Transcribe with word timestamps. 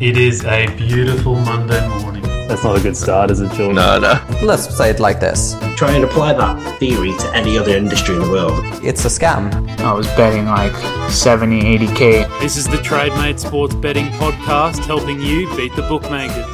It 0.00 0.16
is 0.16 0.44
a 0.44 0.66
beautiful 0.76 1.36
Monday 1.36 1.86
morning. 2.00 2.22
That's 2.48 2.64
not 2.64 2.76
a 2.78 2.82
good 2.82 2.96
start, 2.96 3.30
is 3.30 3.40
it, 3.40 3.52
George? 3.52 3.76
No, 3.76 3.98
no. 3.98 4.20
Let's 4.42 4.76
say 4.76 4.90
it 4.90 4.98
like 4.98 5.20
this 5.20 5.54
Try 5.76 5.92
and 5.92 6.04
apply 6.04 6.32
that 6.34 6.78
theory 6.80 7.12
to 7.18 7.30
any 7.34 7.56
other 7.56 7.76
industry 7.76 8.16
in 8.16 8.22
the 8.22 8.28
world. 8.28 8.64
it's 8.84 9.04
a 9.04 9.08
scam. 9.08 9.52
I 9.80 9.92
was 9.92 10.06
betting 10.08 10.46
like 10.46 10.74
70, 11.10 11.78
80k. 11.78 12.40
This 12.40 12.56
is 12.56 12.66
the 12.66 12.78
TradeMate 12.78 13.38
Sports 13.38 13.74
Betting 13.76 14.06
Podcast, 14.18 14.84
helping 14.84 15.20
you 15.20 15.48
beat 15.56 15.74
the 15.76 15.82
bookmakers. 15.82 16.44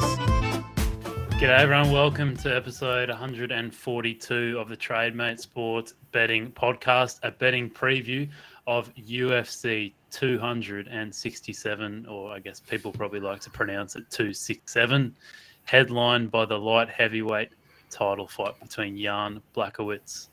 G'day, 1.40 1.58
everyone. 1.60 1.90
Welcome 1.90 2.36
to 2.38 2.54
episode 2.54 3.08
142 3.08 4.58
of 4.58 4.68
the 4.68 4.76
TradeMate 4.76 5.40
Sports 5.40 5.94
Betting 6.12 6.52
Podcast, 6.52 7.18
a 7.22 7.30
betting 7.30 7.70
preview 7.70 8.28
of 8.70 8.94
UFC 8.94 9.92
267, 10.12 12.06
or 12.06 12.30
I 12.30 12.38
guess 12.38 12.60
people 12.60 12.92
probably 12.92 13.18
like 13.18 13.40
to 13.40 13.50
pronounce 13.50 13.96
it 13.96 14.08
267, 14.10 15.16
headlined 15.64 16.30
by 16.30 16.44
the 16.44 16.56
light 16.56 16.88
heavyweight 16.88 17.50
title 17.90 18.28
fight 18.28 18.54
between 18.60 18.96
Jan 18.96 19.42
Blachowicz 19.56 20.28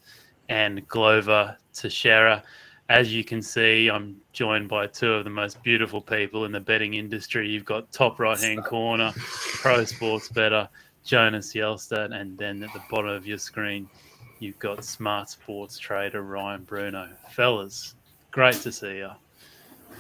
and 0.50 0.88
Glover 0.88 1.58
Teixeira. 1.74 2.44
As 2.90 3.12
you 3.12 3.24
can 3.24 3.42
see, 3.42 3.90
I'm 3.90 4.22
joined 4.34 4.70
by 4.70 4.86
two 4.86 5.14
of 5.14 5.24
the 5.24 5.32
most 5.32 5.64
beautiful 5.64 6.00
people 6.00 6.46
in 6.46 6.52
the 6.52 6.60
betting 6.60 6.94
industry. 6.94 7.50
You've 7.50 7.66
got 7.66 7.92
top 7.92 8.20
right 8.20 8.40
hand 8.40 8.64
corner, 8.64 9.14
pro 9.16 9.84
sports 9.84 10.30
bettor, 10.30 10.70
Jonas 11.04 11.56
Yelstad, 11.56 12.14
and 12.14 12.38
then 12.38 12.62
at 12.62 12.72
the 12.74 12.84
bottom 12.92 13.10
of 13.10 13.26
your 13.26 13.40
screen, 13.40 13.90
you've 14.38 14.60
got 14.60 14.84
smart 14.86 15.28
sports 15.28 15.80
trader 15.80 16.22
Ryan 16.22 16.64
Bruno. 16.66 17.10
Fellas, 17.32 17.96
great 18.38 18.54
to 18.54 18.72
see 18.72 18.98
you. 18.98 19.10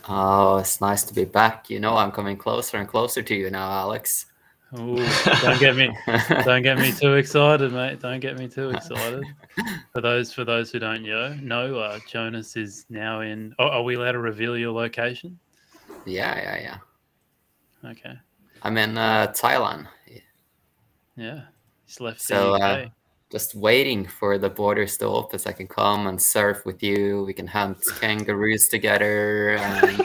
Oh, 0.07 0.57
it's 0.57 0.79
nice 0.79 1.03
to 1.05 1.13
be 1.15 1.25
back. 1.25 1.71
You 1.71 1.79
know, 1.79 1.97
I'm 1.97 2.11
coming 2.11 2.37
closer 2.37 2.77
and 2.77 2.87
closer 2.87 3.23
to 3.23 3.33
you 3.33 3.49
now, 3.49 3.67
Alex. 3.71 4.27
Ooh, 4.77 4.95
don't 5.41 5.59
get 5.59 5.75
me 5.75 5.89
don't 6.45 6.61
get 6.61 6.77
me 6.77 6.91
too 6.91 7.15
excited, 7.15 7.73
mate. 7.73 7.99
Don't 7.99 8.19
get 8.19 8.37
me 8.37 8.47
too 8.47 8.69
excited. 8.69 9.23
For 9.91 10.01
those 10.01 10.31
for 10.31 10.45
those 10.45 10.71
who 10.71 10.77
don't 10.77 11.01
know, 11.01 11.33
know 11.41 11.79
uh, 11.79 11.97
Jonas 12.07 12.55
is 12.55 12.85
now 12.91 13.21
in. 13.21 13.55
Oh, 13.57 13.69
are 13.69 13.81
we 13.81 13.95
allowed 13.95 14.11
to 14.11 14.19
reveal 14.19 14.55
your 14.55 14.71
location? 14.71 15.39
yeah, 16.05 16.37
yeah, 16.37 16.77
yeah. 17.81 17.89
Okay, 17.89 18.13
I'm 18.61 18.77
in 18.77 18.99
uh, 18.99 19.33
Thailand, 19.35 19.87
yeah, 21.15 21.41
he's 21.87 21.99
left 21.99 22.21
So, 22.21 22.51
the 22.51 22.63
uh. 22.63 22.85
Just 23.31 23.55
waiting 23.55 24.05
for 24.05 24.37
the 24.37 24.49
borders 24.49 24.97
to 24.97 25.05
open 25.05 25.39
so 25.39 25.49
I 25.49 25.53
can 25.53 25.67
come 25.67 26.07
and 26.07 26.21
surf 26.21 26.65
with 26.65 26.81
you. 26.81 27.23
We 27.25 27.33
can 27.33 27.47
hunt 27.47 27.77
kangaroos 27.99 28.67
together 28.67 29.55
and 29.57 30.01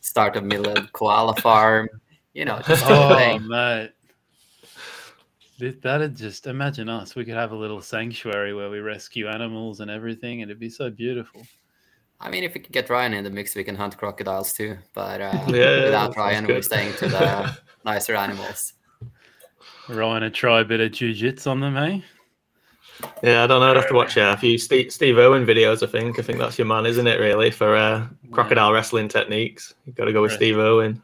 start 0.00 0.36
a 0.36 0.40
little 0.40 0.86
koala 0.92 1.34
farm. 1.36 1.88
You 2.32 2.46
know, 2.46 2.60
just 2.66 2.84
oh, 2.86 3.14
thing. 3.16 3.46
mate. 3.46 3.92
That'd 5.82 6.16
just 6.16 6.46
imagine 6.46 6.88
us. 6.88 7.14
We 7.14 7.24
could 7.24 7.34
have 7.34 7.52
a 7.52 7.56
little 7.56 7.80
sanctuary 7.80 8.54
where 8.54 8.70
we 8.70 8.80
rescue 8.80 9.28
animals 9.28 9.80
and 9.80 9.90
everything, 9.90 10.42
and 10.42 10.50
it'd 10.50 10.58
be 10.58 10.68
so 10.68 10.90
beautiful. 10.90 11.42
I 12.20 12.30
mean, 12.30 12.42
if 12.42 12.54
we 12.54 12.60
could 12.60 12.72
get 12.72 12.90
Ryan 12.90 13.14
in 13.14 13.24
the 13.24 13.30
mix, 13.30 13.54
we 13.54 13.62
can 13.62 13.76
hunt 13.76 13.96
crocodiles 13.96 14.52
too. 14.52 14.78
But 14.94 15.20
uh, 15.20 15.32
Yeah, 15.48 15.84
without 15.84 16.06
sounds 16.06 16.16
Ryan, 16.16 16.46
we're 16.46 16.62
staying 16.62 16.94
to 16.94 17.08
the 17.08 17.56
nicer 17.84 18.16
animals. 18.16 18.72
Ryan 19.88 20.22
would 20.22 20.34
try 20.34 20.60
a 20.60 20.64
bit 20.64 20.80
of 20.80 20.90
jujitsu 20.90 21.46
on 21.46 21.60
them, 21.60 21.76
eh? 21.76 22.00
Yeah, 23.22 23.44
I 23.44 23.46
don't 23.46 23.60
know. 23.60 23.70
I'd 23.70 23.76
have 23.76 23.88
to 23.88 23.94
watch 23.94 24.16
uh, 24.16 24.34
a 24.34 24.36
few 24.36 24.58
Steve, 24.58 24.92
Steve 24.92 25.18
Irwin 25.18 25.46
videos. 25.46 25.82
I 25.82 25.90
think. 25.90 26.18
I 26.18 26.22
think 26.22 26.38
that's 26.38 26.58
your 26.58 26.66
man, 26.66 26.86
isn't 26.86 27.06
it? 27.06 27.18
Really, 27.20 27.50
for 27.50 27.76
uh, 27.76 28.06
crocodile 28.30 28.72
wrestling 28.72 29.08
techniques, 29.08 29.74
you've 29.86 29.96
got 29.96 30.04
to 30.06 30.12
go 30.12 30.22
with 30.22 30.32
Right. 30.32 30.38
Steve 30.38 30.58
Irwin. 30.58 31.02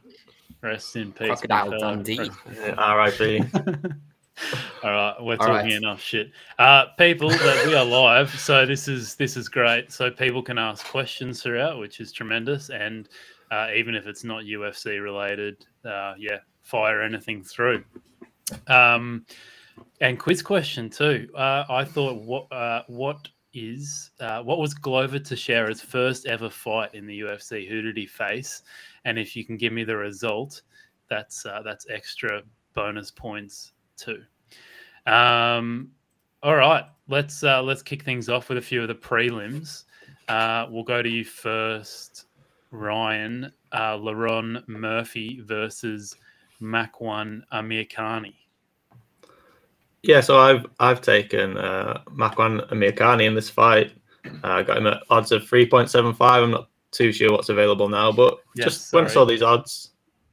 Rest 0.62 0.96
in 0.96 1.12
peace, 1.12 1.28
Crocodile. 1.28 1.78
Dundee. 1.78 2.30
Yeah, 2.54 2.74
R.I.P. 2.76 3.42
All 4.82 4.90
right, 4.90 5.14
we're 5.20 5.32
All 5.32 5.46
talking 5.46 5.70
right. 5.70 5.72
enough 5.72 6.00
shit. 6.00 6.30
Uh, 6.58 6.86
people, 6.98 7.30
that 7.30 7.66
we 7.66 7.74
are 7.74 7.84
live, 7.84 8.30
so 8.38 8.64
this 8.66 8.88
is 8.88 9.14
this 9.14 9.36
is 9.36 9.48
great. 9.48 9.92
So 9.92 10.10
people 10.10 10.42
can 10.42 10.58
ask 10.58 10.86
questions 10.86 11.42
throughout, 11.42 11.78
which 11.78 12.00
is 12.00 12.12
tremendous. 12.12 12.70
And 12.70 13.08
uh, 13.50 13.68
even 13.74 13.94
if 13.94 14.06
it's 14.06 14.24
not 14.24 14.44
UFC 14.44 15.02
related, 15.02 15.64
uh, 15.84 16.14
yeah, 16.18 16.38
fire 16.62 17.02
anything 17.02 17.42
through. 17.42 17.84
Um, 18.66 19.26
and 20.00 20.18
quiz 20.18 20.42
question 20.42 20.90
too. 20.90 21.28
Uh, 21.34 21.64
I 21.68 21.84
thought, 21.84 22.22
what 22.22 22.50
uh, 22.52 22.82
what 22.86 23.28
is 23.52 24.10
uh, 24.20 24.42
what 24.42 24.58
was 24.58 24.74
Glover 24.74 25.18
Teixeira's 25.18 25.80
first 25.80 26.26
ever 26.26 26.50
fight 26.50 26.94
in 26.94 27.06
the 27.06 27.20
UFC? 27.20 27.68
Who 27.68 27.82
did 27.82 27.96
he 27.96 28.06
face? 28.06 28.62
And 29.04 29.18
if 29.18 29.34
you 29.36 29.44
can 29.44 29.56
give 29.56 29.72
me 29.72 29.84
the 29.84 29.96
result, 29.96 30.62
that's 31.08 31.44
uh, 31.46 31.62
that's 31.64 31.86
extra 31.90 32.42
bonus 32.74 33.10
points 33.10 33.72
too. 33.96 34.22
Um, 35.06 35.90
all 36.42 36.56
right, 36.56 36.84
let's 37.08 37.42
uh, 37.42 37.62
let's 37.62 37.82
kick 37.82 38.02
things 38.02 38.28
off 38.28 38.48
with 38.48 38.58
a 38.58 38.62
few 38.62 38.82
of 38.82 38.88
the 38.88 38.94
prelims. 38.94 39.84
Uh, 40.28 40.66
we'll 40.70 40.84
go 40.84 41.02
to 41.02 41.08
you 41.08 41.24
first, 41.24 42.26
Ryan. 42.70 43.52
Uh, 43.72 43.96
Lerone 43.96 44.66
Murphy 44.68 45.40
versus 45.42 46.16
Makwan 46.60 47.42
Amirkhani. 47.52 48.34
Yeah, 50.02 50.20
so 50.20 50.38
I've 50.38 50.66
I've 50.78 51.00
taken 51.02 51.56
uh, 51.58 52.02
Makwan 52.06 52.68
Amirkhani 52.70 53.26
in 53.26 53.34
this 53.34 53.50
fight. 53.50 53.92
Uh, 54.26 54.30
I 54.48 54.62
got 54.62 54.78
him 54.78 54.86
at 54.86 55.02
odds 55.10 55.32
of 55.32 55.46
three 55.46 55.66
point 55.66 55.90
seven 55.90 56.14
five. 56.14 56.42
I'm 56.42 56.50
not 56.50 56.68
too 56.90 57.12
sure 57.12 57.30
what's 57.32 57.48
available 57.50 57.88
now, 57.88 58.10
but 58.12 58.38
Yes, 58.56 58.64
just 58.66 58.92
when 58.92 59.04
I 59.04 59.08
saw 59.08 59.24
these 59.24 59.42
odds, 59.42 59.90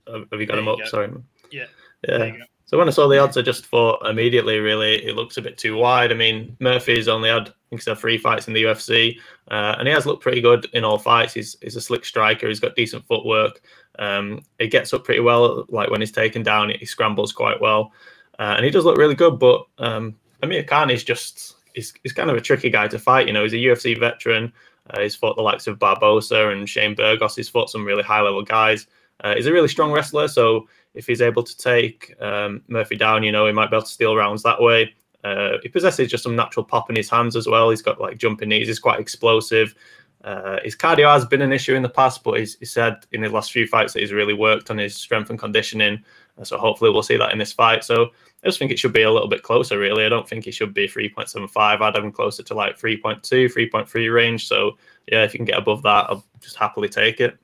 uh, 0.08 0.20
have 0.32 0.40
you 0.40 0.46
got 0.46 0.56
There 0.56 0.56
them 0.58 0.66
you 0.66 0.72
up? 0.74 0.80
go. 0.80 0.86
Sorry. 0.86 1.10
Yeah, 1.52 1.66
Yeah. 2.08 2.18
there 2.18 2.28
you 2.28 2.38
go. 2.40 2.44
So 2.66 2.78
when 2.78 2.88
I 2.90 2.92
saw 2.92 3.08
the 3.08 3.18
odds, 3.20 3.38
I 3.38 3.42
just 3.44 3.66
thought 3.68 4.06
immediately, 4.06 4.60
really, 4.60 4.96
it 5.06 5.16
looks 5.16 5.38
a 5.38 5.42
bit 5.42 5.58
too 5.58 5.78
wide. 5.78 6.12
I 6.12 6.16
mean, 6.16 6.58
Murphy's 6.60 7.08
only 7.08 7.30
had, 7.30 7.44
I 7.44 7.54
think, 7.70 7.80
he's 7.82 7.86
had 7.86 7.98
three 7.98 8.18
fights 8.18 8.50
in 8.50 8.54
the 8.54 8.64
UFC, 8.64 9.18
uh, 9.50 9.76
and 9.80 9.88
he 9.88 9.94
has 9.94 10.06
looked 10.06 10.22
pretty 10.22 10.42
good 10.42 10.68
in 10.74 10.84
all 10.84 10.98
fights. 10.98 11.34
He's, 11.34 11.56
he's 11.62 11.78
a 11.78 11.82
slick 11.82 12.04
striker. 12.04 12.50
He's 12.50 12.60
got 12.60 12.76
decent 12.76 13.06
footwork. 13.08 13.62
Um, 14.00 14.42
he 14.60 14.68
gets 14.68 14.94
up 14.94 15.06
pretty 15.06 15.22
well. 15.22 15.66
Like 15.70 15.90
when 15.90 16.02
he's 16.02 16.12
taken 16.12 16.44
down, 16.44 16.70
he 16.78 16.86
scrambles 16.86 17.32
quite 17.32 17.62
well, 17.62 17.94
uh, 18.40 18.54
and 18.56 18.66
he 18.66 18.72
does 18.72 18.86
look 18.86 18.98
really 18.98 19.16
good. 19.16 19.40
But 19.40 19.66
um, 19.78 20.16
Amir 20.44 20.64
Khan 20.64 20.90
is 20.90 21.04
just 21.04 21.56
he's, 21.74 21.94
he's 22.04 22.14
kind 22.14 22.30
of 22.30 22.38
a 22.38 22.42
tricky 22.42 22.70
guy 22.70 22.88
to 22.88 23.00
fight. 23.00 23.28
You 23.28 23.34
know, 23.34 23.44
he's 23.44 23.54
a 23.54 23.58
UFC 23.58 24.00
veteran. 24.00 24.52
Uh, 24.90 25.02
he's 25.02 25.16
fought 25.16 25.36
the 25.36 25.42
likes 25.42 25.68
of 25.68 25.80
Barbosa 25.80 26.52
and 26.52 26.68
Shane 26.68 26.96
Burgos. 26.96 27.36
He's 27.36 27.50
fought 27.50 27.70
some 27.70 27.86
really 27.86 28.04
high 28.04 28.22
level 28.22 28.44
guys. 28.44 28.88
Uh, 29.22 29.36
he's 29.36 29.48
a 29.48 29.52
really 29.52 29.68
strong 29.68 29.92
wrestler, 29.92 30.28
so 30.28 30.68
if 30.94 31.08
he's 31.08 31.22
able 31.22 31.44
to 31.44 31.58
take 31.58 32.14
um, 32.22 32.62
Murphy 32.68 32.96
down, 32.96 33.24
you 33.24 33.32
know, 33.32 33.48
he 33.48 33.52
might 33.52 33.70
be 33.70 33.76
able 33.76 33.86
to 33.86 33.92
steal 33.92 34.16
rounds 34.16 34.44
that 34.44 34.62
way. 34.62 34.94
Uh, 35.24 35.58
he 35.62 35.70
possesses 35.70 36.10
just 36.10 36.24
some 36.24 36.36
natural 36.36 36.64
pop 36.64 36.90
in 36.90 36.96
his 36.96 37.10
hands 37.10 37.36
as 37.36 37.48
well. 37.48 37.70
He's 37.70 37.82
got 37.82 38.00
like 38.00 38.18
jumping 38.18 38.50
knees. 38.50 38.68
He's 38.68 38.80
quite 38.80 39.00
explosive. 39.00 39.76
Uh, 40.24 40.58
his 40.64 40.76
cardio 40.76 41.12
has 41.12 41.26
been 41.26 41.42
an 41.42 41.52
issue 41.52 41.76
in 41.76 41.84
the 41.84 41.90
past, 41.90 42.24
but 42.24 42.40
he's, 42.40 42.58
he 42.60 42.66
said 42.66 43.06
in 43.12 43.24
his 43.24 43.32
last 43.32 43.52
few 43.52 43.68
fights 43.68 43.94
that 43.94 44.00
he's 44.00 44.14
really 44.14 44.34
worked 44.34 44.70
on 44.70 44.78
his 44.78 44.96
strength 44.96 45.30
and 45.30 45.40
conditioning. 45.40 46.04
Uh, 46.38 46.44
so 46.44 46.58
hopefully 46.58 46.92
we'll 46.92 47.04
see 47.04 47.18
that 47.18 47.32
in 47.32 47.38
this 47.38 47.54
fight. 47.54 47.84
So 47.84 48.12
I 48.44 48.48
just 48.48 48.60
think 48.60 48.72
it 48.72 48.80
should 48.80 48.94
be 48.94 49.02
a 49.04 49.12
little 49.12 49.28
bit 49.28 49.44
closer, 49.44 49.78
really. 49.80 50.06
I 50.06 50.10
don't 50.10 50.28
think 50.28 50.48
it 50.48 50.54
should 50.54 50.74
be 50.74 50.88
3.75. 50.88 51.82
I'd 51.82 51.96
have 51.96 52.04
him 52.04 52.12
closer 52.12 52.44
to 52.44 52.54
like 52.54 52.78
3.2, 52.78 53.22
3.3 53.22 54.14
range. 54.14 54.48
So 54.48 54.78
yeah, 55.12 55.24
if 55.24 55.34
you 55.34 55.40
can 55.40 55.46
get 55.46 55.58
above 55.58 55.82
that, 55.84 56.06
I'll 56.10 56.24
just 56.40 56.56
happily 56.58 56.90
take 56.90 57.20
it. 57.20 57.38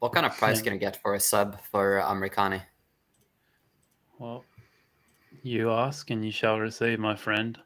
What 0.00 0.12
kind 0.12 0.26
of 0.26 0.36
price 0.36 0.58
Yeah. 0.58 0.64
can 0.64 0.72
I 0.74 0.76
get 0.76 1.00
for 1.02 1.14
a 1.14 1.20
sub 1.20 1.60
for 1.70 2.00
Amirkhani? 2.04 2.62
Well, 4.18 4.44
you 5.42 5.70
ask 5.70 6.10
and 6.10 6.24
you 6.24 6.32
shall 6.32 6.58
receive, 6.58 6.98
my 6.98 7.14
friend. 7.14 7.58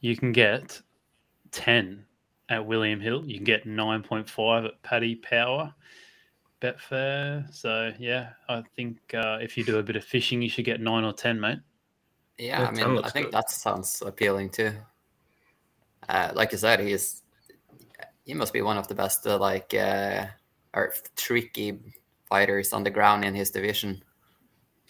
You 0.00 0.16
can 0.16 0.32
get 0.32 0.80
10 1.52 2.04
at 2.50 2.64
William 2.64 3.00
Hill. 3.00 3.24
You 3.26 3.36
can 3.36 3.44
get 3.44 3.66
9.5 3.66 4.66
at 4.66 4.82
Paddy 4.82 5.14
Power. 5.14 5.74
Betfair. 6.64 7.52
So, 7.54 7.92
yeah, 7.98 8.30
I 8.48 8.62
think 8.74 8.98
uh, 9.12 9.38
if 9.40 9.56
you 9.56 9.64
do 9.64 9.78
a 9.78 9.82
bit 9.82 9.96
of 9.96 10.04
fishing, 10.04 10.40
you 10.40 10.48
should 10.48 10.64
get 10.64 10.80
9 10.80 11.04
or 11.04 11.12
10, 11.12 11.40
mate. 11.40 11.58
Yeah, 12.38 12.62
Yeah, 12.62 12.68
I 12.68 12.70
mean, 12.72 13.04
I 13.04 13.10
think 13.10 13.26
good. 13.26 13.34
that 13.34 13.50
sounds 13.50 14.02
appealing 14.04 14.50
too. 14.50 14.72
Uh, 16.08 16.32
like 16.34 16.52
you 16.52 16.58
said, 16.58 16.80
he's 16.80 17.22
he 18.24 18.32
must 18.34 18.52
be 18.52 18.62
one 18.62 18.78
of 18.78 18.88
the 18.88 18.94
best, 18.94 19.26
uh, 19.26 19.38
like, 19.38 19.74
uh, 19.74 20.26
or 20.74 20.94
tricky 21.14 21.78
fighters 22.26 22.72
on 22.72 22.82
the 22.82 22.90
ground 22.90 23.24
in 23.24 23.34
his 23.34 23.50
division. 23.50 24.02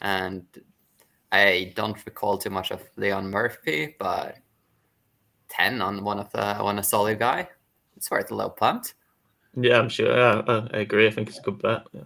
And 0.00 0.44
I 1.32 1.72
don't 1.74 1.98
recall 2.06 2.38
too 2.38 2.50
much 2.50 2.70
of 2.70 2.82
Leon 2.96 3.30
Murphy, 3.30 3.96
but 3.98 4.36
ten 5.48 5.82
on 5.82 6.04
one 6.04 6.20
of 6.20 6.30
the 6.30 6.54
one 6.56 6.78
a 6.78 6.82
solid 6.82 7.18
guy. 7.18 7.48
It's 7.96 8.10
worth 8.10 8.30
a 8.30 8.34
little 8.34 8.50
punt. 8.50 8.94
Yeah, 9.56 9.78
I'm 9.78 9.88
sure. 9.88 10.16
Yeah, 10.16 10.42
I 10.46 10.76
I 10.76 10.80
agree. 10.80 11.06
I 11.06 11.10
think 11.10 11.28
it's 11.28 11.38
a 11.38 11.42
good 11.42 11.60
bet. 11.60 11.86
Yeah. 11.92 12.02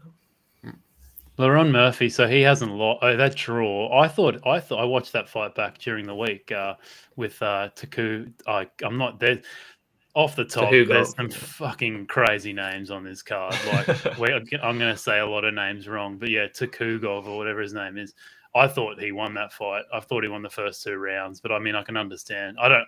Lerone 1.39 1.71
Murphy, 1.71 2.09
so 2.09 2.27
he 2.27 2.41
hasn't 2.41 2.73
lost. 2.73 2.99
Oh, 3.03 3.17
that 3.17 3.37
draw. 3.37 3.97
I 3.97 4.09
thought. 4.09 4.45
I 4.47 4.59
thought. 4.59 4.81
I 4.81 4.85
watched 4.85 5.13
that 5.13 5.29
fight 5.29 5.55
back 5.55 5.79
during 5.79 6.05
the 6.05 6.15
week 6.15 6.51
uh, 6.51 6.75
with 7.15 7.41
uh, 7.41 7.69
Taku. 7.77 8.27
I, 8.47 8.69
I'm 8.83 8.99
not 8.99 9.21
there. 9.21 9.41
off 10.15 10.35
the 10.35 10.45
top, 10.45 10.71
Tukhugov. 10.71 10.89
there's 10.89 11.15
some 11.15 11.31
fucking 11.31 12.07
crazy 12.07 12.53
names 12.53 12.91
on 12.91 13.05
this 13.05 13.23
card. 13.23 13.55
Like 13.73 13.87
we 14.19 14.33
I'm 14.33 14.79
going 14.79 14.93
to 14.93 14.97
say 14.97 15.21
a 15.21 15.27
lot 15.27 15.45
of 15.45 15.55
names 15.55 15.87
wrong, 15.87 16.19
but 16.19 16.29
yeah, 16.29 16.47
Tukhugov 16.49 17.27
or 17.27 17.37
whatever 17.37 17.61
his 17.61 17.73
name 17.73 17.99
is. 17.99 18.15
I 18.57 18.67
thought 18.67 19.01
he 19.01 19.13
won 19.13 19.35
that 19.35 19.53
fight. 19.53 19.85
I 19.93 20.01
thought 20.01 20.25
he 20.25 20.29
won 20.29 20.43
the 20.43 20.51
first 20.51 20.83
two 20.83 20.97
rounds, 20.97 21.41
but 21.41 21.53
I 21.53 21.61
mean, 21.61 21.77
I 21.77 21.85
can 21.85 21.97
understand. 21.97 22.57
I 22.61 22.69
don't, 22.69 22.87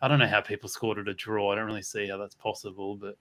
I 0.00 0.06
don't 0.06 0.20
know 0.20 0.28
how 0.28 0.40
people 0.40 0.68
scored 0.68 0.98
it 0.98 1.08
a 1.08 1.14
draw. 1.14 1.50
I 1.50 1.56
don't 1.56 1.66
really 1.66 1.82
see 1.82 2.08
how 2.08 2.18
that's 2.18 2.34
possible, 2.36 2.94
but 2.94 3.16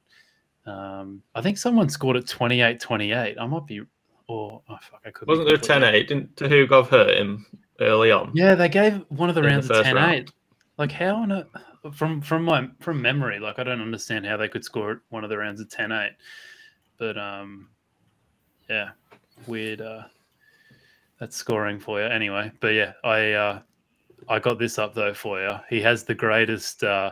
um, 0.66 1.22
I 1.36 1.42
think 1.42 1.58
someone 1.58 1.90
scored 1.90 2.18
it 2.18 2.26
28-28. 2.26 3.36
I 3.40 3.46
might 3.48 3.66
be, 3.66 3.82
or 4.28 4.62
oh 4.70 4.78
fuck, 4.90 5.02
I 5.06 5.12
could. 5.12 5.28
Wasn't 5.28 5.48
there 5.48 5.56
a 5.56 5.60
completely- 5.60 5.82
10 5.82 5.96
8? 5.96 6.08
Didn't 6.08 6.36
Tukhugov 6.36 6.88
hurt 6.88 7.18
him 7.18 7.46
early 7.80 8.12
on? 8.12 8.32
Yeah, 8.34 8.56
they 8.56 8.70
gave 8.70 9.04
one 9.10 9.30
of 9.30 9.36
the 9.36 9.42
In 9.42 9.46
the 9.46 9.52
rounds 9.52 9.66
a 9.70 9.74
first 9.76 9.84
10 9.86 9.96
round. 9.96 10.12
8. 10.14 10.32
Like, 10.78 10.92
how 10.92 11.16
on 11.18 11.32
a, 11.32 11.48
from 11.92 12.22
from 12.22 12.44
my 12.44 12.68
from 12.80 13.02
memory, 13.02 13.40
like 13.40 13.60
I 13.60 13.64
don't 13.64 13.82
understand 13.82 14.26
how 14.26 14.38
they 14.38 14.48
could 14.48 14.64
score 14.64 15.02
one 15.10 15.24
of 15.24 15.30
the 15.30 15.38
rounds 15.38 15.60
a 15.62 15.66
10 15.66 15.92
8. 15.92 16.12
But 16.98 17.18
um, 17.18 17.70
yeah, 18.70 18.90
weird. 19.48 19.82
Uh, 19.82 20.04
that's 21.20 21.36
scoring 21.36 21.80
for 21.80 22.00
you 22.00 22.08
anyway. 22.08 22.52
But 22.60 22.70
yeah, 22.70 22.94
I 23.04 23.32
uh, 23.34 23.60
I 24.30 24.40
got 24.40 24.60
this 24.60 24.78
up 24.80 24.94
though 24.94 25.14
for 25.14 25.42
you. 25.42 25.50
He 25.70 25.82
has 25.82 26.04
the 26.04 26.16
greatest 26.16 26.84
uh, 26.84 27.12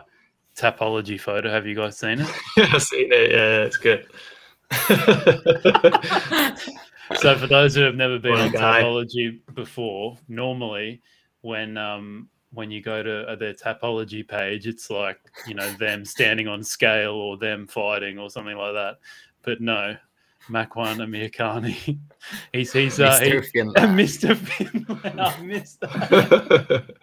tapology 0.60 1.18
photo. 1.18 1.50
Have 1.50 1.66
you 1.66 1.74
guys 1.74 1.96
seen 1.96 2.20
it? 2.20 2.28
I've 2.58 2.82
seen 2.82 3.08
it. 3.12 3.30
Yeah, 3.30 3.62
it's 3.62 3.76
good. 3.76 4.06
so 7.16 7.36
for 7.36 7.46
those 7.46 7.74
who 7.74 7.82
have 7.82 7.96
never 7.96 8.18
been 8.18 8.32
What 8.32 8.40
on. 8.40 8.52
Tapology 8.52 9.40
before, 9.54 10.18
normally 10.28 11.02
when 11.42 11.76
um 11.76 12.28
when 12.52 12.70
you 12.70 12.82
go 12.82 13.02
to 13.02 13.22
uh, 13.28 13.36
their 13.36 13.54
Tapology 13.54 14.26
page, 14.26 14.66
it's 14.66 14.90
like 14.90 15.18
you 15.46 15.54
know 15.54 15.72
them 15.74 16.04
standing 16.04 16.48
on 16.48 16.62
scale 16.62 17.12
or 17.12 17.36
them 17.36 17.66
fighting 17.66 18.18
or 18.18 18.28
something 18.30 18.56
like 18.56 18.74
that. 18.74 18.98
But 19.42 19.60
no, 19.60 19.96
Makwan 20.48 20.98
Amirkhani, 20.98 21.98
he's 22.52 22.72
he's 22.72 22.98
uh, 22.98 23.18
he, 23.20 23.30
Mr. 23.30 23.44
Finland. 23.52 23.76
Mr. 23.98 24.36
Finland. 24.36 25.20
I 25.20 25.40
missed 25.42 25.80
that. 25.80 26.96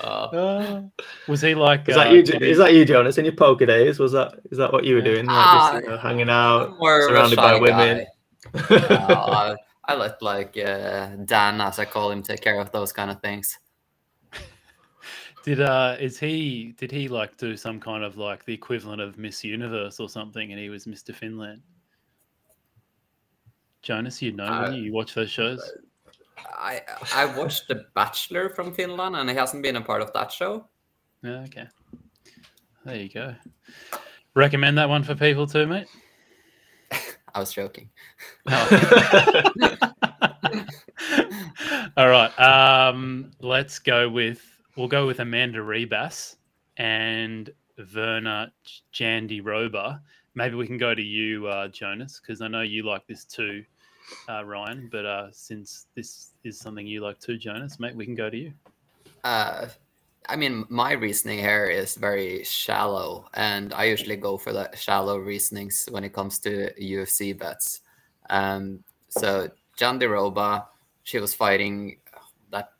Uh, 0.00 0.04
Uh, 0.04 0.82
was 1.26 1.40
he 1.40 1.54
like? 1.54 1.88
Is 1.88 1.96
uh, 1.96 2.04
that 2.04 2.12
you? 2.12 2.22
he- 2.22 2.50
Is 2.50 2.58
that 2.58 2.74
you, 2.74 2.84
Jonas? 2.84 3.18
In 3.18 3.24
your 3.24 3.34
poker 3.34 3.66
days, 3.66 3.98
was 3.98 4.12
that? 4.12 4.34
Is 4.50 4.58
that 4.58 4.72
what 4.72 4.84
you 4.84 4.94
were 4.94 5.00
doing? 5.02 5.26
Like 5.26 5.34
Ah, 5.36 5.70
just, 5.72 5.84
you 5.84 5.90
know, 5.90 5.96
hanging 5.98 6.30
out, 6.30 6.78
more 6.78 7.02
surrounded 7.08 7.36
by 7.36 7.58
women. 7.58 8.06
Uh, 8.54 8.76
I, 8.90 9.56
I 9.86 9.94
let 9.96 10.20
like 10.22 10.56
uh, 10.58 11.16
Dan, 11.24 11.60
as 11.60 11.78
I 11.78 11.84
call 11.86 12.10
him, 12.10 12.22
take 12.22 12.40
care 12.42 12.60
of 12.60 12.70
those 12.70 12.92
kind 12.92 13.10
of 13.10 13.20
things. 13.20 13.58
Did 15.44 15.60
uh 15.62 15.96
is 15.98 16.18
he 16.18 16.74
did 16.76 16.90
he 16.90 17.08
like 17.08 17.36
do 17.38 17.56
some 17.56 17.80
kind 17.80 18.04
of 18.04 18.16
like 18.18 18.44
the 18.44 18.52
equivalent 18.52 19.00
of 19.00 19.16
Miss 19.16 19.42
Universe 19.42 19.98
or 19.98 20.08
something 20.08 20.50
and 20.52 20.60
he 20.60 20.68
was 20.68 20.84
Mr. 20.84 21.14
Finland? 21.14 21.62
Jonas, 23.82 24.20
you 24.22 24.32
know 24.32 24.44
Uh, 24.44 24.70
you? 24.70 24.82
you 24.84 24.92
watch 24.92 25.14
those 25.14 25.30
shows? 25.30 25.60
I 26.60 26.82
I 27.14 27.24
watched 27.38 27.68
The 27.68 27.86
Bachelor 27.94 28.48
from 28.50 28.72
Finland, 28.74 29.16
and 29.16 29.28
he 29.30 29.36
hasn't 29.36 29.62
been 29.62 29.76
a 29.76 29.80
part 29.80 30.02
of 30.02 30.12
that 30.12 30.32
show. 30.32 30.68
Yeah, 31.22 31.44
okay. 31.46 31.68
There 32.84 32.96
you 32.96 33.08
go. 33.08 33.34
Recommend 34.34 34.78
that 34.78 34.88
one 34.88 35.02
for 35.02 35.14
people 35.14 35.46
too, 35.46 35.66
mate. 35.66 35.86
I 37.34 37.40
was 37.40 37.52
joking. 37.52 37.90
All 41.96 42.08
right. 42.08 42.38
Um, 42.38 43.30
let's 43.40 43.78
go 43.78 44.08
with 44.08 44.40
we'll 44.76 44.88
go 44.88 45.06
with 45.06 45.20
Amanda 45.20 45.58
Ribas 45.60 46.36
and 46.76 47.50
Verna 47.78 48.52
Jandy 48.92 49.44
Roba. 49.44 50.02
Maybe 50.38 50.54
we 50.54 50.68
can 50.68 50.78
go 50.78 50.94
to 50.94 51.02
you, 51.02 51.48
uh, 51.48 51.66
Jonas, 51.66 52.20
because 52.20 52.40
I 52.42 52.46
know 52.46 52.60
you 52.60 52.84
like 52.84 53.04
this 53.08 53.24
too, 53.24 53.64
uh, 54.28 54.44
Ryan. 54.44 54.88
But 54.88 55.04
uh, 55.04 55.32
since 55.32 55.86
this 55.96 56.30
is 56.44 56.60
something 56.60 56.86
you 56.86 57.00
like 57.00 57.18
too, 57.18 57.36
Jonas, 57.36 57.80
mate, 57.80 57.96
we 57.96 58.04
can 58.04 58.14
go 58.14 58.30
to 58.30 58.36
you. 58.36 58.52
Uh, 59.24 59.66
I 60.28 60.36
mean, 60.36 60.64
my 60.68 60.92
reasoning 60.92 61.40
here 61.40 61.64
is 61.64 61.96
very 61.96 62.44
shallow, 62.44 63.26
and 63.34 63.74
I 63.74 63.86
usually 63.86 64.14
go 64.14 64.38
for 64.38 64.52
the 64.52 64.70
shallow 64.76 65.18
reasonings 65.18 65.88
when 65.90 66.04
it 66.04 66.12
comes 66.12 66.38
to 66.46 66.72
UFC 66.80 67.36
bets. 67.36 67.80
Um, 68.30 68.84
so 69.08 69.50
Jan 69.76 69.98
Roba, 69.98 70.68
she 71.02 71.18
was 71.18 71.34
fighting 71.34 71.98
that 72.52 72.74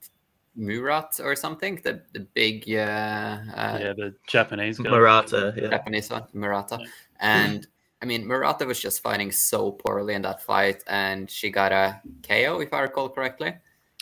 Murat 0.55 1.19
or 1.19 1.35
something, 1.35 1.81
the 1.83 2.03
the 2.13 2.21
big 2.21 2.71
uh, 2.71 3.39
uh, 3.53 3.79
yeah, 3.81 3.93
the 3.95 4.15
Japanese 4.29 4.79
guy. 4.79 4.91
Murata. 4.91 5.55
Yeah. 5.57 5.71
Japanese 5.71 6.09
one, 6.09 6.25
Murata. 6.33 6.79
Yeah. 6.81 6.87
And 7.21 7.67
I 8.01 8.07
mean, 8.07 8.27
Murata 8.27 8.65
was 8.65 8.81
just 8.81 9.03
fighting 9.03 9.33
so 9.33 9.73
poorly 9.73 10.15
in 10.15 10.23
that 10.23 10.43
fight, 10.43 10.85
and 10.87 11.31
she 11.31 11.51
got 11.51 11.73
a 11.73 12.01
KO, 12.23 12.61
if 12.61 12.73
I 12.73 12.81
recall 12.81 13.09
correctly. 13.09 13.55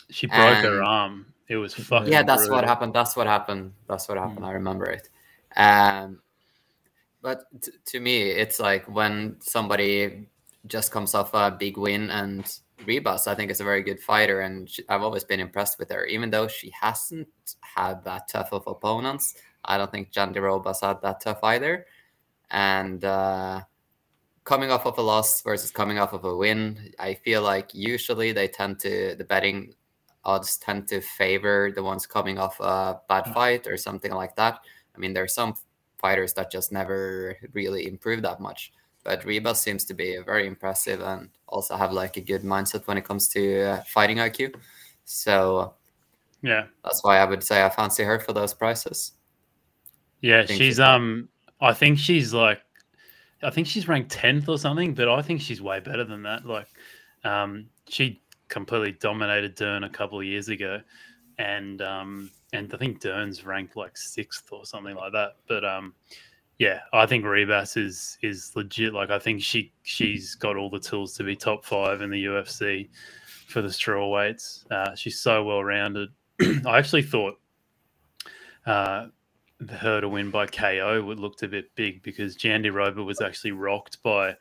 She 0.09 0.27
broke 0.27 0.39
her 0.63 0.83
arm. 0.83 1.33
It 1.49 1.55
was 1.55 1.73
fucking. 1.73 2.11
yeah 2.11 2.23
that's 2.23 2.49
what 2.49 2.65
happened 2.65 2.93
that's 2.93 3.15
what 3.15 3.25
happened 3.25 3.71
that's 3.87 4.09
what 4.09 4.17
happened 4.17 4.45
i 4.45 4.51
remember 4.51 4.83
it 4.83 5.07
um 5.55 6.19
but 7.21 7.45
t- 7.61 7.71
to 7.85 8.01
me 8.01 8.23
it's 8.23 8.59
like 8.59 8.83
when 8.93 9.37
somebody 9.39 10.27
just 10.65 10.91
comes 10.91 11.15
off 11.15 11.33
a 11.33 11.49
big 11.49 11.77
win 11.77 12.09
and 12.09 12.59
Ribas, 12.85 13.27
I 13.27 13.33
think, 13.35 13.49
is 13.49 13.59
a 13.59 13.63
very 13.63 13.81
good 13.81 13.99
fighter, 13.99 14.41
and 14.41 14.69
she, 14.69 14.83
I've 14.87 15.01
always 15.01 15.23
been 15.23 15.39
impressed 15.39 15.79
with 15.79 15.89
her. 15.91 16.05
Even 16.05 16.29
though 16.29 16.47
she 16.47 16.71
hasn't 16.79 17.27
had 17.61 18.03
that 18.03 18.27
tough 18.27 18.49
of 18.51 18.67
opponents, 18.67 19.33
I 19.65 19.77
don't 19.77 19.91
think 19.91 20.11
Jan 20.11 20.33
Robas 20.33 20.81
had 20.81 21.01
that 21.01 21.21
tough 21.21 21.39
either. 21.43 21.87
And 22.49 23.03
uh, 23.03 23.61
coming 24.43 24.71
off 24.71 24.85
of 24.85 24.97
a 24.97 25.01
loss 25.01 25.41
versus 25.41 25.71
coming 25.71 25.99
off 25.99 26.13
of 26.13 26.23
a 26.25 26.35
win, 26.35 26.93
I 26.99 27.13
feel 27.15 27.41
like 27.41 27.73
usually 27.73 28.31
they 28.31 28.47
tend 28.47 28.79
to 28.81 29.15
the 29.15 29.23
betting 29.25 29.73
odds 30.23 30.57
tend 30.57 30.87
to 30.89 30.99
favor 30.99 31.71
the 31.73 31.81
ones 31.83 32.05
coming 32.05 32.37
off 32.37 32.59
a 32.59 32.99
bad 33.07 33.25
fight 33.33 33.65
or 33.67 33.77
something 33.77 34.11
like 34.11 34.35
that. 34.35 34.59
I 34.95 34.99
mean, 34.99 35.13
there 35.13 35.23
are 35.23 35.27
some 35.27 35.53
fighters 35.99 36.33
that 36.33 36.51
just 36.51 36.71
never 36.71 37.37
really 37.53 37.87
improve 37.87 38.21
that 38.23 38.39
much. 38.41 38.73
But 39.03 39.23
Reba 39.23 39.55
seems 39.55 39.85
to 39.85 39.93
be 39.93 40.17
very 40.25 40.45
impressive 40.45 40.99
and 41.01 41.29
also 41.47 41.77
have 41.77 41.93
like 41.93 42.17
a 42.17 42.21
good 42.21 42.43
mindset 42.43 42.85
when 42.87 42.97
it 42.97 43.05
comes 43.05 43.29
to 43.29 43.61
uh, 43.63 43.81
fighting 43.87 44.17
IQ. 44.17 44.55
So 45.05 45.75
Yeah, 46.41 46.65
that's 46.83 47.01
why 47.03 47.19
I 47.19 47.25
would 47.25 47.41
say 47.43 47.63
I 47.63 47.69
fancy 47.69 48.03
her 48.03 48.19
for 48.19 48.33
those 48.33 48.53
prices. 48.53 49.13
yeah. 50.21 50.45
She's 50.45 50.57
she's- 50.57 50.79
um. 50.79 51.29
I 51.59 51.73
think 51.73 51.97
she's 51.97 52.33
like, 52.33 52.61
I 53.43 53.49
think 53.49 53.67
she's 53.67 53.87
ranked 53.87 54.11
tenth 54.11 54.49
or 54.49 54.57
something, 54.57 54.93
but 54.93 55.09
I 55.09 55.21
think 55.21 55.41
she's 55.41 55.61
way 55.61 55.79
better 55.79 56.03
than 56.03 56.23
that. 56.23 56.45
Like, 56.45 56.67
um, 57.23 57.67
she 57.87 58.21
completely 58.49 58.93
dominated 58.93 59.55
Dern 59.55 59.83
a 59.83 59.89
couple 59.89 60.19
of 60.19 60.25
years 60.25 60.49
ago, 60.49 60.81
and 61.37 61.81
um, 61.81 62.31
and 62.53 62.73
I 62.73 62.77
think 62.77 62.99
Dern's 62.99 63.45
ranked 63.45 63.75
like 63.75 63.97
sixth 63.97 64.51
or 64.51 64.65
something 64.65 64.95
like 64.95 65.13
that. 65.13 65.35
But 65.47 65.65
um, 65.65 65.93
yeah, 66.57 66.81
I 66.93 67.05
think 67.05 67.25
Ribas 67.25 67.77
is 67.77 68.17
is 68.21 68.51
legit. 68.55 68.93
Like, 68.93 69.09
I 69.11 69.19
think 69.19 69.41
she 69.41 69.71
she's 69.83 70.35
got 70.35 70.57
all 70.57 70.69
the 70.69 70.79
tools 70.79 71.13
to 71.15 71.23
be 71.23 71.35
top 71.35 71.65
five 71.65 72.01
in 72.01 72.09
the 72.09 72.25
UFC 72.25 72.89
for 73.47 73.61
the 73.61 73.71
straw 73.71 74.07
weights. 74.09 74.65
Uh, 74.71 74.95
she's 74.95 75.19
so 75.19 75.43
well 75.43 75.63
rounded. 75.63 76.09
I 76.65 76.77
actually 76.77 77.03
thought. 77.03 77.39
Uh, 78.65 79.07
her 79.69 80.01
to 80.01 80.09
win 80.09 80.29
by 80.29 80.45
KO 80.45 81.03
would 81.03 81.19
looked 81.19 81.43
a 81.43 81.47
bit 81.47 81.73
big 81.75 82.03
because 82.03 82.37
Jandiroba 82.37 83.03
was 83.03 83.21
actually 83.21 83.51
rocked 83.51 84.01
by 84.03 84.35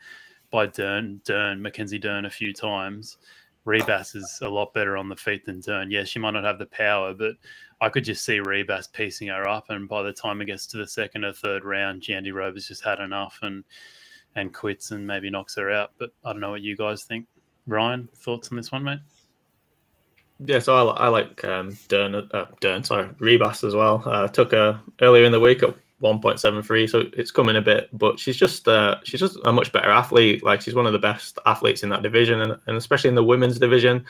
by 0.51 0.67
Dern, 0.67 1.21
Dern, 1.25 1.61
Mackenzie 1.61 1.99
Dern 1.99 2.25
a 2.25 2.31
few 2.31 2.53
times. 2.53 3.19
Ribas 3.67 4.15
is 4.15 4.39
a 4.43 4.49
lot 4.49 4.73
better 4.73 4.97
on 4.97 5.09
the 5.09 5.17
feet 5.17 5.45
than 5.45 5.61
Dern. 5.61 5.91
Yeah, 5.91 6.05
she 6.05 6.21
might 6.21 6.31
not 6.33 6.45
have 6.45 6.59
the 6.59 6.67
power, 6.67 7.13
but 7.15 7.33
I 7.81 7.89
could 7.89 8.05
just 8.05 8.25
see 8.25 8.39
Ribas 8.39 8.93
piecing 8.93 9.29
her 9.29 9.49
up, 9.49 9.71
and 9.71 9.89
by 9.89 10.03
the 10.03 10.13
time 10.13 10.41
it 10.41 10.47
gets 10.47 10.67
to 10.69 10.77
the 10.77 10.87
second 10.87 11.25
or 11.25 11.33
third 11.33 11.65
round, 11.65 12.03
Jandiroba's 12.03 12.69
just 12.69 12.85
had 12.85 13.01
enough 13.01 13.39
and 13.43 13.65
and 14.37 14.53
quits 14.53 14.91
and 14.91 15.07
maybe 15.07 15.31
knocks 15.31 15.57
her 15.57 15.71
out. 15.71 15.93
But 15.99 16.11
I 16.25 16.33
don't 16.33 16.41
know 16.41 16.51
what 16.51 16.63
you 16.63 16.77
guys 16.77 17.05
think. 17.05 17.27
Ryan, 17.67 18.09
thoughts 18.15 18.51
on 18.51 18.57
this 18.57 18.71
one, 18.71 18.85
mate? 18.85 19.01
Yeah, 20.45 20.59
so 20.59 20.89
I, 20.89 21.07
I 21.07 21.09
like 21.09 21.43
um, 21.45 21.77
Dern, 21.89 22.15
uh, 22.15 22.47
Dern, 22.61 22.85
sorry, 22.85 23.09
Ribas 23.21 23.65
as 23.65 23.75
well. 23.75 24.03
Uh, 24.05 24.29
took 24.29 24.53
her 24.53 24.81
earlier 25.01 25.25
in 25.25 25.33
the 25.33 25.41
week 25.41 25.63
at 25.63 25.75
1.73, 26.03 26.91
so 26.91 27.05
it's 27.15 27.31
coming 27.31 27.57
a 27.57 27.63
bit, 27.63 27.89
but 27.93 28.19
she's 28.19 28.37
just 28.37 28.69
uh, 28.69 28.97
she's 29.03 29.21
just 29.21 29.39
a 29.47 29.53
much 29.53 29.73
better 29.73 29.91
athlete. 29.91 30.45
Like 30.45 30.61
she's 30.61 30.75
one 30.75 30.87
of 30.87 30.93
the 30.93 30.99
best 30.99 31.39
athletes 31.47 31.83
in 31.83 31.89
that 31.89 32.03
division, 32.03 32.43
and, 32.43 32.59
and 32.67 32.77
especially 32.77 33.09
in 33.09 33.15
the 33.15 33.25
women's 33.25 33.59
division. 33.59 34.05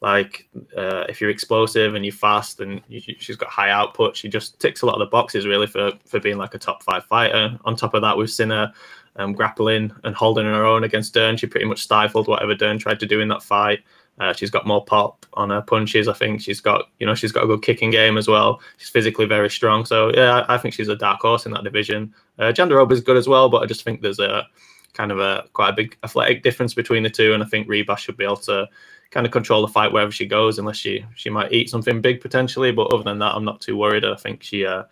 Like 0.00 0.48
uh, 0.76 1.04
if 1.08 1.20
you're 1.20 1.30
explosive 1.30 1.94
and 1.94 2.04
you're 2.04 2.12
fast 2.12 2.60
and 2.60 2.80
you, 2.88 3.00
she's 3.00 3.36
got 3.36 3.48
high 3.48 3.70
output, 3.70 4.16
she 4.16 4.28
just 4.28 4.60
ticks 4.60 4.82
a 4.82 4.86
lot 4.86 4.94
of 4.94 5.00
the 5.00 5.06
boxes 5.06 5.46
really 5.46 5.66
for 5.66 5.92
for 6.06 6.20
being 6.20 6.38
like 6.38 6.54
a 6.54 6.58
top 6.58 6.82
five 6.84 7.04
fighter. 7.04 7.58
On 7.64 7.74
top 7.74 7.94
of 7.94 8.02
that, 8.02 8.16
we've 8.16 8.30
seen 8.30 8.50
her 8.50 8.72
um, 9.16 9.32
grappling 9.32 9.92
and 10.04 10.14
holding 10.14 10.44
her 10.44 10.64
own 10.64 10.84
against 10.84 11.14
Dern. 11.14 11.36
She 11.36 11.46
pretty 11.46 11.66
much 11.66 11.82
stifled 11.82 12.28
whatever 12.28 12.54
Dern 12.54 12.78
tried 12.78 13.00
to 13.00 13.06
do 13.06 13.20
in 13.20 13.28
that 13.28 13.42
fight. 13.42 13.80
Uh, 14.18 14.32
she's 14.32 14.50
got 14.50 14.66
more 14.66 14.84
pop 14.84 15.24
on 15.34 15.50
her 15.50 15.62
punches. 15.62 16.06
I 16.06 16.12
think 16.12 16.40
she's 16.40 16.60
got, 16.60 16.88
you 16.98 17.06
know, 17.06 17.14
she's 17.14 17.32
got 17.32 17.44
a 17.44 17.46
good 17.46 17.62
kicking 17.62 17.90
game 17.90 18.18
as 18.18 18.28
well. 18.28 18.60
She's 18.76 18.90
physically 18.90 19.26
very 19.26 19.50
strong. 19.50 19.84
So 19.84 20.12
yeah, 20.14 20.40
I, 20.40 20.54
I 20.54 20.58
think 20.58 20.74
she's 20.74 20.88
a 20.88 20.96
dark 20.96 21.20
horse 21.20 21.46
in 21.46 21.52
that 21.52 21.64
division. 21.64 22.14
Uh, 22.38 22.52
Jandiroba 22.52 22.92
is 22.92 23.00
good 23.00 23.16
as 23.16 23.26
well, 23.26 23.48
but 23.48 23.62
I 23.62 23.66
just 23.66 23.82
think 23.84 24.00
there's 24.00 24.18
a 24.20 24.46
kind 24.92 25.10
of 25.10 25.18
a 25.18 25.44
quite 25.54 25.70
a 25.70 25.72
big 25.72 25.96
athletic 26.04 26.42
difference 26.42 26.74
between 26.74 27.02
the 27.02 27.10
two, 27.10 27.34
and 27.34 27.42
I 27.42 27.46
think 27.46 27.68
Reba 27.68 27.96
should 27.96 28.16
be 28.16 28.24
able 28.24 28.36
to 28.36 28.68
kind 29.10 29.26
of 29.26 29.32
control 29.32 29.62
the 29.62 29.72
fight 29.72 29.92
wherever 29.92 30.12
she 30.12 30.26
goes, 30.26 30.58
unless 30.58 30.76
she 30.76 31.04
she 31.14 31.30
might 31.30 31.52
eat 31.52 31.70
something 31.70 32.00
big 32.00 32.20
potentially. 32.20 32.72
But 32.72 32.92
other 32.92 33.04
than 33.04 33.18
that, 33.18 33.34
I'm 33.34 33.44
not 33.44 33.60
too 33.60 33.76
worried. 33.76 34.04
I 34.04 34.16
think 34.16 34.42
she, 34.42 34.66
uh, 34.66 34.84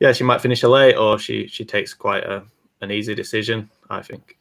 yeah, 0.00 0.12
she 0.12 0.24
might 0.24 0.40
finish 0.40 0.62
her 0.62 0.68
late, 0.68 0.96
or 0.96 1.18
she 1.18 1.46
she 1.46 1.64
takes 1.64 1.94
quite 1.94 2.24
a, 2.24 2.42
an 2.80 2.90
easy 2.90 3.14
decision. 3.14 3.70
I 3.90 4.02
think. 4.02 4.36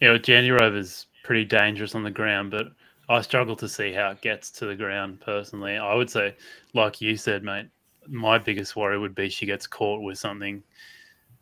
Yeah, 0.00 0.16
Jandiroba's 0.16 1.06
pretty 1.22 1.44
dangerous 1.44 1.94
on 1.94 2.02
the 2.02 2.10
ground, 2.10 2.50
but 2.50 2.68
I 3.08 3.20
struggle 3.22 3.56
to 3.56 3.68
see 3.68 3.92
how 3.92 4.10
it 4.10 4.20
gets 4.20 4.50
to 4.52 4.66
the 4.66 4.76
ground 4.76 5.20
personally. 5.20 5.76
I 5.76 5.94
would 5.94 6.10
say, 6.10 6.36
like 6.74 7.00
you 7.00 7.16
said, 7.16 7.42
mate, 7.42 7.66
my 8.06 8.38
biggest 8.38 8.76
worry 8.76 8.98
would 8.98 9.14
be 9.14 9.28
she 9.28 9.46
gets 9.46 9.66
caught 9.66 10.02
with 10.02 10.18
something 10.18 10.62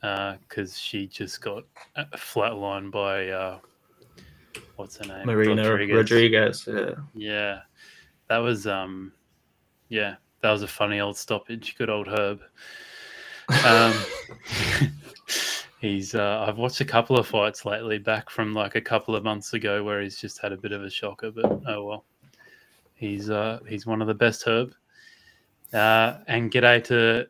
because 0.01 0.73
uh, 0.73 0.79
she 0.79 1.07
just 1.07 1.41
got 1.41 1.65
flatlined 2.17 2.91
by 2.91 3.29
uh, 3.29 3.59
what's 4.77 4.97
her 4.99 5.05
name? 5.05 5.27
Marina 5.27 5.71
Rodriguez. 5.71 5.97
Rodriguez. 5.97 6.69
Yeah. 6.69 6.91
Yeah. 7.15 7.61
That 8.29 8.39
was 8.39 8.67
um 8.67 9.13
yeah, 9.89 10.17
that 10.43 10.51
was 10.51 10.63
a 10.63 10.69
funny 10.69 11.01
old 11.01 11.17
stoppage. 11.17 11.77
Good 11.77 11.91
old 11.91 12.09
Herb. 12.09 12.41
Um 13.65 13.95
he's 15.81 16.15
uh 16.15 16.45
I've 16.47 16.59
watched 16.59 16.81
a 16.81 16.85
couple 16.85 17.19
of 17.19 17.27
fights 17.27 17.65
lately 17.65 17.99
back 17.99 18.31
from 18.31 18.55
like 18.55 18.75
a 18.75 18.81
couple 18.81 19.15
of 19.15 19.25
months 19.25 19.53
ago 19.53 19.83
where 19.83 20.01
he's 20.03 20.19
just 20.19 20.41
had 20.41 20.53
a 20.53 20.57
bit 20.57 20.73
of 20.73 20.83
a 20.83 20.91
shocker, 20.91 21.31
but 21.31 21.47
oh 21.67 21.85
well. 21.85 22.05
He's 22.95 23.31
uh 23.31 23.61
he's 23.69 23.87
one 23.87 24.03
of 24.03 24.09
the 24.09 24.15
best 24.15 24.43
Herb. 24.45 24.73
Uh 25.73 26.19
and 26.27 26.51
g'day 26.51 26.83
to 26.85 27.29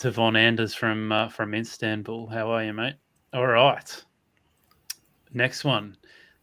to 0.00 0.10
Von 0.10 0.34
Anders 0.34 0.74
from 0.74 1.12
uh, 1.12 1.28
from 1.28 1.54
Istanbul. 1.54 2.26
How 2.26 2.50
are 2.50 2.64
you, 2.64 2.72
mate? 2.72 2.94
All 3.34 3.46
right. 3.46 4.04
Next 5.34 5.62
one. 5.62 5.96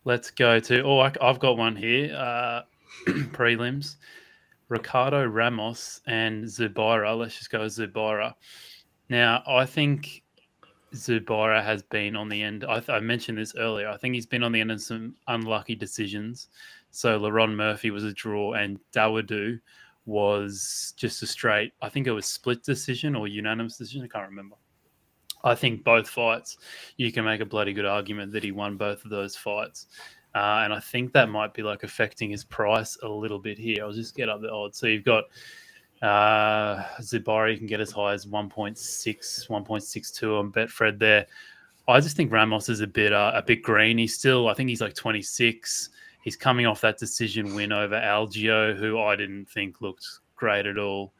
Let's 0.05 0.29
go 0.29 0.59
to. 0.59 0.83
Oh, 0.83 0.99
I, 0.99 1.11
have 1.19 1.39
got 1.39 1.57
one 1.57 1.75
here. 1.75 2.15
Uh, 2.15 2.61
prelims. 3.33 3.95
Ricardo 4.69 5.25
Ramos 5.25 6.01
and 6.05 6.45
Zubaira. 6.45 7.17
Let's 7.17 7.37
just 7.37 7.49
go 7.49 7.61
Zubaira. 7.61 8.33
Now, 9.09 9.41
I 9.47 9.65
think 9.65 10.23
Zubaira 10.93 11.63
has 11.63 11.83
been 11.83 12.15
on 12.15 12.29
the 12.29 12.41
end. 12.41 12.63
I, 12.65 12.81
I, 12.87 12.99
mentioned 12.99 13.37
this 13.37 13.55
earlier. 13.55 13.89
I 13.89 13.97
think 13.97 14.15
he's 14.15 14.25
been 14.25 14.43
on 14.43 14.51
the 14.51 14.61
end 14.61 14.71
of 14.71 14.81
some 14.81 15.15
unlucky 15.27 15.75
decisions. 15.75 16.47
So, 16.91 17.19
Lerone 17.19 17.55
Murphy 17.55 17.91
was 17.91 18.03
a 18.03 18.13
draw, 18.13 18.53
and 18.53 18.79
Dawodu 18.93 19.59
was 20.05 20.93
just 20.95 21.21
a 21.21 21.27
straight. 21.27 21.73
I 21.81 21.89
think 21.89 22.07
it 22.07 22.11
was 22.11 22.25
split 22.25 22.63
decision 22.63 23.15
or 23.15 23.27
unanimous 23.27 23.77
decision. 23.77 24.03
I 24.03 24.07
can't 24.07 24.29
remember. 24.29 24.55
I 25.43 25.55
think 25.55 25.83
both 25.83 26.09
fights, 26.09 26.57
you 26.95 27.11
can 27.11 27.25
make 27.25 27.41
a 27.41 27.45
bloody 27.45 27.73
good 27.73 27.85
argument 27.85 28.31
that 28.31 28.43
he 28.43 28.51
won 28.51 28.77
both 28.77 29.03
of 29.03 29.11
those 29.11 29.35
fights. 29.35 29.87
Uh, 30.33 30.61
and 30.63 30.73
I 30.73 30.79
think 30.79 31.13
that 31.13 31.29
might 31.29 31.53
be 31.53 31.63
like 31.63 31.83
affecting 31.83 32.29
his 32.29 32.43
price 32.43 32.97
a 33.03 33.07
little 33.07 33.39
bit 33.39 33.57
here. 33.57 33.83
I'll 33.83 33.91
just 33.91 34.15
get 34.15 34.29
up 34.29 34.41
the 34.41 34.51
odds. 34.51 34.77
So 34.77 34.87
you've 34.87 35.03
got 35.03 35.25
uh, 36.01 36.83
Zubaira, 37.01 37.51
you 37.51 37.57
can 37.57 37.67
get 37.67 37.79
as 37.79 37.91
high 37.91 38.13
as 38.13 38.25
1.6, 38.25 38.77
1.62 38.77 40.39
on 40.39 40.51
Betfred 40.51 40.99
there. 40.99 41.25
I 41.87 41.99
just 41.99 42.17
think 42.17 42.31
Ramos 42.31 42.69
is 42.69 42.81
a 42.81 42.87
bit 42.87 43.13
uh, 43.13 43.31
a 43.33 43.41
bit 43.41 43.63
green. 43.63 43.97
He's 43.97 44.13
still, 44.13 44.49
I 44.49 44.53
think 44.53 44.69
he's 44.69 44.81
like 44.81 44.93
26. 44.93 45.89
He's 46.21 46.35
coming 46.35 46.65
off 46.65 46.81
that 46.81 46.97
decision 46.97 47.55
win 47.55 47.71
over 47.71 47.95
Algeo, 47.95 48.75
who 48.77 48.99
I 48.99 49.15
didn't 49.15 49.45
think 49.49 49.79
looked 49.79 50.05
great 50.35 50.65
at 50.65 50.77
all. 50.77 51.13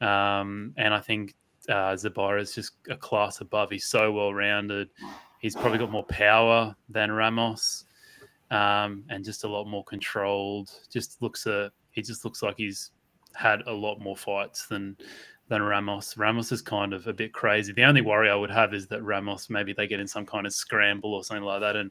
Um, 0.00 0.74
and 0.76 0.92
I 0.92 0.98
think 0.98 1.34
uh, 1.68 1.92
Zubaira 1.92 2.40
is 2.40 2.54
just 2.54 2.72
a 2.88 2.96
class 2.96 3.40
above. 3.40 3.70
He's 3.70 3.86
so 3.86 4.10
well 4.10 4.34
rounded. 4.34 4.88
He's 5.40 5.54
probably 5.54 5.78
got 5.78 5.90
more 5.90 6.04
power 6.04 6.74
than 6.88 7.12
Ramos, 7.12 7.84
um, 8.50 9.04
and 9.08 9.24
just 9.24 9.44
a 9.44 9.48
lot 9.48 9.66
more 9.66 9.84
controlled. 9.84 10.70
Just 10.90 11.22
looks 11.22 11.46
a 11.46 11.70
he 11.92 12.02
just 12.02 12.24
looks 12.24 12.42
like 12.42 12.56
he's 12.56 12.90
had 13.34 13.62
a 13.66 13.72
lot 13.72 14.00
more 14.00 14.16
fights 14.16 14.66
than 14.66 14.96
than 15.48 15.62
Ramos. 15.62 16.16
Ramos 16.16 16.52
is 16.52 16.62
kind 16.62 16.92
of 16.92 17.08
a 17.08 17.12
bit 17.12 17.32
crazy. 17.32 17.72
The 17.72 17.84
only 17.84 18.02
worry 18.02 18.30
I 18.30 18.36
would 18.36 18.50
have 18.50 18.72
is 18.72 18.86
that 18.86 19.02
Ramos 19.02 19.50
maybe 19.50 19.72
they 19.72 19.88
get 19.88 19.98
in 20.00 20.06
some 20.06 20.24
kind 20.24 20.46
of 20.46 20.52
scramble 20.52 21.14
or 21.14 21.24
something 21.24 21.44
like 21.44 21.60
that, 21.60 21.76
and 21.76 21.90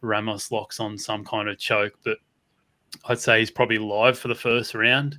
Ramos 0.00 0.52
locks 0.52 0.78
on 0.78 0.96
some 0.96 1.24
kind 1.24 1.48
of 1.48 1.58
choke. 1.58 1.94
But 2.04 2.18
I'd 3.06 3.18
say 3.18 3.40
he's 3.40 3.50
probably 3.50 3.78
live 3.78 4.18
for 4.18 4.28
the 4.28 4.34
first 4.34 4.74
round. 4.74 5.18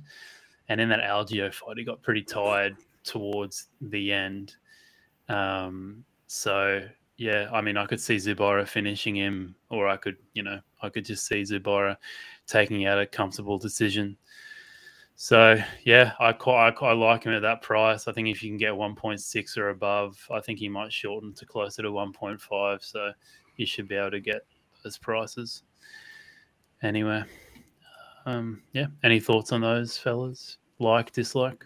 And 0.68 0.80
in 0.80 0.88
that 0.88 1.00
Algeo 1.00 1.52
fight, 1.52 1.76
he 1.76 1.84
got 1.84 2.02
pretty 2.02 2.22
tired 2.22 2.76
towards 3.02 3.66
the 3.80 4.12
end. 4.12 4.56
Um, 5.28 6.04
so 6.26 6.82
yeah, 7.16 7.48
I 7.52 7.60
mean, 7.60 7.76
I 7.76 7.86
could 7.86 8.00
see 8.00 8.16
Zubaira 8.16 8.66
finishing 8.66 9.14
him, 9.14 9.54
or 9.68 9.88
I 9.88 9.96
could, 9.96 10.16
you 10.32 10.42
know, 10.42 10.60
I 10.82 10.88
could 10.88 11.04
just 11.04 11.26
see 11.26 11.42
Zubaira 11.42 11.96
taking 12.46 12.86
out 12.86 12.98
a 12.98 13.06
comfortable 13.06 13.58
decision. 13.58 14.16
So 15.16 15.56
yeah, 15.84 16.12
I 16.18 16.32
quite, 16.32 16.68
I 16.68 16.70
quite 16.72 16.94
like 16.94 17.24
him 17.24 17.32
at 17.32 17.42
that 17.42 17.62
price. 17.62 18.08
I 18.08 18.12
think 18.12 18.28
if 18.28 18.42
you 18.42 18.50
can 18.50 18.58
get 18.58 18.72
1.6 18.72 19.58
or 19.58 19.70
above, 19.70 20.18
I 20.30 20.40
think 20.40 20.58
he 20.58 20.68
might 20.68 20.92
shorten 20.92 21.32
to 21.34 21.46
closer 21.46 21.82
to 21.82 21.90
1.5. 21.90 22.84
So 22.84 23.12
you 23.56 23.66
should 23.66 23.88
be 23.88 23.94
able 23.94 24.10
to 24.10 24.20
get 24.20 24.42
those 24.82 24.98
prices. 24.98 25.62
Anyway, 26.82 27.22
um, 28.26 28.62
yeah. 28.72 28.86
Any 29.02 29.20
thoughts 29.20 29.52
on 29.52 29.60
those 29.60 29.96
fellas? 29.96 30.58
Like, 30.78 31.12
dislike? 31.12 31.64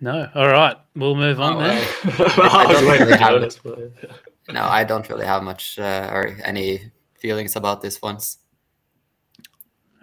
No. 0.00 0.28
All 0.34 0.48
right. 0.48 0.76
We'll 0.94 1.16
move 1.16 1.40
on 1.40 1.56
oh, 1.56 1.60
then. 1.60 1.88
I 2.38 2.66
don't 2.70 2.84
really 2.84 3.18
have, 3.18 3.64
no, 4.52 4.62
I 4.64 4.84
don't 4.84 5.08
really 5.08 5.24
have 5.24 5.42
much 5.42 5.78
uh, 5.78 6.10
or 6.12 6.36
any 6.44 6.92
feelings 7.18 7.56
about 7.56 7.80
this 7.80 8.02
ones. 8.02 8.38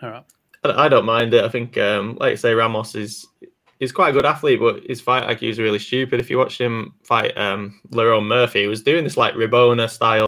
All 0.01 0.09
right. 0.09 0.23
I 0.63 0.87
don't 0.89 1.05
mind 1.05 1.33
it. 1.33 1.43
I 1.43 1.49
think, 1.49 1.77
um, 1.77 2.17
like 2.19 2.33
I 2.33 2.35
say, 2.35 2.53
Ramos 2.53 2.93
is 2.93 3.27
he's 3.79 3.91
quite 3.91 4.09
a 4.09 4.13
good 4.13 4.25
athlete, 4.25 4.59
but 4.59 4.83
his 4.83 5.01
fight 5.01 5.27
IQ 5.27 5.49
is 5.49 5.59
really 5.59 5.79
stupid. 5.79 6.19
If 6.19 6.29
you 6.29 6.37
watch 6.37 6.59
him 6.59 6.93
fight 7.03 7.35
um, 7.35 7.81
Lerone 7.89 8.27
Murphy, 8.27 8.61
he 8.61 8.67
was 8.67 8.83
doing 8.83 9.03
this 9.03 9.17
like 9.17 9.33
Ribona 9.33 9.89
style 9.89 10.27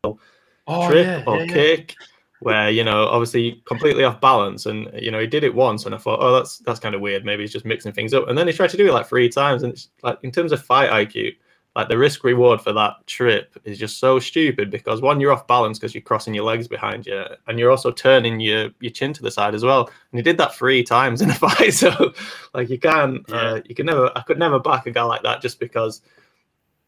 oh, 0.67 0.89
trip 0.89 1.05
yeah, 1.05 1.23
or 1.27 1.37
yeah, 1.37 1.53
kick. 1.53 1.95
Yeah 1.99 2.07
where 2.43 2.69
you 2.69 2.83
know 2.83 3.07
obviously 3.07 3.61
completely 3.65 4.03
off 4.03 4.19
balance 4.19 4.65
and 4.65 4.89
you 5.01 5.09
know 5.09 5.19
he 5.19 5.25
did 5.25 5.45
it 5.45 5.55
once 5.55 5.85
and 5.85 5.95
i 5.95 5.97
thought 5.97 6.19
oh 6.21 6.33
that's 6.33 6.57
that's 6.59 6.79
kind 6.79 6.93
of 6.93 6.99
weird 6.99 7.23
maybe 7.23 7.41
he's 7.41 7.53
just 7.53 7.65
mixing 7.65 7.93
things 7.93 8.13
up 8.13 8.27
and 8.27 8.37
then 8.37 8.45
he 8.45 8.53
tried 8.53 8.69
to 8.69 8.75
do 8.75 8.85
it 8.85 8.91
like 8.91 9.07
three 9.07 9.29
times 9.29 9.63
and 9.63 9.71
it's 9.71 9.89
like 10.03 10.19
in 10.23 10.31
terms 10.31 10.51
of 10.51 10.61
fight 10.61 10.89
iq 10.89 11.35
like 11.75 11.89
the 11.89 11.97
risk 11.97 12.23
reward 12.23 12.61
for 12.61 12.71
that 12.71 12.95
trip 13.07 13.59
is 13.63 13.79
just 13.79 13.99
so 13.99 14.19
stupid 14.19 14.69
because 14.69 15.01
one 15.01 15.19
you're 15.19 15.31
off 15.31 15.47
balance 15.47 15.79
because 15.79 15.95
you're 15.95 16.01
crossing 16.01 16.33
your 16.33 16.43
legs 16.43 16.67
behind 16.67 17.05
you 17.05 17.23
and 17.47 17.57
you're 17.57 17.71
also 17.71 17.91
turning 17.91 18.39
your 18.39 18.69
your 18.79 18.91
chin 18.91 19.13
to 19.13 19.23
the 19.23 19.31
side 19.31 19.55
as 19.55 19.63
well 19.63 19.87
and 20.11 20.19
he 20.19 20.21
did 20.21 20.37
that 20.37 20.53
three 20.53 20.83
times 20.83 21.21
in 21.21 21.29
a 21.29 21.33
fight 21.35 21.73
so 21.73 22.13
like 22.53 22.69
you 22.69 22.79
can't 22.79 23.25
yeah. 23.29 23.35
uh, 23.35 23.61
you 23.65 23.75
can 23.75 23.85
never 23.85 24.11
i 24.15 24.21
could 24.21 24.39
never 24.39 24.59
back 24.59 24.85
a 24.85 24.91
guy 24.91 25.03
like 25.03 25.23
that 25.23 25.41
just 25.41 25.59
because 25.59 26.01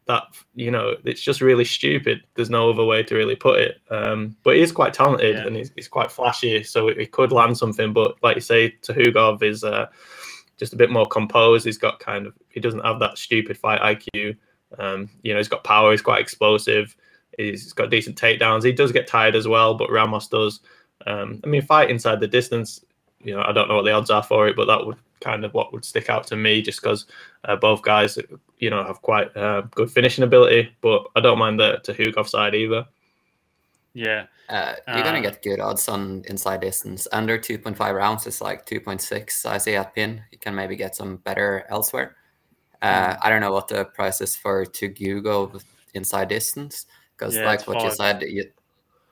that 0.06 0.22
you 0.54 0.70
know 0.70 0.94
it's 1.04 1.20
just 1.20 1.40
really 1.40 1.64
stupid. 1.64 2.22
There's 2.34 2.50
no 2.50 2.70
other 2.70 2.84
way 2.84 3.02
to 3.02 3.14
really 3.14 3.34
put 3.34 3.60
it. 3.60 3.80
Um, 3.90 4.36
but 4.44 4.56
he's 4.56 4.72
quite 4.72 4.94
talented 4.94 5.34
yeah. 5.34 5.46
and 5.46 5.56
he's, 5.56 5.72
he's, 5.74 5.88
quite 5.88 6.12
flashy, 6.12 6.62
so 6.62 6.88
he 6.88 7.06
could 7.06 7.32
land 7.32 7.58
something. 7.58 7.92
But 7.92 8.16
like 8.22 8.36
you 8.36 8.40
say, 8.40 8.74
Tukhugov 8.82 9.42
is 9.42 9.64
uh, 9.64 9.86
just 10.56 10.72
a 10.72 10.76
bit 10.76 10.90
more 10.90 11.06
composed. 11.06 11.66
He's 11.66 11.78
got 11.78 11.98
kind 11.98 12.26
of 12.26 12.34
he 12.48 12.60
doesn't 12.60 12.84
have 12.84 13.00
that 13.00 13.18
stupid 13.18 13.58
fight 13.58 13.80
IQ. 13.80 14.36
Um, 14.78 15.10
you 15.22 15.32
know, 15.32 15.38
he's 15.38 15.48
got 15.48 15.64
power. 15.64 15.90
He's 15.90 16.02
quite 16.02 16.20
explosive. 16.20 16.96
He's 17.36 17.72
got 17.72 17.90
decent 17.90 18.18
takedowns. 18.18 18.64
He 18.64 18.72
does 18.72 18.92
get 18.92 19.06
tired 19.06 19.36
as 19.36 19.46
well, 19.46 19.74
but 19.74 19.90
Ramos 19.90 20.28
does. 20.28 20.60
Um, 21.06 21.40
I 21.44 21.46
mean, 21.46 21.62
fight 21.62 21.90
inside 21.90 22.20
the 22.20 22.28
distance. 22.28 22.84
You 23.20 23.34
know, 23.34 23.42
I 23.42 23.52
don't 23.52 23.68
know 23.68 23.76
what 23.76 23.84
the 23.84 23.92
odds 23.92 24.10
are 24.10 24.22
for 24.22 24.48
it, 24.48 24.56
but 24.56 24.66
that 24.66 24.84
would 24.84 24.96
kind 25.20 25.44
of 25.44 25.52
what 25.54 25.72
would 25.72 25.84
stick 25.84 26.08
out 26.08 26.26
to 26.28 26.36
me, 26.36 26.62
just 26.62 26.80
because 26.80 27.06
uh, 27.44 27.56
both 27.56 27.82
guys, 27.82 28.18
you 28.58 28.70
know, 28.70 28.84
have 28.84 29.02
quite 29.02 29.34
uh, 29.36 29.62
good 29.74 29.90
finishing 29.90 30.24
ability. 30.24 30.70
But 30.80 31.06
I 31.14 31.20
don't 31.20 31.38
mind 31.38 31.60
the 31.60 31.80
Tukhugov 31.84 32.28
side 32.28 32.54
either. 32.54 32.86
Yeah, 33.94 34.26
uh, 34.48 34.74
you're 34.88 35.02
gonna 35.02 35.22
get 35.22 35.42
good 35.42 35.60
odds 35.60 35.88
on 35.88 36.22
inside 36.28 36.60
distance. 36.60 37.08
Under 37.12 37.38
2.5 37.38 37.94
rounds 37.94 38.26
is 38.26 38.40
like 38.40 38.66
2.6. 38.66 39.46
I 39.46 39.58
see 39.58 39.74
at 39.74 39.94
pin. 39.94 40.22
You 40.30 40.38
can 40.38 40.54
maybe 40.54 40.76
get 40.76 40.94
some 40.94 41.16
better 41.16 41.64
elsewhere. 41.70 42.16
Uh. 42.82 43.16
I 43.20 43.30
don't 43.30 43.40
know 43.40 43.52
what 43.52 43.68
the 43.68 43.84
price 43.84 44.20
is 44.20 44.36
for 44.36 44.64
Tukhugov 44.64 45.62
inside 45.94 46.28
distance 46.28 46.86
because, 47.16 47.36
yeah, 47.36 47.46
like 47.46 47.66
what 47.66 47.78
five. 47.78 47.84
you 47.84 47.94
said, 47.94 48.22
you, 48.22 48.44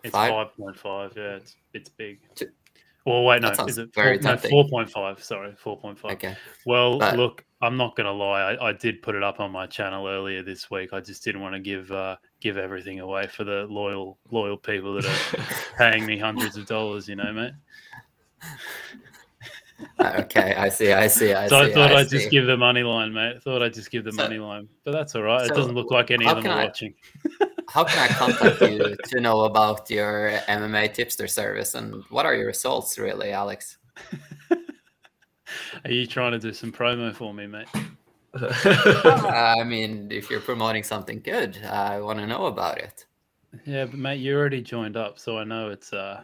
it's 0.03 0.13
five 0.13 0.55
point 0.57 0.79
five. 0.79 1.13
Yeah, 1.17 1.37
it's 1.37 1.57
it's 1.73 1.89
big. 1.89 2.21
Well, 3.07 3.25
wait, 3.25 3.43
no, 3.43 3.51
is 3.67 3.77
it 3.77 3.93
very 3.95 4.19
four, 4.19 4.33
no, 4.33 4.37
four 4.39 4.69
point 4.69 4.91
five? 4.91 5.23
Sorry, 5.23 5.55
four 5.57 5.79
point 5.79 5.99
five. 5.99 6.13
Okay. 6.13 6.37
Well, 6.65 6.99
But- 6.99 7.17
look, 7.17 7.45
I'm 7.61 7.77
not 7.77 7.97
gonna 7.97 8.13
lie. 8.13 8.53
I, 8.53 8.69
I 8.69 8.73
did 8.73 9.03
put 9.03 9.15
it 9.15 9.23
up 9.23 9.41
on 9.41 9.51
my 9.51 9.67
channel 9.67 10.07
earlier 10.07 10.43
this 10.43 10.71
week. 10.71 10.93
I 10.93 11.01
just 11.01 11.25
didn't 11.25 11.41
want 11.41 11.55
to 11.55 11.61
give 11.61 11.91
uh, 11.91 12.17
give 12.41 12.59
everything 12.59 13.01
away 13.01 13.27
for 13.27 13.45
the 13.45 13.67
loyal 13.69 14.19
loyal 14.31 14.57
people 14.57 14.95
that 14.95 15.07
are 15.07 15.45
paying 15.79 16.05
me 16.05 16.19
hundreds 16.19 16.57
of 16.57 16.67
dollars. 16.67 17.09
You 17.09 17.17
know, 17.17 17.33
mate. 17.33 17.53
Okay, 20.01 20.55
I 20.55 20.69
see, 20.69 20.93
I 20.93 21.07
see, 21.09 21.33
I 21.33 21.49
so 21.49 21.65
see. 21.65 21.71
I 21.71 21.75
thought 21.75 21.93
I 21.93 22.01
I'd 22.01 22.09
just 22.09 22.31
give 22.31 22.47
the 22.47 22.57
money 22.57 22.83
line, 22.83 23.13
mate. 23.13 23.37
I 23.37 23.39
thought 23.41 23.63
I'd 23.63 23.75
just 23.75 23.91
give 23.91 24.05
the 24.05 24.13
So- 24.13 24.23
money 24.23 24.39
line, 24.39 24.69
but 24.85 24.93
that's 24.93 25.15
all 25.15 25.23
right. 25.23 25.47
it 25.47 25.55
doesn't 25.55 25.75
look 25.75 25.91
like 25.91 26.11
any 26.11 26.27
of 26.27 26.43
them 26.43 26.53
are 26.53 26.61
I- 26.61 26.65
watching. 26.65 26.95
How 27.69 27.85
can 27.85 27.99
I 27.99 28.09
contact 28.15 28.61
you 28.61 28.97
to 29.07 29.21
know 29.21 29.45
about 29.45 29.91
your 29.91 30.33
MMA 30.49 30.93
tipster 30.95 31.27
service 31.27 31.75
and 31.75 32.05
what 32.11 32.27
are 32.27 32.35
your 32.35 32.47
results, 32.47 32.99
really, 32.99 33.33
Alex? 33.33 33.79
Are 35.85 35.91
you 35.91 36.07
trying 36.07 36.33
to 36.33 36.39
do 36.39 36.53
some 36.53 36.73
promo 36.73 37.15
for 37.15 37.33
me, 37.33 37.47
mate? 37.47 37.69
Uh, 38.35 38.53
I 39.59 39.65
mean, 39.65 40.09
if 40.11 40.29
you're 40.31 40.41
promoting 40.41 40.83
something 40.83 41.21
good, 41.21 41.59
I 41.65 42.01
want 42.01 42.19
to 42.19 42.27
know 42.27 42.47
about 42.47 42.79
it. 42.79 43.07
Yeah, 43.65 43.85
but 43.87 43.95
mate, 43.99 44.17
you 44.19 44.37
already 44.37 44.61
joined 44.61 44.97
up, 44.97 45.19
so 45.19 45.39
I 45.39 45.45
know 45.45 45.71
it's 45.71 45.93
uh, 45.93 46.23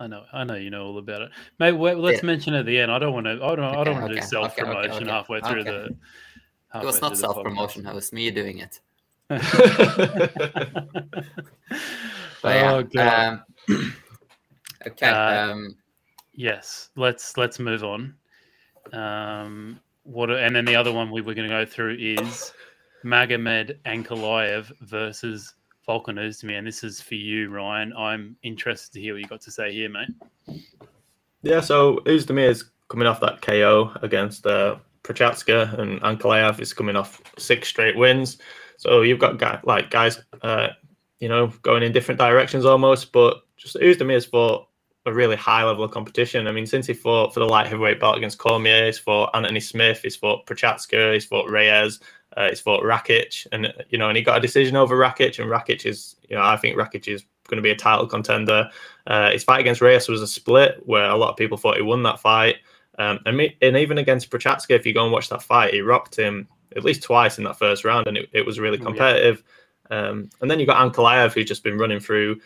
I 0.00 0.06
know, 0.06 0.24
I 0.32 0.44
know 0.44 0.54
you 0.54 0.70
know 0.70 0.86
all 0.86 0.96
about 0.98 1.20
it, 1.20 1.30
mate. 1.58 1.72
Wait, 1.72 1.98
let's 1.98 2.22
Yeah. 2.22 2.26
mention 2.26 2.54
at 2.54 2.64
the 2.64 2.78
end. 2.78 2.90
I 2.90 2.98
don't 2.98 3.12
want 3.12 3.26
to, 3.26 3.32
I 3.32 3.54
don't, 3.54 3.60
I 3.60 3.84
don't 3.84 3.94
want 4.00 4.06
to 4.06 4.12
okay, 4.12 4.20
do 4.20 4.26
self 4.26 4.56
promotion 4.56 4.90
okay, 4.92 5.04
okay, 5.04 5.10
halfway 5.10 5.40
through 5.40 5.60
okay. 5.60 5.70
the. 5.70 5.84
It 5.84 5.96
halfway 6.70 6.86
was 6.86 7.02
not 7.02 7.18
self 7.18 7.42
promotion, 7.42 7.86
it 7.86 7.94
was 7.94 8.10
me 8.10 8.30
doing 8.30 8.58
it. 8.60 8.80
oh 9.30 9.36
But 12.42 12.56
yeah, 12.56 12.82
god. 12.82 13.42
um, 13.68 13.92
okay. 14.86 15.06
Uh, 15.06 15.50
um, 15.50 15.76
yes, 16.32 16.88
let's 16.96 17.36
let's 17.36 17.58
move 17.58 17.84
on. 17.84 18.14
Um, 18.94 19.80
what? 20.04 20.30
And 20.30 20.56
then 20.56 20.64
the 20.64 20.76
other 20.76 20.92
one 20.92 21.10
we 21.10 21.20
were 21.20 21.34
going 21.34 21.48
to 21.48 21.54
go 21.54 21.66
through 21.66 21.96
is 22.00 22.54
Magomed 23.04 23.76
Ankalaev 23.84 24.72
versus 24.80 25.54
Volkan 25.90 26.20
Ozdemir, 26.20 26.56
and 26.56 26.66
this 26.68 26.84
is 26.84 27.00
for 27.00 27.16
you, 27.16 27.50
Ryan. 27.50 27.92
I'm 27.98 28.36
interested 28.44 28.92
to 28.92 29.00
hear 29.00 29.14
what 29.14 29.22
you 29.22 29.26
got 29.26 29.40
to 29.40 29.50
say 29.50 29.72
here, 29.72 29.88
mate. 29.88 30.62
Yeah, 31.42 31.58
so 31.58 31.96
Ozdemir 32.06 32.48
is 32.48 32.70
coming 32.88 33.08
off 33.08 33.18
that 33.18 33.42
KO 33.42 33.90
against 34.00 34.46
uh, 34.46 34.76
and 35.08 36.00
Ankalaev 36.02 36.60
is 36.60 36.72
coming 36.72 36.94
off 36.94 37.20
six 37.38 37.66
straight 37.66 37.96
wins. 37.96 38.38
So 38.76 39.02
you've 39.02 39.18
got 39.18 39.38
guy, 39.38 39.58
like 39.64 39.90
guys, 39.90 40.20
uh, 40.42 40.68
you 41.18 41.28
know, 41.28 41.48
going 41.62 41.82
in 41.82 41.90
different 41.90 42.20
directions 42.20 42.64
almost. 42.64 43.10
But 43.10 43.38
just 43.56 43.74
Ozdemir's 43.74 44.26
fought 44.26 44.68
a 45.06 45.12
really 45.12 45.34
high 45.34 45.64
level 45.64 45.82
of 45.82 45.90
competition. 45.90 46.46
I 46.46 46.52
mean, 46.52 46.66
since 46.66 46.86
he 46.86 46.94
fought 46.94 47.34
for 47.34 47.40
the 47.40 47.46
light 47.46 47.66
heavyweight 47.66 47.98
belt 47.98 48.16
against 48.16 48.38
Cormier, 48.38 48.86
he's 48.86 48.98
fought 48.98 49.30
Anthony 49.34 49.58
Smith, 49.58 50.02
he's 50.02 50.14
fought 50.14 50.46
Prochazka, 50.46 51.14
he's 51.14 51.24
fought 51.24 51.50
Reyes, 51.50 51.98
uh, 52.36 52.48
he's 52.48 52.60
fought 52.60 52.82
Rakic, 52.82 53.46
and 53.52 53.72
you 53.88 53.98
know, 53.98 54.08
and 54.08 54.16
he 54.16 54.22
got 54.22 54.38
a 54.38 54.40
decision 54.40 54.76
over 54.76 54.96
Rakic, 54.96 55.38
and 55.38 55.50
Rakic 55.50 55.86
is, 55.86 56.16
you 56.28 56.36
know, 56.36 56.42
I 56.42 56.56
think 56.56 56.76
Rakic 56.76 57.08
is 57.08 57.24
going 57.48 57.56
to 57.56 57.62
be 57.62 57.70
a 57.70 57.76
title 57.76 58.06
contender. 58.06 58.70
Uh, 59.06 59.30
his 59.32 59.44
fight 59.44 59.60
against 59.60 59.80
Reyes 59.80 60.08
was 60.08 60.22
a 60.22 60.26
split 60.26 60.80
where 60.86 61.10
a 61.10 61.16
lot 61.16 61.30
of 61.30 61.36
people 61.36 61.58
thought 61.58 61.76
he 61.76 61.82
won 61.82 62.02
that 62.04 62.20
fight. 62.20 62.56
Um, 62.98 63.18
and, 63.26 63.36
me, 63.36 63.56
and 63.62 63.76
even 63.76 63.98
against 63.98 64.30
Prochazka, 64.30 64.70
if 64.70 64.86
you 64.86 64.94
go 64.94 65.02
and 65.04 65.12
watch 65.12 65.28
that 65.30 65.42
fight, 65.42 65.72
he 65.74 65.80
rocked 65.80 66.16
him 66.16 66.46
at 66.76 66.84
least 66.84 67.02
twice 67.02 67.38
in 67.38 67.44
that 67.44 67.58
first 67.58 67.84
round, 67.84 68.06
and 68.06 68.16
it, 68.16 68.28
it 68.32 68.46
was 68.46 68.60
really 68.60 68.78
Oh, 68.78 68.82
yeah. 68.82 68.86
competitive. 68.86 69.42
Um, 69.90 70.30
and 70.40 70.48
then 70.50 70.60
you 70.60 70.66
got 70.66 70.76
Ankalaev, 70.92 71.32
who's 71.32 71.46
just 71.46 71.64
been 71.64 71.78
running 71.78 71.98
through 71.98 72.40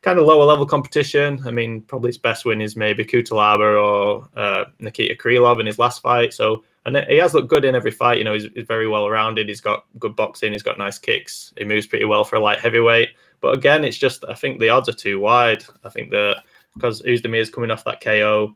kind 0.00 0.18
of 0.18 0.24
lower 0.24 0.44
level 0.44 0.64
competition. 0.64 1.42
I 1.44 1.50
mean, 1.50 1.82
probably 1.82 2.08
his 2.08 2.18
best 2.18 2.44
win 2.44 2.62
is 2.62 2.76
maybe 2.76 3.04
Cutelaba 3.04 3.82
or 3.82 4.28
uh, 4.36 4.64
Nikita 4.78 5.14
Krylov 5.16 5.60
in 5.60 5.66
his 5.66 5.78
last 5.78 6.00
fight. 6.00 6.32
So, 6.32 6.64
and 6.86 6.96
he 7.08 7.16
has 7.16 7.34
looked 7.34 7.48
good 7.48 7.64
in 7.64 7.74
every 7.74 7.90
fight. 7.90 8.18
You 8.18 8.24
know, 8.24 8.32
he's, 8.32 8.46
he's 8.54 8.66
very 8.66 8.86
well 8.86 9.10
rounded. 9.10 9.48
He's 9.48 9.60
got 9.60 9.84
good 9.98 10.14
boxing. 10.14 10.52
He's 10.52 10.62
got 10.62 10.78
nice 10.78 10.98
kicks. 10.98 11.52
He 11.58 11.64
moves 11.64 11.86
pretty 11.86 12.04
well 12.04 12.22
for 12.22 12.36
a 12.36 12.40
light 12.40 12.60
heavyweight. 12.60 13.10
But 13.40 13.56
again, 13.56 13.84
it's 13.84 13.98
just 13.98 14.24
I 14.28 14.34
think 14.34 14.60
the 14.60 14.68
odds 14.68 14.88
are 14.88 14.92
too 14.92 15.18
wide. 15.18 15.64
I 15.84 15.88
think 15.88 16.10
that 16.10 16.44
because 16.74 17.02
Ozdemir 17.02 17.40
is 17.40 17.50
coming 17.50 17.72
off 17.72 17.84
that 17.84 18.00
KO, 18.00 18.54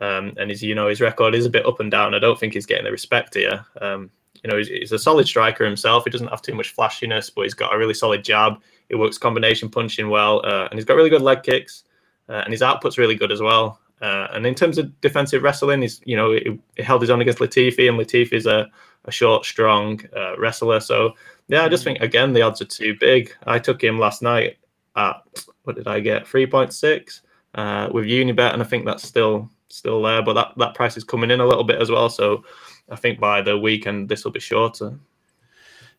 um, 0.00 0.32
and 0.38 0.48
his 0.48 0.62
you 0.62 0.76
know 0.76 0.88
his 0.88 1.00
record 1.00 1.34
is 1.34 1.44
a 1.44 1.50
bit 1.50 1.66
up 1.66 1.80
and 1.80 1.90
down. 1.90 2.14
I 2.14 2.20
don't 2.20 2.38
think 2.38 2.54
he's 2.54 2.66
getting 2.66 2.84
the 2.84 2.92
respect 2.92 3.34
here. 3.34 3.64
Um, 3.80 4.10
you 4.44 4.50
know, 4.50 4.58
he's, 4.58 4.68
he's 4.68 4.92
a 4.92 4.98
solid 4.98 5.26
striker 5.26 5.64
himself. 5.64 6.04
He 6.04 6.10
doesn't 6.10 6.28
have 6.28 6.42
too 6.42 6.54
much 6.54 6.70
flashiness, 6.70 7.30
but 7.30 7.42
he's 7.42 7.54
got 7.54 7.74
a 7.74 7.78
really 7.78 7.94
solid 7.94 8.24
jab. 8.24 8.60
He 8.88 8.94
works 8.94 9.18
combination 9.18 9.68
punching 9.68 10.08
well, 10.08 10.40
uh, 10.44 10.68
and 10.70 10.74
he's 10.74 10.84
got 10.84 10.96
really 10.96 11.10
good 11.10 11.22
leg 11.22 11.42
kicks, 11.42 11.84
uh, 12.28 12.42
and 12.44 12.52
his 12.52 12.62
output's 12.62 12.98
really 12.98 13.14
good 13.16 13.32
as 13.32 13.40
well. 13.40 13.80
Uh, 14.02 14.26
and 14.32 14.44
in 14.44 14.54
terms 14.54 14.78
of 14.78 15.00
defensive 15.00 15.42
wrestling, 15.44 15.80
he's 15.80 16.00
you 16.04 16.16
know 16.16 16.32
he, 16.32 16.58
he 16.76 16.82
held 16.82 17.00
his 17.00 17.10
own 17.10 17.20
against 17.20 17.38
Latifi, 17.38 17.88
and 17.88 17.98
Latifi's 17.98 18.46
a, 18.46 18.68
a 19.04 19.12
short, 19.12 19.44
strong 19.44 20.00
uh, 20.16 20.36
wrestler. 20.38 20.80
So 20.80 21.12
yeah, 21.46 21.64
I 21.64 21.68
just 21.68 21.84
think 21.84 22.00
again 22.00 22.32
the 22.32 22.42
odds 22.42 22.60
are 22.60 22.66
too 22.66 22.96
big. 22.98 23.32
I 23.46 23.58
took 23.60 23.82
him 23.82 24.00
last 24.00 24.20
night 24.20 24.58
at 24.96 25.22
what 25.62 25.76
did 25.76 25.86
I 25.86 26.00
get? 26.00 26.26
Three 26.26 26.46
point 26.46 26.72
six 26.74 27.22
uh, 27.54 27.88
with 27.92 28.06
Unibet, 28.06 28.52
and 28.52 28.60
I 28.60 28.64
think 28.64 28.84
that's 28.84 29.06
still 29.06 29.48
still 29.68 30.02
there, 30.02 30.22
but 30.22 30.34
that 30.34 30.52
that 30.56 30.74
price 30.74 30.96
is 30.96 31.04
coming 31.04 31.30
in 31.30 31.40
a 31.40 31.46
little 31.46 31.64
bit 31.64 31.80
as 31.80 31.90
well. 31.90 32.10
So 32.10 32.44
I 32.90 32.96
think 32.96 33.20
by 33.20 33.40
the 33.40 33.56
weekend 33.56 34.08
this 34.08 34.24
will 34.24 34.32
be 34.32 34.40
shorter. 34.40 34.98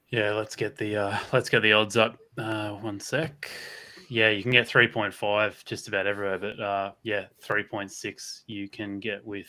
Yeah, 0.10 0.34
let's 0.34 0.56
get 0.56 0.76
the 0.76 0.98
uh, 0.98 1.18
let's 1.32 1.50
get 1.50 1.62
the 1.62 1.74
odds 1.74 1.96
up. 1.96 2.18
Uh, 2.38 2.72
one 2.72 3.00
sec. 3.00 3.50
Yeah, 4.14 4.30
you 4.30 4.44
can 4.44 4.52
get 4.52 4.68
three 4.68 4.88
point 4.88 5.12
five 5.12 5.66
just 5.66 5.88
about 5.88 6.06
everywhere, 6.06 6.38
but 6.38 6.60
uh, 6.60 6.92
yeah, 7.02 7.26
three 7.42 7.64
point 7.64 7.92
six 7.92 8.44
you 8.46 8.70
can 8.70 9.00
get 9.00 9.26
with 9.26 9.48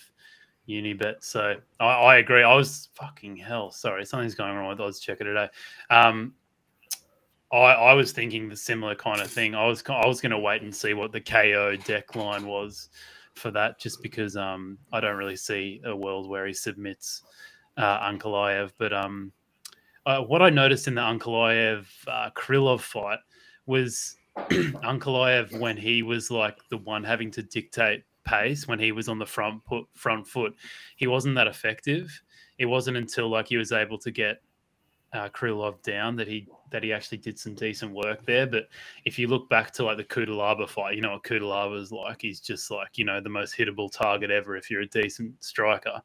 Unibet. 0.66 1.16
So 1.20 1.57
I, 1.81 1.85
I 1.85 2.16
agree. 2.16 2.42
I 2.42 2.55
was 2.55 2.88
fucking 2.94 3.37
hell. 3.37 3.70
Sorry, 3.70 4.07
something's 4.07 4.35
going 4.35 4.57
wrong 4.57 4.70
with 4.70 4.81
odds 4.81 5.00
checker 5.00 5.24
today. 5.24 5.50
Um, 5.90 6.33
I 7.53 7.59
I 7.59 7.92
was 7.92 8.12
thinking 8.12 8.48
the 8.48 8.57
similar 8.57 8.94
kind 8.94 9.20
of 9.20 9.31
thing. 9.31 9.55
I 9.55 9.66
was 9.66 9.85
I 9.87 10.07
was 10.07 10.22
going 10.22 10.33
to 10.33 10.38
wait 10.38 10.62
and 10.62 10.74
see 10.74 10.94
what 10.94 11.12
the 11.12 11.20
KO 11.20 11.77
deck 11.77 12.16
line 12.16 12.46
was 12.46 12.88
for 13.35 13.50
that, 13.50 13.79
just 13.79 14.03
because 14.03 14.35
um 14.35 14.79
I 14.94 15.00
don't 15.00 15.18
really 15.18 15.37
see 15.37 15.83
a 15.85 15.94
world 15.94 16.27
where 16.27 16.46
he 16.46 16.55
submits 16.55 17.20
uh, 17.77 18.16
but 18.79 18.94
um 18.94 19.31
uh, 20.07 20.20
what 20.20 20.40
I 20.40 20.48
noticed 20.48 20.88
in 20.88 20.94
the 20.94 21.03
Ankalaev 21.03 21.85
uh, 22.09 22.31
Krylov 22.35 22.81
fight 22.81 23.18
was 23.66 24.16
Ankalaev 24.38 25.59
when 25.59 25.77
he 25.77 26.03
was 26.03 26.31
like 26.31 26.59
the 26.68 26.79
one 26.79 27.05
having 27.05 27.31
to 27.33 27.42
dictate 27.42 28.05
pace 28.25 28.66
when 28.66 28.79
he 28.79 28.90
was 28.90 29.09
on 29.09 29.18
the 29.18 29.27
front 29.27 29.64
put 29.64 29.85
front 29.94 30.27
foot, 30.27 30.55
he 30.97 31.07
wasn't 31.07 31.35
that 31.37 31.47
effective. 31.47 32.23
It 32.59 32.66
wasn't 32.66 32.97
until 32.97 33.29
like 33.29 33.49
he 33.49 33.57
was 33.57 33.73
able 33.73 33.99
to 33.99 34.11
get 34.11 34.40
uh, 35.12 35.29
Krylov 35.29 35.81
down 35.83 36.16
that 36.16 36.27
he 36.27 36.49
that 36.70 36.83
he 36.83 36.92
actually 36.92 37.18
did 37.18 37.38
some 37.38 37.55
decent 37.55 37.92
work 37.92 38.27
there. 38.27 38.47
But 38.47 38.68
if 39.05 39.18
you 39.18 39.29
look 39.29 39.49
back 39.49 39.70
to 39.73 39.85
like 39.85 39.97
the 39.97 40.05
Cutelaba 40.05 40.68
fight, 40.68 40.97
you 40.97 41.03
know 41.03 41.12
what 41.12 41.23
Cutelaba 41.23 41.81
is 41.81 41.92
like. 41.92 42.23
He's 42.23 42.40
just 42.40 42.70
like 42.70 42.99
you 42.99 43.05
know 43.05 43.20
the 43.20 43.29
most 43.29 43.57
hittable 43.57 43.90
target 43.90 44.31
ever 44.31 44.57
if 44.57 44.70
you're 44.70 44.83
a 44.83 44.88
decent 44.88 45.42
striker. 45.42 46.03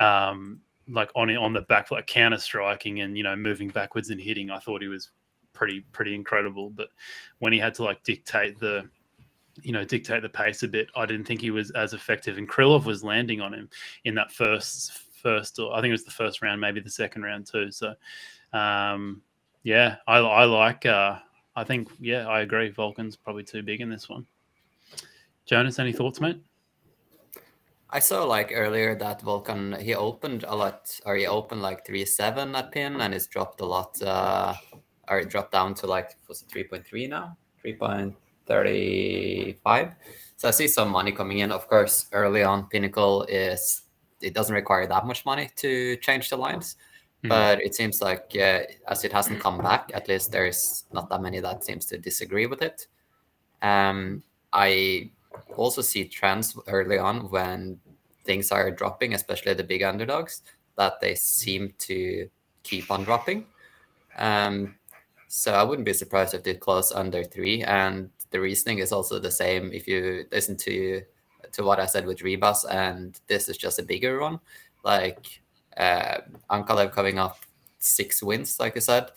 Um, 0.00 0.60
like 0.88 1.10
on 1.14 1.34
on 1.36 1.52
the 1.52 1.62
back 1.62 1.90
like 1.90 2.06
counter 2.06 2.38
striking 2.38 3.00
and 3.00 3.16
you 3.16 3.24
know 3.24 3.34
moving 3.34 3.68
backwards 3.68 4.10
and 4.10 4.20
hitting 4.20 4.50
i 4.50 4.58
thought 4.60 4.80
he 4.80 4.86
was 4.86 5.10
pretty 5.56 5.80
pretty 5.92 6.14
incredible. 6.14 6.70
But 6.70 6.88
when 7.40 7.52
he 7.52 7.58
had 7.58 7.74
to 7.74 7.84
like 7.84 8.02
dictate 8.04 8.60
the 8.60 8.88
you 9.62 9.72
know 9.72 9.84
dictate 9.84 10.20
the 10.20 10.28
pace 10.28 10.62
a 10.64 10.68
bit 10.68 10.88
i 10.94 11.06
didn't 11.06 11.24
think 11.24 11.40
he 11.40 11.50
was 11.50 11.70
as 11.72 11.94
effective. 11.94 12.36
And 12.38 12.48
krylov 12.48 12.84
was 12.84 13.02
landing 13.02 13.40
on 13.40 13.54
him 13.54 13.70
in 14.04 14.14
that 14.14 14.30
first 14.30 14.92
first 15.22 15.58
or 15.58 15.72
i 15.74 15.80
think 15.80 15.88
it 15.88 15.92
was 15.92 16.04
the 16.04 16.10
first 16.10 16.42
round 16.42 16.60
maybe 16.60 16.80
the 16.80 16.90
second 16.90 17.22
round 17.22 17.46
too. 17.46 17.72
So 17.72 17.94
um 18.52 19.22
yeah 19.62 19.96
i, 20.06 20.18
I 20.18 20.44
like 20.44 20.84
uh 20.86 21.18
i 21.56 21.64
think 21.64 21.88
yeah 21.98 22.28
i 22.28 22.40
agree. 22.42 22.70
Volkan's 22.70 23.16
probably 23.16 23.44
too 23.44 23.62
big 23.62 23.80
in 23.80 23.88
this 23.88 24.08
one. 24.08 24.26
Jonas 25.46 25.78
any 25.78 25.92
thoughts 25.92 26.20
mate? 26.20 26.40
I 27.88 28.00
saw 28.00 28.24
like 28.24 28.50
earlier 28.52 28.96
that 28.96 29.22
Volkan 29.22 29.80
he 29.80 29.94
opened 29.94 30.44
a 30.46 30.54
lot, 30.54 30.98
or 31.06 31.14
he 31.16 31.26
opened 31.26 31.62
like 31.62 31.86
three 31.86 32.04
seven 32.04 32.54
at 32.56 32.72
pin, 32.72 33.00
and 33.00 33.14
it's 33.14 33.28
dropped 33.28 33.60
a 33.60 33.64
lot, 33.64 34.00
uh, 34.02 34.54
or 35.08 35.20
it 35.20 35.30
dropped 35.30 35.52
down 35.52 35.74
to 35.74 35.86
like 35.86 36.16
was 36.28 36.42
it 36.42 36.48
three 36.48 36.64
point 36.64 36.86
three 36.86 37.06
now, 37.06 37.36
three 37.60 37.74
point 37.74 38.14
thirty 38.46 39.56
five. 39.64 39.92
So 40.36 40.48
I 40.48 40.50
see 40.50 40.68
some 40.68 40.90
money 40.90 41.12
coming 41.12 41.38
in. 41.38 41.50
Of 41.52 41.68
course, 41.68 42.06
early 42.12 42.42
on, 42.42 42.68
Pinnacle 42.68 43.24
is 43.24 43.82
it 44.20 44.34
doesn't 44.34 44.54
require 44.54 44.86
that 44.86 45.06
much 45.06 45.24
money 45.24 45.50
to 45.56 45.96
change 45.96 46.30
the 46.30 46.36
lines, 46.36 46.76
Mhm. 47.24 47.28
but 47.28 47.62
it 47.62 47.74
seems 47.74 48.00
like 48.00 48.30
uh, 48.34 48.62
as 48.88 49.04
it 49.04 49.12
hasn't 49.12 49.40
come 49.40 49.58
back, 49.58 49.90
at 49.94 50.08
least 50.08 50.32
there's 50.32 50.84
not 50.92 51.08
that 51.10 51.20
many 51.22 51.40
that 51.40 51.64
seems 51.64 51.86
to 51.86 51.98
disagree 51.98 52.46
with 52.46 52.62
it. 52.62 52.86
Um, 53.62 54.22
I 54.52 55.10
also 55.56 55.82
see 55.82 56.06
trends 56.08 56.56
early 56.66 56.98
on 56.98 57.30
when 57.30 57.80
things 58.24 58.50
are 58.52 58.70
dropping, 58.70 59.14
especially 59.14 59.54
the 59.54 59.64
big 59.64 59.82
underdogs, 59.82 60.42
that 60.76 61.00
they 61.00 61.14
seem 61.14 61.72
to 61.78 62.28
keep 62.62 62.90
on 62.90 63.04
dropping. 63.04 63.46
Um, 64.18 64.76
so 65.28 65.52
I 65.52 65.62
wouldn't 65.62 65.86
be 65.86 65.92
surprised 65.92 66.34
if 66.34 66.42
they 66.42 66.54
close 66.54 66.92
under 66.92 67.24
three. 67.24 67.62
And 67.62 68.10
the 68.30 68.40
reasoning 68.40 68.78
is 68.78 68.92
also 68.92 69.18
the 69.18 69.30
same 69.30 69.72
if 69.72 69.86
you 69.88 70.26
listen 70.30 70.56
to 70.58 71.02
to 71.52 71.62
what 71.62 71.80
I 71.80 71.86
said 71.86 72.06
with 72.06 72.18
Ribas, 72.18 72.64
and 72.70 73.18
this 73.28 73.48
is 73.48 73.56
just 73.56 73.78
a 73.78 73.82
bigger 73.82 74.20
one. 74.20 74.40
Like 74.84 75.40
uh, 75.76 76.18
Ankalaev 76.50 76.92
coming 76.92 77.18
off 77.18 77.46
six 77.78 78.22
wins, 78.22 78.58
like 78.60 78.76
I 78.76 78.80
said. 78.80 79.10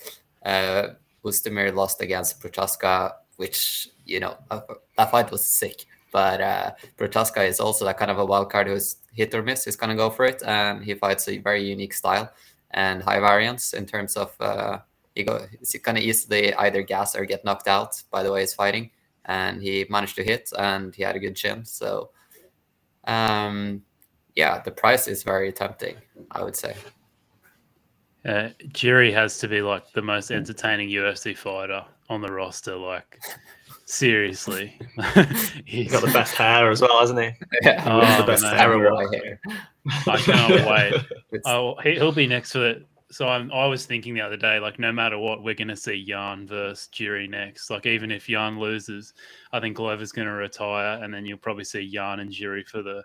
Uh, 0.46 0.90
lost 1.24 2.02
against 2.02 2.42
Prochazka, 2.42 3.14
which 3.38 3.90
you 4.06 4.20
know 4.20 4.38
uh, 4.52 4.62
that 4.98 5.12
fight 5.12 5.32
was 5.32 5.46
sick. 5.46 5.86
But 6.12 6.42
uh, 6.42 6.72
Prochazka 6.98 7.48
is 7.48 7.60
also 7.60 7.86
that 7.86 7.98
kind 7.98 8.10
of 8.10 8.18
a 8.18 8.26
wild 8.26 8.52
card 8.52 8.68
who's 8.68 8.96
hit 9.14 9.34
or 9.36 9.44
miss. 9.44 9.66
He's 9.66 9.76
gonna 9.76 9.96
go 9.96 10.10
for 10.10 10.26
it, 10.26 10.42
and 10.46 10.84
he 10.84 10.94
fights 10.96 11.28
a 11.28 11.38
very 11.38 11.64
unique 11.64 11.94
style 11.94 12.32
and 12.72 13.04
high 13.04 13.20
variance 13.20 13.74
in 13.74 13.86
terms 13.86 14.16
of 14.16 14.34
uh, 14.40 14.80
he 15.20 15.24
go 15.26 15.46
he 15.72 15.80
kind 15.80 15.98
of 15.98 16.04
easily 16.04 16.54
either 16.56 16.82
gas 16.82 17.16
or 17.16 17.26
get 17.26 17.44
knocked 17.46 17.68
out 17.68 18.02
by 18.12 18.24
the 18.24 18.32
way 18.32 18.42
he's 18.42 18.54
fighting, 18.54 18.90
and 19.26 19.62
he 19.62 19.86
managed 19.90 20.16
to 20.16 20.24
hit 20.24 20.50
and 20.58 20.96
he 20.96 21.04
had 21.04 21.16
a 21.16 21.20
good 21.20 21.36
chin. 21.36 21.66
So, 21.66 22.12
um, 23.06 23.84
yeah, 24.36 24.62
the 24.62 24.72
price 24.72 25.08
is 25.08 25.24
very 25.24 25.52
tempting. 25.52 25.96
I 26.32 26.44
would 26.44 26.56
say. 26.56 26.76
Uh, 28.26 28.50
Jiri 28.74 29.14
has 29.14 29.38
to 29.40 29.48
be 29.48 29.62
like 29.62 29.92
the 29.94 30.02
most 30.02 30.30
entertaining 30.32 30.90
UFC 30.90 31.36
fighter 31.38 31.86
on 32.10 32.22
the 32.22 32.32
roster. 32.32 32.76
Like, 32.76 33.18
seriously, 33.86 34.78
He's 35.66 35.92
got 35.92 36.02
the 36.04 36.12
best 36.14 36.36
hair 36.36 36.70
as 36.70 36.82
well, 36.82 37.00
hasn't 37.00 37.20
he? 37.20 37.32
Yeah, 37.62 37.84
Oh, 37.88 38.22
the 38.22 38.28
best 38.28 38.44
man. 38.44 38.58
hair 38.58 38.74
of 38.74 38.82
Samurai 38.84 39.04
all. 39.06 39.14
hair. 39.14 39.40
I 40.08 40.18
can't 40.18 40.68
wait. 40.70 41.42
Oh, 41.46 41.76
he, 41.82 41.94
he'll 41.94 42.12
be 42.12 42.28
next 42.28 42.52
for 42.52 42.68
it. 42.68 42.86
So 43.12 43.28
I'm, 43.28 43.52
I 43.52 43.66
was 43.66 43.86
thinking 43.88 44.14
the 44.14 44.22
other 44.22 44.38
day, 44.38 44.60
like 44.60 44.78
no 44.78 44.92
matter 44.92 45.18
what, 45.18 45.44
we're 45.44 45.56
going 45.56 45.70
to 45.70 45.76
see 45.76 46.06
Jan 46.06 46.46
versus 46.46 46.90
Jiri 46.94 47.28
next. 47.28 47.70
Like 47.72 47.88
even 47.88 48.12
if 48.12 48.28
Jan 48.28 48.60
loses, 48.60 49.14
I 49.52 49.60
think 49.60 49.78
Glover's 49.78 50.12
going 50.12 50.28
to 50.28 50.34
retire, 50.34 51.04
and 51.04 51.12
then 51.12 51.26
you'll 51.26 51.40
probably 51.40 51.64
see 51.64 51.90
Jan 51.90 52.20
and 52.20 52.30
Jiri 52.32 52.68
for 52.68 52.84
the, 52.84 53.04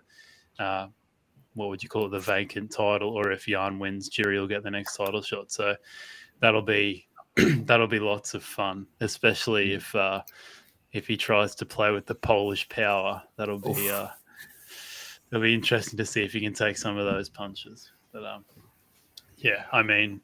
uh, 0.59 0.87
what 1.55 1.69
would 1.69 1.81
you 1.81 1.89
call 1.89 2.05
it, 2.05 2.09
the 2.09 2.19
vacant 2.19 2.71
title. 2.71 3.09
Or 3.09 3.31
if 3.31 3.47
Jan 3.47 3.79
wins, 3.79 4.09
Jiri 4.11 4.39
will 4.39 4.47
get 4.47 4.61
the 4.63 4.69
next 4.69 4.95
title 4.95 5.23
shot. 5.23 5.51
So 5.51 5.75
that'll 6.39 6.61
be 6.61 7.07
that'll 7.35 7.87
be 7.87 7.99
lots 7.99 8.33
of 8.35 8.43
fun, 8.43 8.85
especially 9.01 9.69
Mm. 9.69 9.75
if 9.77 9.95
uh, 9.95 10.21
if 10.93 11.07
he 11.07 11.17
tries 11.17 11.55
to 11.55 11.65
play 11.65 11.91
with 11.91 12.05
the 12.05 12.15
Polish 12.15 12.69
power. 12.69 13.21
That'll 13.37 13.59
be 13.59 13.89
uh, 13.89 14.07
it'll 15.31 15.41
be 15.41 15.53
interesting 15.53 15.97
to 15.97 16.05
see 16.05 16.23
if 16.23 16.31
he 16.33 16.41
can 16.41 16.53
take 16.53 16.77
some 16.77 16.97
of 16.97 17.05
those 17.05 17.27
punches. 17.29 17.91
But 18.13 18.23
um, 18.23 18.45
yeah, 19.37 19.65
I 19.71 19.81
mean, 19.83 20.21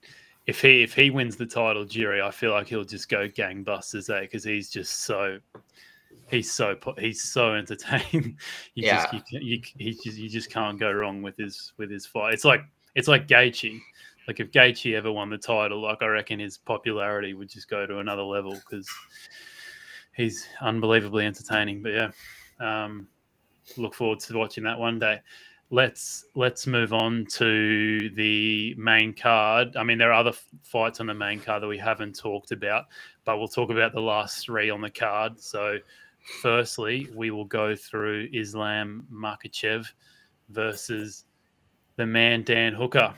if 0.47 0.62
he 0.62 0.84
if 0.84 0.93
he 0.93 1.10
wins 1.10 1.36
the 1.36 1.45
title, 1.45 1.86
Jiri, 1.86 2.21
I 2.21 2.32
feel 2.32 2.52
like 2.52 2.67
he'll 2.67 2.84
just 2.84 3.10
go 3.10 3.28
gangbusters, 3.28 4.10
eh? 4.15 4.21
Because 4.21 4.43
he's 4.43 4.69
just 4.69 5.04
so 5.04 5.39
he's 6.30 6.52
so 6.52 6.76
he's 6.97 7.21
so 7.21 7.54
entertaining. 7.56 8.38
you 8.76 8.84
just 8.89 9.13
Yeah. 9.13 9.21
you, 9.32 9.39
you, 9.39 9.62
he 9.78 9.91
just 10.04 10.17
you 10.17 10.30
just 10.30 10.50
can't 10.50 10.80
go 10.80 10.91
wrong 10.91 11.21
with 11.21 11.38
his 11.38 11.74
with 11.78 11.91
his 11.91 12.06
fight. 12.06 12.34
It's 12.34 12.45
like 12.45 12.62
it's 12.95 13.08
like 13.08 13.28
Gaethje. 13.28 13.80
Like 14.28 14.39
if 14.39 14.52
Gaethje 14.52 14.95
ever 14.95 15.12
won 15.12 15.30
the 15.30 15.38
title, 15.38 15.82
like 15.82 16.02
I 16.02 16.08
reckon 16.08 16.39
his 16.39 16.58
popularity 16.58 17.34
would 17.34 17.50
just 17.50 17.69
go 17.69 17.86
to 17.86 18.00
another 18.00 18.21
level 18.21 18.54
because 18.54 18.88
he's 20.15 20.47
unbelievably 20.62 21.26
entertaining. 21.26 21.82
But 21.82 21.93
yeah, 21.93 22.12
um, 22.60 23.08
look 23.78 23.93
forward 23.93 24.19
to 24.21 24.38
watching 24.38 24.63
that 24.65 24.78
one 24.80 25.00
day. 25.00 25.19
Let's 25.74 26.26
let's 26.36 26.68
move 26.68 26.92
on 26.92 27.26
to 27.32 28.10
the 28.10 28.76
main 28.78 29.14
card. 29.14 29.78
I 29.78 29.84
mean, 29.84 29.98
there 29.98 30.12
are 30.12 30.20
other 30.20 30.38
fights 30.64 31.00
on 31.00 31.08
the 31.08 31.14
main 31.14 31.40
card 31.40 31.64
that 31.64 31.68
we 31.68 31.78
haven't 31.78 32.20
talked 32.20 32.52
about, 32.52 32.88
but 33.24 33.38
we'll 33.38 33.48
talk 33.48 33.70
about 33.70 33.94
the 33.94 34.02
last 34.02 34.44
three 34.46 34.70
on 34.70 34.82
the 34.82 34.90
card. 34.90 35.40
So, 35.40 35.78
firstly, 36.42 37.08
we 37.16 37.32
will 37.32 37.46
go 37.46 37.74
through 37.74 38.28
Islam 38.34 39.08
Makhachev 39.10 39.88
versus 40.50 41.24
the 41.96 42.06
man 42.06 42.44
Dan 42.44 42.74
Hooker. 42.74 43.14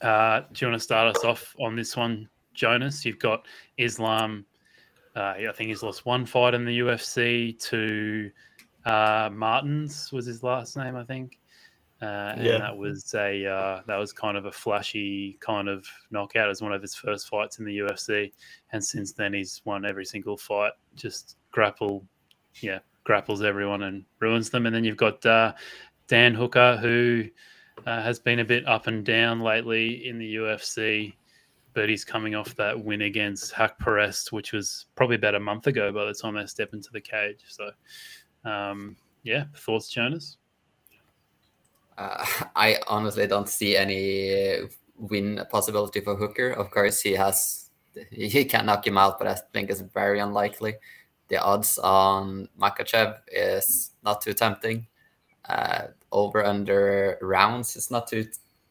Uh, 0.00 0.40
do 0.54 0.64
you 0.64 0.70
want 0.70 0.80
to 0.80 0.84
start 0.84 1.14
us 1.14 1.24
off 1.24 1.54
on 1.60 1.76
this 1.76 1.94
one, 1.94 2.26
Jonas? 2.54 3.04
You've 3.04 3.18
got 3.18 3.46
Islam. 3.76 4.46
Uh, 5.14 5.34
I 5.36 5.52
think 5.54 5.68
he's 5.68 5.82
lost 5.82 6.06
one 6.06 6.24
fight 6.24 6.54
in 6.54 6.64
the 6.64 6.78
UFC 6.78 7.58
to 7.68 8.30
uh, 8.86 9.28
Martins 9.30 10.10
was 10.10 10.24
his 10.24 10.42
last 10.42 10.76
name, 10.76 10.96
I 10.96 11.04
think. 11.04 11.39
Uh, 12.02 12.32
and 12.34 12.46
Yeah. 12.46 12.58
that 12.58 12.76
was 12.76 13.12
a 13.14 13.44
uh, 13.46 13.82
that 13.86 13.96
was 13.96 14.12
kind 14.12 14.36
of 14.38 14.46
a 14.46 14.52
flashy 14.52 15.36
kind 15.40 15.68
of 15.68 15.86
knockout 16.10 16.48
as 16.48 16.62
one 16.62 16.72
of 16.72 16.80
his 16.80 16.94
first 16.94 17.28
fights 17.28 17.58
in 17.58 17.64
the 17.66 17.78
UFC, 17.78 18.32
and 18.72 18.82
since 18.82 19.12
then 19.12 19.34
he's 19.34 19.60
won 19.66 19.84
every 19.84 20.06
single 20.06 20.36
fight. 20.38 20.72
Just 20.94 21.36
grapple, 21.50 22.06
yeah, 22.62 22.78
grapples 23.04 23.42
everyone 23.42 23.82
and 23.82 24.04
ruins 24.18 24.48
them. 24.48 24.64
And 24.66 24.74
then 24.74 24.82
you've 24.82 24.96
got 24.96 25.24
uh, 25.26 25.52
Dan 26.06 26.32
Hooker, 26.34 26.78
who 26.78 27.24
uh, 27.86 28.02
has 28.02 28.18
been 28.18 28.38
a 28.38 28.44
bit 28.44 28.66
up 28.66 28.86
and 28.86 29.04
down 29.04 29.40
lately 29.40 30.08
in 30.08 30.18
the 30.18 30.36
UFC, 30.36 31.14
but 31.74 31.88
he's 31.88 32.04
coming 32.04 32.34
off 32.34 32.54
that 32.56 32.82
win 32.82 33.02
against 33.02 33.52
Haqparast, 33.52 34.32
which 34.32 34.52
was 34.52 34.86
probably 34.94 35.16
about 35.16 35.34
a 35.34 35.40
month 35.40 35.66
ago 35.66 35.92
by 35.92 36.04
the 36.06 36.14
time 36.14 36.34
they 36.34 36.46
step 36.46 36.72
into 36.72 36.90
the 36.92 37.00
cage. 37.00 37.44
So, 37.48 37.70
um, 38.44 38.96
yeah, 39.22 39.44
thoughts, 39.54 39.90
Jonas? 39.90 40.38
Uh, 42.00 42.24
I 42.56 42.78
honestly 42.88 43.26
don't 43.26 43.48
see 43.48 43.76
any 43.76 44.68
win 44.96 45.44
possibility 45.50 46.00
for 46.00 46.16
Hooker. 46.16 46.50
Of 46.50 46.70
course, 46.70 47.00
he 47.00 47.12
has 47.12 47.70
he 48.10 48.44
can 48.44 48.66
knock 48.66 48.86
him 48.86 48.96
out, 48.96 49.18
but 49.18 49.26
I 49.26 49.34
think 49.52 49.70
it's 49.70 49.80
very 49.80 50.20
unlikely. 50.20 50.76
The 51.28 51.38
odds 51.38 51.78
on 51.78 52.48
Makhachev 52.58 53.18
is 53.28 53.92
not 54.02 54.20
too 54.22 54.32
tempting. 54.32 54.86
Uh, 55.48 55.88
over 56.12 56.44
under 56.44 57.18
rounds 57.20 57.76
is 57.76 57.90
not 57.90 58.08
too 58.08 58.26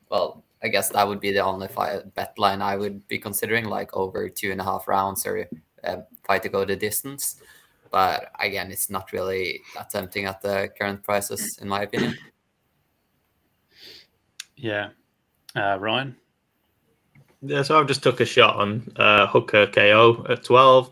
well. 0.09 0.43
I 0.61 0.67
guess 0.67 0.89
that 0.89 1.07
would 1.07 1.21
be 1.21 1.31
the 1.31 1.43
only 1.43 1.69
fight, 1.69 2.13
bet 2.15 2.37
line 2.37 2.61
I 2.61 2.75
would 2.75 3.07
be 3.07 3.17
considering, 3.17 3.65
like 3.65 3.95
over 3.95 4.27
two 4.27 4.51
and 4.51 4.59
a 4.59 4.63
half 4.63 4.89
rounds 4.89 5.25
or 5.25 5.47
uh, 5.85 5.97
fight 6.25 6.43
to 6.43 6.49
go 6.49 6.65
the 6.65 6.75
distance. 6.75 7.41
But 7.91 8.31
again, 8.39 8.71
it's 8.71 8.89
not 8.89 9.13
really 9.13 9.61
that 9.75 9.89
tempting 9.89 10.25
at 10.25 10.41
the 10.41 10.69
current 10.77 11.03
prices, 11.03 11.57
in 11.61 11.67
my 11.69 11.83
opinion. 11.83 12.17
Yeah, 14.60 14.89
uh, 15.56 15.78
Ryan. 15.80 16.15
Yeah, 17.41 17.62
so 17.62 17.80
I've 17.80 17.88
just 17.88 18.04
took 18.04 18.19
a 18.19 18.26
shot 18.26 18.58
on 18.58 18.91
uh, 18.98 19.26
Hooker 19.28 19.67
KO 19.67 20.26
at 20.30 20.43
12. 20.43 20.89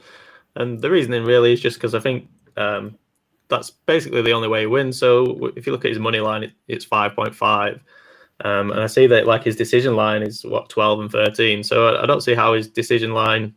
And 0.56 0.82
the 0.82 0.90
reasoning 0.90 1.26
really 1.26 1.54
is 1.54 1.60
just 1.60 1.78
because 1.78 1.94
I 1.94 2.00
think 2.00 2.30
um, 2.56 2.98
that's 3.50 3.70
basically 3.70 4.22
the 4.22 4.32
only 4.32 4.48
way 4.48 4.62
he 4.62 4.66
wins. 4.66 4.98
So 4.98 5.52
if 5.58 5.66
you 5.68 5.74
look 5.74 5.84
at 5.84 5.92
his 5.92 6.00
money 6.00 6.22
line, 6.22 6.44
it, 6.44 6.54
it's 6.70 6.86
5.5. 6.86 7.82
Um, 8.46 8.72
and 8.72 8.80
I 8.80 8.88
see 8.88 9.08
that 9.08 9.28
like 9.28 9.44
his 9.44 9.56
decision 9.58 9.96
line 9.96 10.24
is 10.24 10.46
what 10.46 10.70
12 10.70 11.00
and 11.02 11.12
13. 11.12 11.64
So 11.64 11.90
I, 11.90 12.04
I 12.04 12.06
don't 12.06 12.22
see 12.22 12.36
how 12.36 12.54
his 12.54 12.70
decision 12.70 13.14
line 13.14 13.54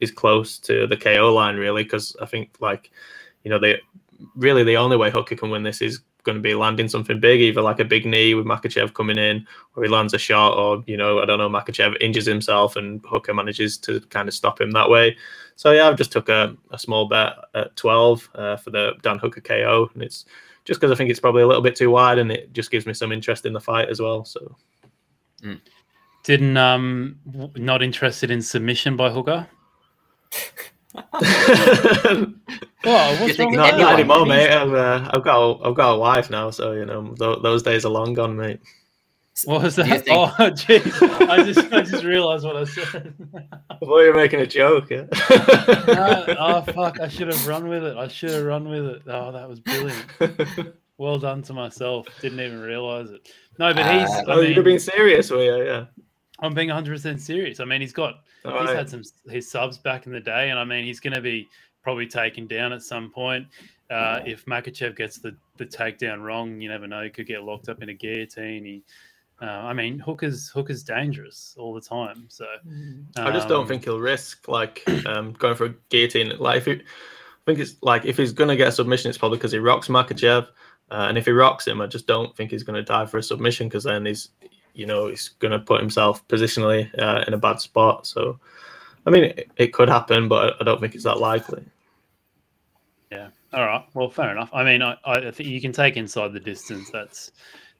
is 0.00 0.10
close 0.10 0.58
to 0.58 0.86
the 0.86 0.96
KO 0.96 1.32
line 1.32 1.56
really, 1.56 1.84
because 1.84 2.14
I 2.20 2.26
think 2.26 2.56
like, 2.60 2.90
you 3.44 3.50
know, 3.50 3.58
they 3.58 3.80
really 4.34 4.64
the 4.64 4.76
only 4.76 4.98
way 4.98 5.10
Hooker 5.10 5.36
can 5.36 5.50
win 5.50 5.62
this 5.62 5.80
is 5.80 6.00
going 6.26 6.36
to 6.36 6.42
be 6.42 6.54
landing 6.54 6.88
something 6.88 7.18
big, 7.18 7.40
either 7.40 7.62
like 7.62 7.80
a 7.80 7.84
big 7.84 8.04
knee 8.04 8.34
with 8.34 8.44
Makhachev 8.44 8.92
coming 8.92 9.16
in, 9.16 9.46
or 9.74 9.84
he 9.84 9.88
lands 9.88 10.12
a 10.12 10.18
shot, 10.18 10.58
or 10.58 10.84
you 10.86 10.98
know, 10.98 11.20
I 11.20 11.24
don't 11.24 11.38
know, 11.38 11.48
Makhachev 11.48 11.96
injures 12.02 12.26
himself 12.26 12.76
and 12.76 13.00
Hooker 13.06 13.32
manages 13.32 13.78
to 13.78 14.00
kind 14.00 14.28
of 14.28 14.34
stop 14.34 14.60
him 14.60 14.72
that 14.72 14.90
way. 14.90 15.16
So 15.54 15.70
yeah, 15.72 15.88
I've 15.88 15.96
just 15.96 16.12
took 16.12 16.28
a, 16.28 16.54
a 16.70 16.78
small 16.78 17.08
bet 17.08 17.32
at 17.54 17.74
12 17.76 18.30
uh, 18.34 18.56
for 18.56 18.70
the 18.70 18.92
Dan 19.02 19.18
Hooker 19.18 19.40
KO, 19.40 19.88
and 19.94 20.02
it's 20.02 20.26
just 20.66 20.80
because 20.80 20.92
I 20.92 20.96
think 20.96 21.08
it's 21.10 21.20
probably 21.20 21.42
a 21.42 21.46
little 21.46 21.62
bit 21.62 21.76
too 21.76 21.90
wide, 21.90 22.18
and 22.18 22.30
it 22.30 22.52
just 22.52 22.70
gives 22.70 22.84
me 22.84 22.92
some 22.92 23.12
interest 23.12 23.46
in 23.46 23.54
the 23.54 23.60
fight 23.60 23.88
as 23.88 24.00
well. 24.00 24.24
So 24.26 24.54
Didn't 26.24 26.56
um 26.56 27.20
not 27.54 27.82
interested 27.82 28.30
in 28.30 28.42
submission 28.42 28.96
by 28.96 29.10
Hooker. 29.10 29.46
Well, 32.84 33.20
what's 33.20 33.38
wrong 33.38 33.52
not, 33.52 33.72
not 33.72 33.78
that? 33.78 33.92
anymore, 33.94 34.26
mate. 34.26 34.50
I've, 34.50 34.72
uh, 34.72 35.10
I've 35.12 35.24
got 35.24 35.36
a, 35.40 35.64
I've 35.68 35.74
got 35.74 35.94
a 35.94 35.98
wife 35.98 36.30
now, 36.30 36.50
so 36.50 36.72
you 36.72 36.84
know 36.84 37.14
th- 37.18 37.38
those 37.42 37.62
days 37.64 37.84
are 37.84 37.88
long 37.90 38.14
gone, 38.14 38.36
mate. 38.36 38.60
What 39.44 39.62
was 39.62 39.76
that? 39.76 40.04
think- 40.04 40.08
Oh, 40.10 40.32
jeez. 40.50 41.28
I 41.28 41.42
just 41.42 41.72
I 41.72 41.82
just 41.82 42.04
realized 42.04 42.44
what 42.44 42.56
I 42.56 42.64
said. 42.64 43.12
I 43.70 43.74
thought 43.76 44.00
you 44.00 44.12
were 44.12 44.14
making 44.14 44.40
a 44.40 44.46
joke. 44.46 44.88
Yeah. 44.90 45.06
No, 45.88 46.36
oh 46.38 46.62
fuck! 46.72 47.00
I 47.00 47.08
should 47.08 47.28
have 47.28 47.46
run 47.46 47.68
with 47.68 47.84
it. 47.84 47.96
I 47.96 48.06
should 48.08 48.30
have 48.30 48.44
run 48.44 48.68
with 48.68 48.86
it. 48.86 49.02
Oh, 49.08 49.32
that 49.32 49.48
was 49.48 49.58
brilliant. 49.60 50.74
Well 50.98 51.18
done 51.18 51.42
to 51.42 51.52
myself. 51.52 52.06
Didn't 52.22 52.40
even 52.40 52.60
realize 52.60 53.10
it. 53.10 53.28
No, 53.58 53.74
but 53.74 53.84
he's. 53.84 54.08
Uh, 54.08 54.22
I 54.28 54.34
oh, 54.34 54.40
you'd 54.40 54.56
have 54.56 54.64
been 54.64 54.78
serious, 54.78 55.30
were 55.30 55.42
you? 55.42 55.64
Yeah. 55.64 55.84
I'm 56.40 56.54
being 56.54 56.68
100 56.68 56.92
percent 56.92 57.20
serious. 57.20 57.60
I 57.60 57.64
mean, 57.64 57.80
he's 57.80 57.92
got 57.92 58.20
All 58.44 58.60
he's 58.60 58.68
right. 58.68 58.76
had 58.76 58.90
some 58.90 59.02
his 59.28 59.50
subs 59.50 59.78
back 59.78 60.06
in 60.06 60.12
the 60.12 60.20
day, 60.20 60.50
and 60.50 60.58
I 60.58 60.64
mean, 60.64 60.84
he's 60.84 61.00
going 61.00 61.14
to 61.14 61.20
be 61.20 61.48
probably 61.82 62.06
taken 62.06 62.46
down 62.46 62.72
at 62.72 62.82
some 62.82 63.10
point. 63.10 63.46
Uh, 63.90 64.20
if 64.26 64.44
Makhachev 64.46 64.96
gets 64.96 65.18
the 65.18 65.36
the 65.58 65.64
takedown 65.66 66.22
wrong, 66.22 66.60
you 66.60 66.68
never 66.68 66.86
know. 66.86 67.02
He 67.02 67.10
could 67.10 67.26
get 67.26 67.42
locked 67.42 67.68
up 67.68 67.82
in 67.82 67.88
a 67.88 67.94
guillotine. 67.94 68.64
He, 68.64 68.82
uh, 69.40 69.46
I 69.46 69.72
mean, 69.72 69.98
Hooker's 69.98 70.48
Hooker's 70.48 70.82
dangerous 70.82 71.54
all 71.58 71.72
the 71.72 71.80
time. 71.80 72.26
So 72.28 72.46
I 73.16 73.30
just 73.30 73.48
don't 73.48 73.62
um, 73.62 73.68
think 73.68 73.84
he'll 73.84 74.00
risk 74.00 74.48
like 74.48 74.82
um, 75.06 75.32
going 75.32 75.54
for 75.54 75.66
a 75.66 75.74
guillotine. 75.88 76.36
Like 76.38 76.58
if 76.58 76.64
he, 76.66 76.72
I 76.72 76.76
think 77.46 77.60
it's 77.60 77.76
like 77.82 78.04
if 78.04 78.16
he's 78.16 78.32
gonna 78.32 78.56
get 78.56 78.68
a 78.68 78.72
submission, 78.72 79.08
it's 79.08 79.18
probably 79.18 79.38
because 79.38 79.52
he 79.52 79.58
rocks 79.58 79.88
Makhachev. 79.88 80.48
Uh, 80.90 81.06
and 81.08 81.18
if 81.18 81.24
he 81.24 81.32
rocks 81.32 81.66
him, 81.66 81.80
I 81.80 81.86
just 81.86 82.06
don't 82.06 82.36
think 82.36 82.50
he's 82.50 82.62
going 82.62 82.76
to 82.76 82.82
die 82.82 83.06
for 83.06 83.18
a 83.18 83.22
submission 83.22 83.68
because 83.68 83.84
then 83.84 84.06
he's, 84.06 84.28
you 84.76 84.86
know, 84.86 85.08
he's 85.08 85.30
going 85.40 85.52
to 85.52 85.58
put 85.58 85.80
himself 85.80 86.26
positionally 86.28 86.88
uh, 86.98 87.24
in 87.26 87.34
a 87.34 87.38
bad 87.38 87.60
spot. 87.60 88.06
So, 88.06 88.38
I 89.06 89.10
mean, 89.10 89.24
it, 89.24 89.50
it 89.56 89.72
could 89.72 89.88
happen, 89.88 90.28
but 90.28 90.54
I 90.60 90.64
don't 90.64 90.80
think 90.80 90.94
it's 90.94 91.04
that 91.04 91.18
likely. 91.18 91.64
Yeah. 93.10 93.28
All 93.52 93.64
right. 93.64 93.84
Well, 93.94 94.10
fair 94.10 94.30
enough. 94.30 94.50
I 94.52 94.64
mean, 94.64 94.82
I, 94.82 94.96
I 95.04 95.30
think 95.30 95.48
you 95.48 95.60
can 95.60 95.72
take 95.72 95.96
inside 95.96 96.32
the 96.32 96.40
distance. 96.40 96.90
That's 96.90 97.32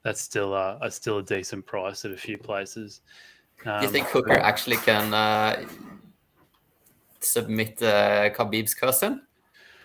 that's 0.02 0.20
still 0.20 0.54
a, 0.54 0.78
a 0.80 0.90
still 0.90 1.18
a 1.18 1.22
decent 1.22 1.66
price 1.66 2.04
at 2.04 2.12
a 2.12 2.16
few 2.16 2.38
places. 2.38 3.00
Um, 3.64 3.80
Do 3.80 3.86
you 3.86 3.92
think 3.92 4.06
Hooker 4.06 4.38
actually 4.38 4.76
can 4.76 5.12
uh, 5.12 5.66
submit 7.20 7.82
uh, 7.82 8.30
Khabib's 8.30 8.74
cousin? 8.74 9.22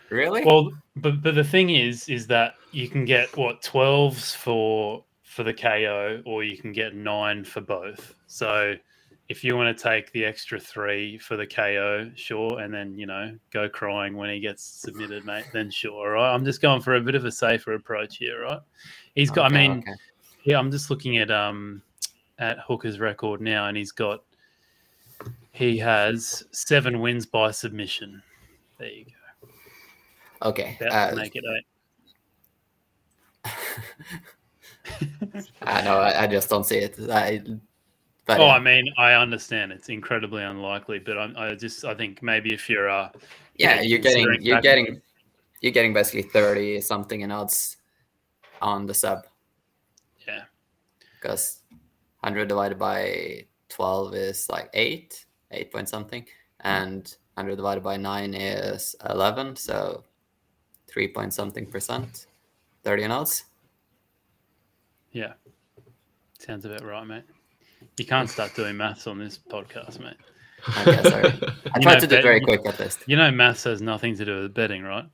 Really? 0.09 0.45
Well, 0.45 0.71
but 0.95 1.23
but 1.23 1.35
the 1.35 1.43
thing 1.43 1.71
is, 1.71 2.07
is 2.07 2.27
that 2.27 2.55
you 2.71 2.87
can 2.87 3.03
get 3.03 3.35
what 3.35 3.63
twelves 3.63 4.35
for 4.35 5.03
for 5.31 5.43
the 5.43 5.53
KO, 5.53 6.21
or 6.25 6.43
you 6.43 6.57
can 6.57 6.73
get 6.73 6.93
nine 6.93 7.45
for 7.45 7.61
both. 7.61 8.15
So 8.27 8.73
if 9.29 9.45
you 9.45 9.55
want 9.55 9.75
to 9.75 9.81
take 9.81 10.11
the 10.11 10.25
extra 10.25 10.59
three 10.59 11.17
for 11.19 11.37
the 11.37 11.47
KO, 11.47 12.11
sure, 12.15 12.59
and 12.59 12.73
then 12.73 12.97
you 12.97 13.05
know 13.05 13.37
go 13.49 13.69
crying 13.69 14.17
when 14.17 14.29
he 14.29 14.41
gets 14.41 14.61
submitted, 14.61 15.23
mate. 15.23 15.45
Then 15.53 15.71
sure, 15.71 16.11
right? 16.11 16.33
I'm 16.33 16.43
just 16.43 16.61
going 16.61 16.81
for 16.81 16.95
a 16.95 17.01
bit 17.01 17.15
of 17.15 17.23
a 17.23 17.31
safer 17.31 17.75
approach 17.75 18.17
here, 18.17 18.43
right? 18.43 18.59
He's 19.15 19.31
got. 19.31 19.45
Okay, 19.45 19.55
I 19.55 19.67
mean, 19.67 19.77
okay. 19.79 19.93
yeah, 20.43 20.59
I'm 20.59 20.69
just 20.69 20.89
looking 20.89 21.17
at 21.17 21.31
um 21.31 21.81
at 22.37 22.59
Hooker's 22.59 22.99
record 22.99 23.39
now, 23.39 23.67
and 23.67 23.77
he's 23.77 23.93
got 23.93 24.23
he 25.53 25.77
has 25.77 26.43
seven 26.51 26.99
wins 26.99 27.25
by 27.25 27.51
submission. 27.51 28.21
There 28.79 28.89
you 28.89 29.05
go. 29.05 30.49
Okay. 30.49 30.75
That 30.81 31.13
Uh, 31.13 31.15
make 31.15 31.37
it 31.37 31.45
eight. 33.45 33.51
I 35.61 35.81
know. 35.81 35.99
I, 35.99 36.23
I 36.23 36.27
just 36.27 36.49
don't 36.49 36.65
see 36.65 36.77
it. 36.77 36.97
I, 37.09 37.41
but 38.25 38.39
Oh, 38.39 38.45
yeah. 38.45 38.53
I 38.53 38.59
mean, 38.59 38.91
I 38.97 39.13
understand 39.13 39.71
it's 39.71 39.89
incredibly 39.89 40.43
unlikely, 40.43 40.99
but 40.99 41.17
I'm, 41.17 41.35
I 41.37 41.55
just 41.55 41.85
I 41.85 41.93
think 41.93 42.21
maybe 42.21 42.53
if 42.53 42.69
you're 42.69 42.89
uh 42.89 43.09
yeah, 43.55 43.81
you're 43.81 43.99
getting 43.99 44.27
you're 44.41 44.55
back- 44.57 44.63
getting 44.63 45.01
you're 45.61 45.71
getting 45.71 45.93
basically 45.93 46.23
thirty 46.23 46.81
something 46.81 47.21
in 47.21 47.31
odds 47.31 47.77
on 48.61 48.85
the 48.85 48.93
sub 48.93 49.25
yeah 50.27 50.43
because 51.15 51.61
hundred 52.23 52.47
divided 52.47 52.77
by 52.77 53.45
twelve 53.69 54.13
is 54.13 54.47
like 54.49 54.69
eight, 54.73 55.25
eight 55.51 55.71
point 55.71 55.89
something, 55.89 56.25
and 56.61 57.15
hundred 57.37 57.55
divided 57.55 57.83
by 57.83 57.97
nine 57.97 58.33
is 58.33 58.95
eleven, 59.09 59.55
so 59.55 60.03
three 60.87 61.07
point 61.07 61.33
something 61.33 61.65
percent, 61.65 62.27
thirty 62.83 63.03
in 63.03 63.11
odds. 63.11 63.45
Yeah 65.11 65.33
sounds 66.41 66.65
about 66.65 66.83
right, 66.83 67.05
mate. 67.05 67.23
You 67.97 68.05
can't 68.05 68.29
start 68.29 68.55
doing 68.55 68.77
maths 68.77 69.07
on 69.07 69.17
this 69.19 69.37
podcast, 69.37 69.99
mate. 69.99 70.17
Okay, 70.85 71.09
sorry. 71.09 71.25
I 71.73 71.79
tried 71.79 71.93
know, 71.95 71.99
to 72.01 72.07
do 72.07 72.15
bet- 72.17 72.23
very 72.23 72.39
quick 72.39 72.61
at 72.67 72.79
least. 72.79 72.99
You 73.07 73.15
know, 73.15 73.31
maths 73.31 73.63
has 73.63 73.81
nothing 73.81 74.15
to 74.17 74.25
do 74.25 74.41
with 74.43 74.53
betting, 74.53 74.83
right? 74.83 75.05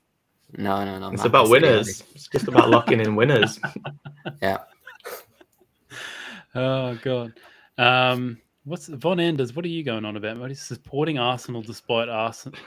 No, 0.58 0.84
no, 0.84 1.00
no. 1.00 1.08
It's 1.08 1.20
math 1.20 1.26
about 1.26 1.46
is 1.46 1.52
winners. 1.52 2.04
It's 2.14 2.28
just 2.28 2.50
about 2.50 2.70
locking 2.70 3.00
in 3.00 3.16
winners. 3.16 3.60
Yeah. 4.42 4.58
Oh 6.54 6.96
god. 7.02 7.32
Um, 7.78 8.42
what's 8.66 8.88
Von 8.88 9.22
Anders? 9.22 9.56
What 9.56 9.64
are 9.64 9.70
you 9.70 9.84
going 9.84 10.04
on 10.04 10.18
about? 10.18 10.38
What 10.38 10.52
is 10.52 10.60
supporting 10.62 11.18
Arsenal 11.18 11.62
despite 11.62 12.10
Arsenal 12.10 12.60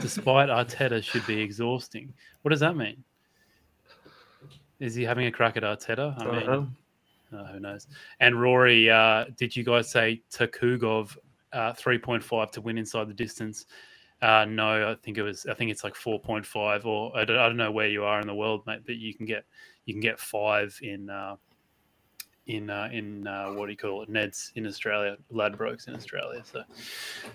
despite 0.00 0.48
Arteta 0.48 1.04
should 1.04 1.24
be 1.26 1.40
exhausting? 1.40 2.12
What 2.42 2.50
does 2.50 2.60
that 2.60 2.76
mean? 2.76 3.04
Is 4.80 4.94
he 4.94 5.04
having 5.04 5.26
a 5.26 5.32
crack 5.32 5.56
at 5.56 5.62
Arteta? 5.62 6.20
I 6.20 6.40
mean. 6.40 6.74
Uh, 7.32 7.46
who 7.46 7.58
knows? 7.58 7.88
And 8.20 8.40
Rory, 8.40 8.88
uh, 8.90 9.24
did 9.36 9.56
you 9.56 9.64
guys 9.64 9.90
say 9.90 10.22
Tukhugov 10.30 11.16
uh, 11.52 11.72
three 11.72 11.98
point 11.98 12.22
five 12.22 12.50
to 12.52 12.60
win 12.60 12.78
inside 12.78 13.08
the 13.08 13.14
distance? 13.14 13.66
Uh, 14.22 14.44
no, 14.44 14.90
I 14.90 14.94
think 15.02 15.18
it 15.18 15.22
was. 15.22 15.44
I 15.46 15.54
think 15.54 15.70
it's 15.70 15.82
like 15.84 15.96
four 15.96 16.20
point 16.20 16.46
five, 16.46 16.86
or 16.86 17.16
I 17.16 17.24
don't, 17.24 17.38
I 17.38 17.46
don't 17.46 17.56
know 17.56 17.72
where 17.72 17.88
you 17.88 18.04
are 18.04 18.20
in 18.20 18.26
the 18.26 18.34
world, 18.34 18.62
mate. 18.66 18.82
But 18.86 18.96
you 18.96 19.14
can 19.14 19.26
get 19.26 19.44
you 19.84 19.94
can 19.94 20.00
get 20.00 20.18
five 20.18 20.78
in 20.82 21.10
uh, 21.10 21.36
in 22.46 22.70
uh, 22.70 22.88
in 22.92 23.26
uh, 23.26 23.52
what 23.52 23.66
do 23.66 23.72
you 23.72 23.76
call 23.76 24.02
it? 24.02 24.10
Neds 24.10 24.52
in 24.54 24.66
Australia, 24.66 25.16
Ladbrokes 25.32 25.88
in 25.88 25.94
Australia. 25.94 26.42
So 26.44 26.62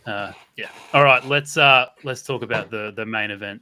uh, 0.06 0.32
yeah. 0.56 0.69
All 0.93 1.04
right, 1.04 1.23
let's 1.25 1.58
uh, 1.58 1.88
let's 2.04 2.23
talk 2.23 2.41
about 2.41 2.71
the 2.71 2.93
the 2.95 3.06
main 3.06 3.32
event. 3.32 3.62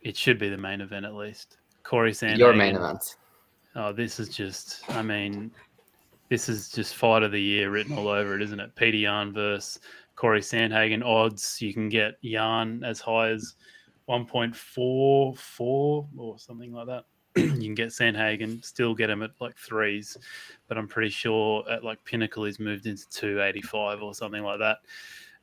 It 0.00 0.16
should 0.16 0.38
be 0.38 0.48
the 0.48 0.58
main 0.58 0.80
event 0.80 1.04
at 1.04 1.14
least. 1.14 1.58
Corey 1.90 2.12
Sandhagen. 2.12 2.38
Your 2.38 2.52
main 2.52 2.76
event. 2.76 3.16
Oh, 3.74 3.92
this 3.92 4.20
is 4.20 4.28
just, 4.28 4.88
I 4.90 5.02
mean, 5.02 5.50
this 6.28 6.48
is 6.48 6.68
just 6.68 6.94
fight 6.94 7.24
of 7.24 7.32
the 7.32 7.42
year 7.42 7.68
written 7.68 7.98
all 7.98 8.06
over 8.06 8.36
it, 8.36 8.42
isn't 8.42 8.60
it? 8.60 8.76
Peter 8.76 8.96
Yan 8.96 9.32
versus 9.32 9.80
Corey 10.14 10.40
Sandhagen 10.40 11.04
odds. 11.04 11.60
You 11.60 11.74
can 11.74 11.88
get 11.88 12.12
Yan 12.20 12.84
as 12.84 13.00
high 13.00 13.30
as 13.30 13.56
1.44 14.08 15.36
or 16.16 16.38
something 16.38 16.72
like 16.72 16.86
that. 16.86 17.06
you 17.36 17.58
can 17.58 17.74
get 17.74 17.88
Sandhagen, 17.88 18.64
still 18.64 18.94
get 18.94 19.10
him 19.10 19.24
at 19.24 19.32
like 19.40 19.56
threes, 19.56 20.16
but 20.68 20.78
I'm 20.78 20.86
pretty 20.86 21.10
sure 21.10 21.68
at 21.68 21.82
like 21.82 22.04
Pinnacle 22.04 22.44
he's 22.44 22.60
moved 22.60 22.86
into 22.86 23.08
285 23.08 24.00
or 24.00 24.14
something 24.14 24.44
like 24.44 24.60
that. 24.60 24.78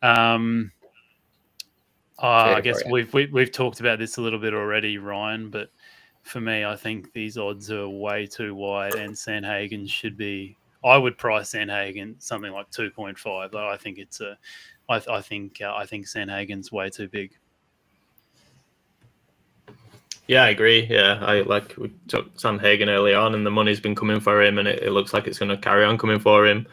Um, 0.02 0.72
uh, 2.20 2.54
I 2.56 2.62
guess 2.62 2.84
for 2.84 2.88
you. 2.88 2.94
we've 2.94 3.14
we, 3.14 3.26
we've 3.26 3.52
talked 3.52 3.82
about 3.82 4.00
this 4.00 4.16
a 4.16 4.22
little 4.22 4.40
bit 4.40 4.54
already, 4.54 4.98
Ryan. 4.98 5.50
But 5.50 5.72
for 6.28 6.42
me, 6.42 6.66
I 6.66 6.76
think 6.76 7.14
these 7.14 7.38
odds 7.38 7.72
are 7.72 7.88
way 7.88 8.28
too 8.28 8.54
wide, 8.54 8.96
and 8.96 9.14
Sandhagen 9.14 9.90
should 9.90 10.18
be. 10.18 10.58
I 10.86 10.98
would 10.98 11.18
price 11.18 11.54
Sandhagen 11.54 12.16
something 12.22 12.52
like 12.52 12.70
two 12.70 12.90
point 12.92 13.18
five. 13.18 13.52
But 13.52 13.66
I 13.66 13.78
think 13.78 13.98
it's 13.98 14.22
a. 14.22 14.38
I, 14.90 15.02
I 15.10 15.22
think 15.22 15.62
uh, 15.62 15.74
I 15.76 15.86
think 15.86 16.06
Sandhagen's 16.06 16.72
way 16.72 16.90
too 16.90 17.08
big. 17.08 17.32
Yeah, 20.28 20.44
I 20.44 20.50
agree. 20.50 20.86
Yeah, 20.90 21.20
I 21.22 21.42
like 21.42 21.76
we 21.78 21.92
took 22.08 22.36
Sandhagen 22.36 22.90
early 22.90 23.14
on, 23.14 23.34
and 23.34 23.46
the 23.46 23.52
money's 23.52 23.80
been 23.80 23.96
coming 23.96 24.20
for 24.20 24.42
him, 24.42 24.58
and 24.58 24.68
it, 24.68 24.84
it 24.84 24.92
looks 24.92 25.14
like 25.14 25.26
it's 25.26 25.40
going 25.40 25.50
to 25.50 25.58
carry 25.58 25.86
on 25.86 25.98
coming 25.98 26.20
for 26.20 26.46
him. 26.46 26.68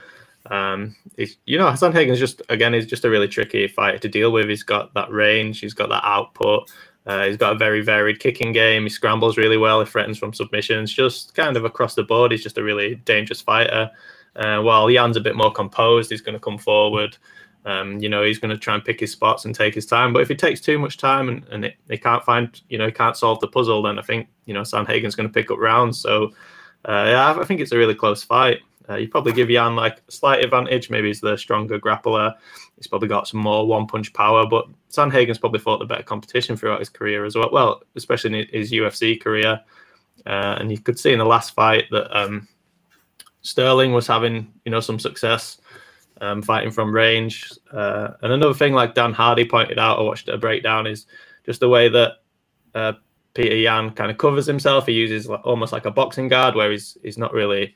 Um, 0.50 0.94
he's, 1.16 1.38
you 1.46 1.56
know, 1.56 1.66
Sandhagen's 1.68 2.18
just 2.18 2.42
again, 2.48 2.74
he's 2.74 2.86
just 2.86 3.04
a 3.04 3.10
really 3.10 3.28
tricky 3.28 3.68
fighter 3.68 3.98
to 3.98 4.08
deal 4.08 4.32
with. 4.32 4.48
He's 4.48 4.64
got 4.64 4.92
that 4.94 5.10
range, 5.10 5.60
he's 5.60 5.72
got 5.72 5.88
that 5.88 6.04
output, 6.04 6.70
uh, 7.06 7.26
he's 7.26 7.36
got 7.36 7.52
a 7.54 7.58
very 7.58 7.80
varied 7.82 8.18
kicking 8.18 8.52
game. 8.52 8.84
He 8.84 8.88
scrambles 8.88 9.36
really 9.36 9.56
well. 9.58 9.80
He 9.80 9.86
threatens 9.86 10.18
from 10.18 10.32
submissions. 10.32 10.92
Just 10.92 11.34
kind 11.34 11.56
of 11.56 11.64
across 11.64 11.94
the 11.94 12.02
board, 12.02 12.32
he's 12.32 12.42
just 12.42 12.58
a 12.58 12.62
really 12.62 12.96
dangerous 12.96 13.40
fighter. 13.40 13.90
Uh, 14.36 14.60
while 14.62 14.90
Yan's 14.90 15.16
a 15.16 15.20
bit 15.20 15.36
more 15.36 15.52
composed, 15.52 16.10
he's 16.10 16.20
going 16.22 16.34
to 16.34 16.40
come 16.40 16.58
forward. 16.58 17.16
Um, 17.66 17.98
you 17.98 18.08
know, 18.08 18.22
he's 18.22 18.38
going 18.38 18.50
to 18.50 18.58
try 18.58 18.74
and 18.74 18.84
pick 18.84 19.00
his 19.00 19.12
spots 19.12 19.44
and 19.44 19.54
take 19.54 19.74
his 19.74 19.86
time. 19.86 20.12
But 20.12 20.22
if 20.22 20.28
he 20.28 20.34
takes 20.34 20.60
too 20.60 20.78
much 20.78 20.98
time 20.98 21.28
and, 21.28 21.46
and 21.50 21.72
he 21.88 21.96
can't 21.96 22.24
find, 22.24 22.60
you 22.68 22.78
know, 22.78 22.86
he 22.86 22.92
can't 22.92 23.16
solve 23.16 23.40
the 23.40 23.48
puzzle, 23.48 23.82
then 23.82 23.98
I 23.98 24.02
think, 24.02 24.28
you 24.44 24.52
know, 24.52 24.62
Sandhagen's 24.62 25.14
going 25.14 25.28
to 25.28 25.32
pick 25.32 25.50
up 25.50 25.58
rounds. 25.58 25.98
So, 25.98 26.32
uh, 26.86 27.04
yeah, 27.08 27.32
I- 27.32 27.40
I 27.40 27.44
think 27.44 27.60
it's 27.60 27.72
a 27.72 27.78
really 27.78 27.94
close 27.94 28.22
fight. 28.22 28.60
Uh, 28.88 28.96
you 28.96 29.08
probably 29.08 29.32
give 29.32 29.48
Yan 29.48 29.76
like 29.76 30.02
a 30.06 30.12
slight 30.12 30.44
advantage. 30.44 30.90
Maybe 30.90 31.08
he's 31.08 31.20
the 31.20 31.36
stronger 31.38 31.78
grappler. 31.78 32.34
He's 32.76 32.87
probably 32.87 33.08
got 33.08 33.28
some 33.28 33.40
more 33.40 33.66
one 33.66 33.87
punch 33.87 34.12
power. 34.12 34.46
But 34.46 34.66
Sandhagen's 34.90 35.38
probably 35.38 35.60
fought 35.60 35.78
the 35.78 35.84
better 35.84 36.02
competition 36.02 36.56
throughout 36.56 36.80
his 36.80 36.88
career 36.88 37.24
as 37.24 37.37
well. 37.37 37.50
Well, 37.52 37.82
especially 37.96 38.40
in 38.40 38.48
his 38.52 38.72
UFC 38.72 39.20
career. 39.20 39.60
Uh, 40.26 40.56
and 40.58 40.70
you 40.70 40.78
could 40.78 40.98
see 40.98 41.12
in 41.12 41.18
the 41.18 41.24
last 41.24 41.54
fight 41.54 41.84
that 41.90 42.16
um, 42.16 42.48
Sterling 43.42 43.92
was 43.92 44.06
having, 44.06 44.52
you 44.64 44.70
know, 44.72 44.80
some 44.80 44.98
success 44.98 45.60
um, 46.20 46.42
fighting 46.42 46.70
from 46.70 46.94
range. 46.94 47.50
Uh, 47.72 48.10
and 48.22 48.32
another 48.32 48.54
thing, 48.54 48.72
like 48.72 48.94
Dan 48.94 49.12
Hardy 49.12 49.44
pointed 49.44 49.78
out, 49.78 49.98
I 49.98 50.02
watched 50.02 50.28
a 50.28 50.38
breakdown, 50.38 50.87
is 50.87 51.06
just 51.44 51.60
the 51.60 51.68
way 51.68 51.88
that 51.88 52.12
uh, 52.74 52.92
Peter 53.34 53.56
Yan 53.56 53.90
kind 53.90 54.10
of 54.10 54.18
covers 54.18 54.46
himself. 54.46 54.87
He 54.87 54.92
uses 54.92 55.28
like, 55.28 55.44
almost 55.44 55.72
like 55.72 55.84
a 55.84 55.90
boxing 55.90 56.28
guard, 56.28 56.54
where 56.54 56.70
he's 56.70 56.96
he's 57.02 57.18
not 57.18 57.32
really 57.32 57.74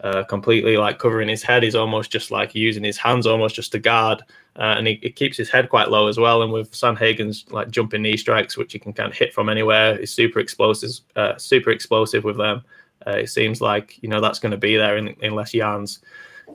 uh, 0.00 0.24
completely 0.24 0.76
like 0.76 0.98
covering 0.98 1.28
his 1.28 1.42
head. 1.42 1.62
He's 1.62 1.74
almost 1.74 2.10
just 2.10 2.30
like 2.30 2.54
using 2.54 2.84
his 2.84 2.98
hands 2.98 3.26
almost 3.26 3.54
just 3.54 3.72
to 3.72 3.78
guard, 3.78 4.22
uh, 4.56 4.74
and 4.76 4.86
he, 4.86 4.98
he 5.02 5.10
keeps 5.10 5.36
his 5.36 5.50
head 5.50 5.68
quite 5.68 5.90
low 5.90 6.08
as 6.08 6.18
well. 6.18 6.42
And 6.42 6.52
with 6.52 6.72
Sandhagen's 6.72 7.44
like 7.50 7.70
jumping 7.70 8.02
knee 8.02 8.16
strikes, 8.16 8.56
which 8.56 8.72
he 8.72 8.78
can 8.78 8.92
kind 8.92 9.10
of 9.10 9.16
hit 9.16 9.32
from 9.32 9.48
anywhere, 9.48 9.96
he's 9.96 10.12
super 10.12 10.40
explosive, 10.40 10.90
uh, 11.16 11.36
super 11.36 11.70
explosive 11.70 12.24
with 12.24 12.36
them. 12.36 12.62
Uh, 13.06 13.12
it 13.12 13.28
seems 13.28 13.60
like 13.60 14.02
you 14.02 14.08
know 14.08 14.20
that's 14.20 14.38
going 14.38 14.52
to 14.52 14.58
be 14.58 14.76
there 14.76 14.96
in, 14.96 15.14
unless 15.22 15.54
Yan's 15.54 16.00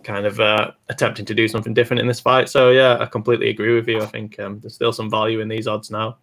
kind 0.03 0.25
of 0.25 0.39
uh, 0.39 0.71
attempting 0.89 1.25
to 1.25 1.33
do 1.33 1.47
something 1.47 1.73
different 1.73 2.01
in 2.01 2.07
this 2.07 2.19
fight. 2.19 2.49
So 2.49 2.71
yeah, 2.71 2.97
I 2.99 3.05
completely 3.05 3.49
agree 3.49 3.73
with 3.73 3.87
you. 3.87 4.01
I 4.01 4.05
think 4.05 4.39
um, 4.39 4.59
there's 4.59 4.75
still 4.75 4.93
some 4.93 5.09
value 5.09 5.39
in 5.39 5.47
these 5.47 5.67
odds 5.67 5.89
now. 5.91 6.17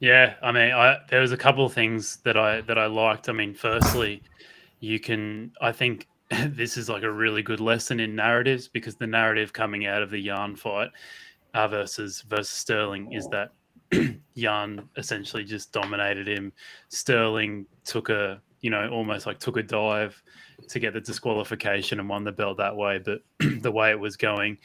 Yeah, 0.00 0.34
I 0.42 0.52
mean, 0.52 0.72
I, 0.72 0.98
there 1.08 1.20
was 1.20 1.32
a 1.32 1.36
couple 1.36 1.66
of 1.66 1.72
things 1.72 2.18
that 2.18 2.36
I 2.36 2.60
that 2.62 2.78
I 2.78 2.86
liked. 2.86 3.28
I 3.28 3.32
mean, 3.32 3.54
firstly, 3.54 4.22
you 4.80 5.00
can. 5.00 5.52
I 5.60 5.72
think 5.72 6.08
this 6.46 6.76
is 6.76 6.88
like 6.88 7.02
a 7.02 7.12
really 7.12 7.42
good 7.42 7.60
lesson 7.60 8.00
in 8.00 8.14
narratives 8.14 8.68
because 8.68 8.96
the 8.96 9.06
narrative 9.06 9.52
coming 9.52 9.86
out 9.86 10.02
of 10.02 10.10
the 10.10 10.18
Yan 10.18 10.56
fight 10.56 10.90
uh, 11.54 11.68
versus 11.68 12.22
versus 12.22 12.50
Sterling 12.50 13.12
is 13.12 13.28
that 13.28 13.52
yan 14.34 14.88
essentially 14.96 15.44
just 15.44 15.72
dominated 15.72 16.28
him. 16.28 16.52
Sterling 16.88 17.66
took 17.84 18.08
a 18.08 18.40
you 18.60 18.70
know 18.70 18.88
almost 18.90 19.26
like 19.26 19.38
took 19.38 19.56
a 19.56 19.62
dive 19.62 20.20
to 20.68 20.80
get 20.80 20.92
the 20.92 21.00
disqualification 21.00 22.00
and 22.00 22.08
won 22.08 22.24
the 22.24 22.32
belt 22.32 22.58
that 22.58 22.76
way. 22.76 22.98
But 22.98 23.20
the 23.62 23.72
way 23.72 23.90
it 23.90 23.98
was 23.98 24.16
going, 24.16 24.58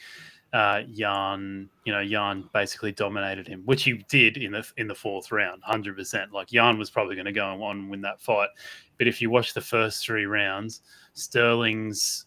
uh, 0.54 0.82
Yan, 0.88 1.68
you 1.84 1.92
know, 1.92 2.00
Yan 2.00 2.48
basically 2.52 2.92
dominated 2.92 3.48
him, 3.48 3.62
which 3.64 3.82
he 3.82 4.04
did 4.08 4.36
in 4.36 4.52
the 4.52 4.64
in 4.76 4.86
the 4.86 4.94
fourth 4.94 5.32
round, 5.32 5.60
hundred 5.64 5.96
percent. 5.96 6.32
Like 6.32 6.52
Yan 6.52 6.78
was 6.78 6.90
probably 6.90 7.16
going 7.16 7.26
to 7.26 7.32
go 7.32 7.44
on 7.44 7.76
and 7.76 7.90
win 7.90 8.00
that 8.02 8.20
fight, 8.20 8.50
but 8.96 9.08
if 9.08 9.20
you 9.20 9.30
watch 9.30 9.52
the 9.52 9.60
first 9.60 10.06
three 10.06 10.26
rounds, 10.26 10.82
Sterling's 11.14 12.26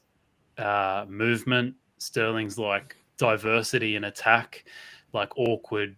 uh, 0.58 1.06
movement, 1.08 1.76
Sterling's 2.00 2.60
like 2.60 2.98
diversity 3.18 3.96
in 3.96 4.04
attack, 4.04 4.66
like 5.14 5.38
awkward, 5.38 5.96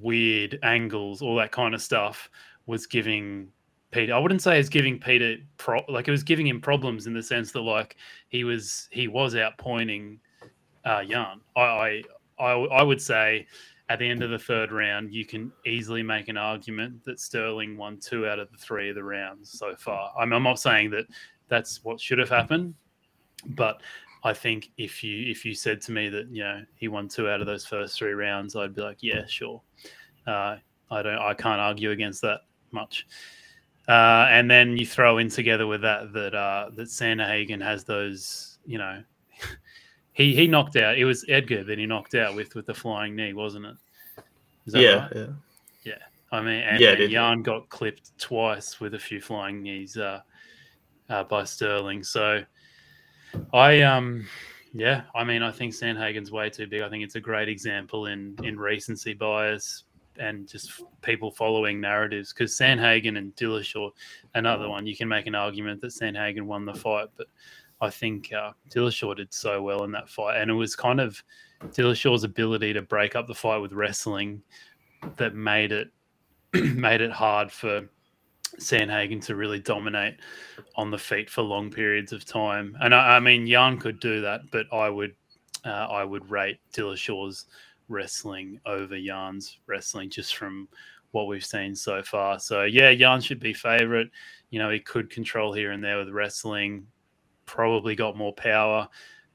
weird 0.00 0.58
angles, 0.62 1.20
all 1.20 1.36
that 1.36 1.52
kind 1.52 1.74
of 1.74 1.82
stuff 1.82 2.30
was 2.64 2.86
giving 2.86 3.48
Peter. 3.90 4.14
I 4.14 4.18
wouldn't 4.18 4.40
say 4.40 4.58
it's 4.58 4.70
giving 4.70 4.98
Peter 4.98 5.36
pro 5.58 5.82
like 5.90 6.08
it 6.08 6.10
was 6.10 6.22
giving 6.22 6.46
him 6.46 6.58
problems 6.62 7.06
in 7.06 7.12
the 7.12 7.22
sense 7.22 7.52
that 7.52 7.60
like 7.60 7.96
he 8.28 8.44
was 8.44 8.88
he 8.90 9.08
was 9.08 9.34
outpointing 9.34 10.20
uh 10.84 11.02
I 11.56 12.02
I, 12.38 12.52
I 12.52 12.82
would 12.82 13.02
say 13.02 13.46
at 13.90 13.98
the 13.98 14.08
end 14.08 14.22
of 14.22 14.30
the 14.30 14.38
third 14.38 14.70
round, 14.70 15.12
you 15.12 15.26
can 15.26 15.52
easily 15.66 16.02
make 16.02 16.28
an 16.28 16.36
argument 16.36 17.04
that 17.04 17.18
Sterling 17.18 17.76
won 17.76 17.98
two 17.98 18.26
out 18.26 18.38
of 18.38 18.50
the 18.52 18.56
three 18.56 18.88
of 18.88 18.94
the 18.94 19.02
rounds 19.02 19.50
so 19.58 19.74
far. 19.74 20.12
I'm, 20.16 20.32
I'm 20.32 20.44
not 20.44 20.60
saying 20.60 20.90
that 20.90 21.06
that's 21.48 21.82
what 21.84 22.00
should 22.00 22.18
have 22.18 22.28
happened, 22.28 22.74
but 23.48 23.82
I 24.22 24.32
think 24.32 24.70
if 24.78 25.02
you 25.02 25.28
if 25.30 25.44
you 25.44 25.54
said 25.54 25.80
to 25.82 25.92
me 25.92 26.08
that 26.08 26.28
you 26.30 26.44
know 26.44 26.62
he 26.76 26.86
won 26.88 27.08
two 27.08 27.28
out 27.28 27.40
of 27.40 27.48
those 27.48 27.66
first 27.66 27.98
three 27.98 28.12
rounds, 28.12 28.54
I'd 28.54 28.74
be 28.74 28.82
like, 28.82 28.98
yeah, 29.00 29.26
sure. 29.26 29.60
Uh, 30.24 30.56
I 30.90 31.02
don't 31.02 31.18
I 31.18 31.34
can't 31.34 31.60
argue 31.60 31.90
against 31.90 32.22
that 32.22 32.42
much. 32.70 33.06
Uh, 33.88 34.28
and 34.30 34.48
then 34.48 34.76
you 34.76 34.86
throw 34.86 35.18
in 35.18 35.28
together 35.28 35.66
with 35.66 35.82
that 35.82 36.12
that 36.12 36.34
uh, 36.34 36.70
that 36.74 36.88
Sandhagen 36.88 37.60
has 37.60 37.82
those, 37.82 38.58
you 38.64 38.78
know, 38.78 39.02
he 40.20 40.34
he 40.34 40.46
knocked 40.46 40.76
out. 40.76 40.98
It 40.98 41.04
was 41.04 41.24
Edgar 41.28 41.64
that 41.64 41.78
he 41.78 41.86
knocked 41.86 42.14
out 42.14 42.34
with 42.34 42.54
with 42.54 42.66
the 42.66 42.74
flying 42.74 43.16
knee, 43.16 43.32
wasn't 43.32 43.66
it? 43.66 43.76
Is 44.66 44.72
that 44.74 44.82
Yeah, 44.82 44.94
right? 44.96 45.12
yeah. 45.16 45.26
Yeah, 45.84 45.98
I 46.30 46.40
mean, 46.40 46.60
and, 46.60 46.80
Yeah, 46.80 46.90
and 46.90 46.98
did- 46.98 47.10
Jan 47.10 47.42
got 47.42 47.68
clipped 47.70 48.16
twice 48.18 48.80
with 48.80 48.94
a 48.94 48.98
few 48.98 49.20
flying 49.20 49.62
knees 49.62 49.96
uh, 49.96 50.20
uh, 51.08 51.24
by 51.24 51.44
Sterling. 51.44 52.04
So 52.04 52.42
I, 53.52 53.80
um, 53.82 54.26
yeah, 54.74 55.02
I 55.14 55.24
mean, 55.24 55.42
I 55.42 55.50
think 55.50 55.72
Sandhagen's 55.74 56.30
way 56.30 56.50
too 56.50 56.66
big. 56.66 56.82
I 56.82 56.88
think 56.90 57.02
it's 57.04 57.16
a 57.16 57.20
great 57.20 57.48
example 57.48 58.06
in 58.06 58.36
in 58.42 58.58
recency 58.58 59.14
bias 59.14 59.84
and 60.18 60.46
just 60.46 60.68
f- 60.70 60.82
people 61.02 61.30
following 61.30 61.80
narratives. 61.80 62.32
Because 62.32 62.52
Sandhagen 62.52 63.16
and 63.16 63.34
Dillashaw, 63.36 63.90
another 64.34 64.68
one, 64.68 64.86
you 64.86 64.94
can 64.96 65.08
make 65.08 65.26
an 65.26 65.34
argument 65.34 65.80
that 65.80 65.92
Sandhagen 65.92 66.42
won 66.42 66.66
the 66.66 66.74
fight, 66.74 67.08
but 67.16 67.26
I 67.80 67.90
think 67.90 68.32
uh, 68.32 68.52
Dillashaw 68.68 69.16
did 69.16 69.32
so 69.32 69.62
well 69.62 69.84
in 69.84 69.92
that 69.92 70.08
fight, 70.08 70.40
and 70.40 70.50
it 70.50 70.54
was 70.54 70.76
kind 70.76 71.00
of 71.00 71.22
Dillashaw's 71.68 72.24
ability 72.24 72.72
to 72.74 72.82
break 72.82 73.16
up 73.16 73.26
the 73.26 73.34
fight 73.34 73.58
with 73.58 73.72
wrestling 73.72 74.42
that 75.16 75.34
made 75.34 75.72
it 75.72 75.88
made 76.52 77.00
it 77.00 77.12
hard 77.12 77.50
for 77.50 77.88
Sandhagen 78.58 79.24
to 79.26 79.36
really 79.36 79.60
dominate 79.60 80.16
on 80.76 80.90
the 80.90 80.98
feet 80.98 81.30
for 81.30 81.42
long 81.42 81.70
periods 81.70 82.12
of 82.12 82.24
time. 82.24 82.76
And 82.80 82.94
I, 82.94 83.16
I 83.16 83.20
mean, 83.20 83.46
Jan 83.46 83.78
could 83.78 84.00
do 84.00 84.20
that, 84.22 84.40
but 84.50 84.66
I 84.72 84.90
would 84.90 85.14
uh, 85.64 85.68
I 85.68 86.04
would 86.04 86.30
rate 86.30 86.58
Dillashaw's 86.72 87.46
wrestling 87.88 88.60
over 88.66 88.98
Jan's 88.98 89.58
wrestling 89.66 90.10
just 90.10 90.36
from 90.36 90.68
what 91.12 91.26
we've 91.26 91.44
seen 91.44 91.74
so 91.74 92.02
far. 92.02 92.38
So 92.38 92.62
yeah, 92.62 92.94
Jan 92.94 93.20
should 93.20 93.40
be 93.40 93.52
favorite. 93.52 94.10
You 94.50 94.58
know, 94.58 94.70
he 94.70 94.80
could 94.80 95.10
control 95.10 95.52
here 95.52 95.72
and 95.72 95.82
there 95.82 95.98
with 95.98 96.08
wrestling. 96.08 96.86
Probably 97.50 97.96
got 97.96 98.16
more 98.16 98.32
power, 98.32 98.88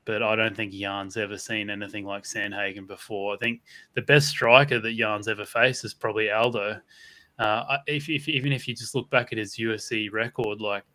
but 0.06 0.24
I 0.24 0.38
don't 0.38 0.56
think 0.56 0.72
Jan's 0.72 1.18
ever 1.18 1.38
seen 1.38 1.70
anything 1.70 2.06
like 2.06 2.24
Sandhagen 2.24 2.88
before. 2.88 3.34
I 3.34 3.38
think 3.38 3.62
the 3.94 4.04
best 4.04 4.30
striker 4.30 4.80
that 4.80 4.96
Jan's 4.96 5.28
ever 5.28 5.44
faced 5.44 5.84
is 5.84 5.94
probably 5.94 6.32
Aldo. 6.32 6.80
Uh, 7.38 7.78
if, 7.88 8.08
if 8.08 8.30
even 8.30 8.54
if 8.54 8.70
you 8.70 8.74
just 8.74 8.96
look 8.96 9.10
back 9.10 9.34
at 9.34 9.38
his 9.38 9.58
UFC 9.58 10.10
record, 10.10 10.62
like 10.62 10.86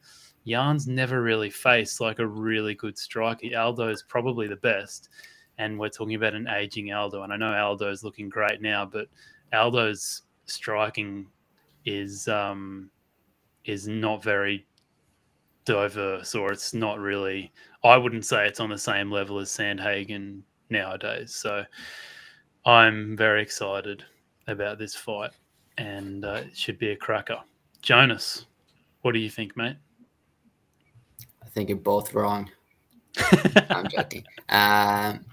Jan's 0.48 0.88
never 0.88 1.20
really 1.20 1.50
faced 1.50 2.00
like 2.00 2.20
a 2.20 2.26
really 2.26 2.74
good 2.74 2.96
striker. 2.96 3.54
Aldo 3.54 3.88
is 3.88 4.02
probably 4.02 4.48
the 4.48 4.56
best, 4.56 5.11
and 5.59 5.78
we're 5.78 5.90
talking 5.90 6.14
about 6.14 6.33
an 6.33 6.48
aging 6.48 6.90
Aldo. 6.90 7.22
And 7.22 7.35
I 7.35 7.37
know 7.37 7.52
Aldo 7.52 7.90
is 7.90 8.02
looking 8.02 8.30
great 8.30 8.62
now, 8.62 8.87
but 8.87 9.09
Aldo's 9.52 10.22
striking 10.46 11.26
is 11.85 12.28
um, 12.28 12.88
is 13.66 13.87
not 13.87 14.24
very 14.24 14.66
diverse, 15.70 16.35
or 16.35 16.52
it's 16.52 16.74
not 16.74 16.98
really. 16.98 17.52
I 17.85 17.96
wouldn't 17.96 18.24
say 18.24 18.46
it's 18.46 18.61
on 18.61 18.70
the 18.70 18.78
same 18.78 19.11
level 19.11 19.38
as 19.38 19.50
Sandhagen 19.50 20.42
nowadays. 20.68 21.35
So 21.35 21.64
I'm 22.66 23.16
very 23.16 23.42
excited 23.42 24.04
about 24.48 24.78
this 24.78 24.94
fight, 24.94 25.30
and 25.78 26.24
uh, 26.24 26.42
it 26.46 26.56
should 26.56 26.78
be 26.78 26.90
a 26.90 26.96
cracker. 26.96 27.38
Jonas, 27.83 28.46
what 29.02 29.12
do 29.12 29.20
you 29.20 29.30
think, 29.30 29.56
mate? 29.56 29.76
I 31.42 31.48
think 31.48 31.68
you're 31.68 31.78
both 31.78 32.14
wrong. 32.14 32.50
I'm 33.70 33.88
joking. 33.88 34.24
Um, 34.48 35.24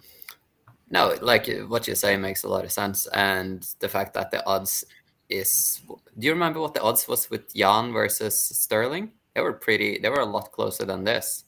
no, 0.90 1.16
like 1.22 1.50
what 1.68 1.88
you 1.88 1.96
say 1.96 2.16
makes 2.16 2.44
a 2.44 2.48
lot 2.48 2.64
of 2.64 2.72
sense, 2.72 3.08
and 3.08 3.68
the 3.80 3.90
fact 3.90 4.14
that 4.14 4.32
the 4.32 4.46
odds 4.46 4.86
is. 5.30 5.82
Do 5.88 6.26
you 6.26 6.32
remember 6.32 6.60
what 6.60 6.74
the 6.76 6.82
odds 6.82 7.08
was 7.08 7.30
with 7.30 7.54
Jan 7.54 7.92
versus 7.92 8.40
Sterling? 8.40 9.12
They 9.38 9.44
were 9.44 9.54
pretty. 9.54 10.00
They 10.00 10.10
were 10.10 10.22
a 10.22 10.26
lot 10.26 10.52
closer 10.52 10.84
than 10.84 11.04
this. 11.04 11.46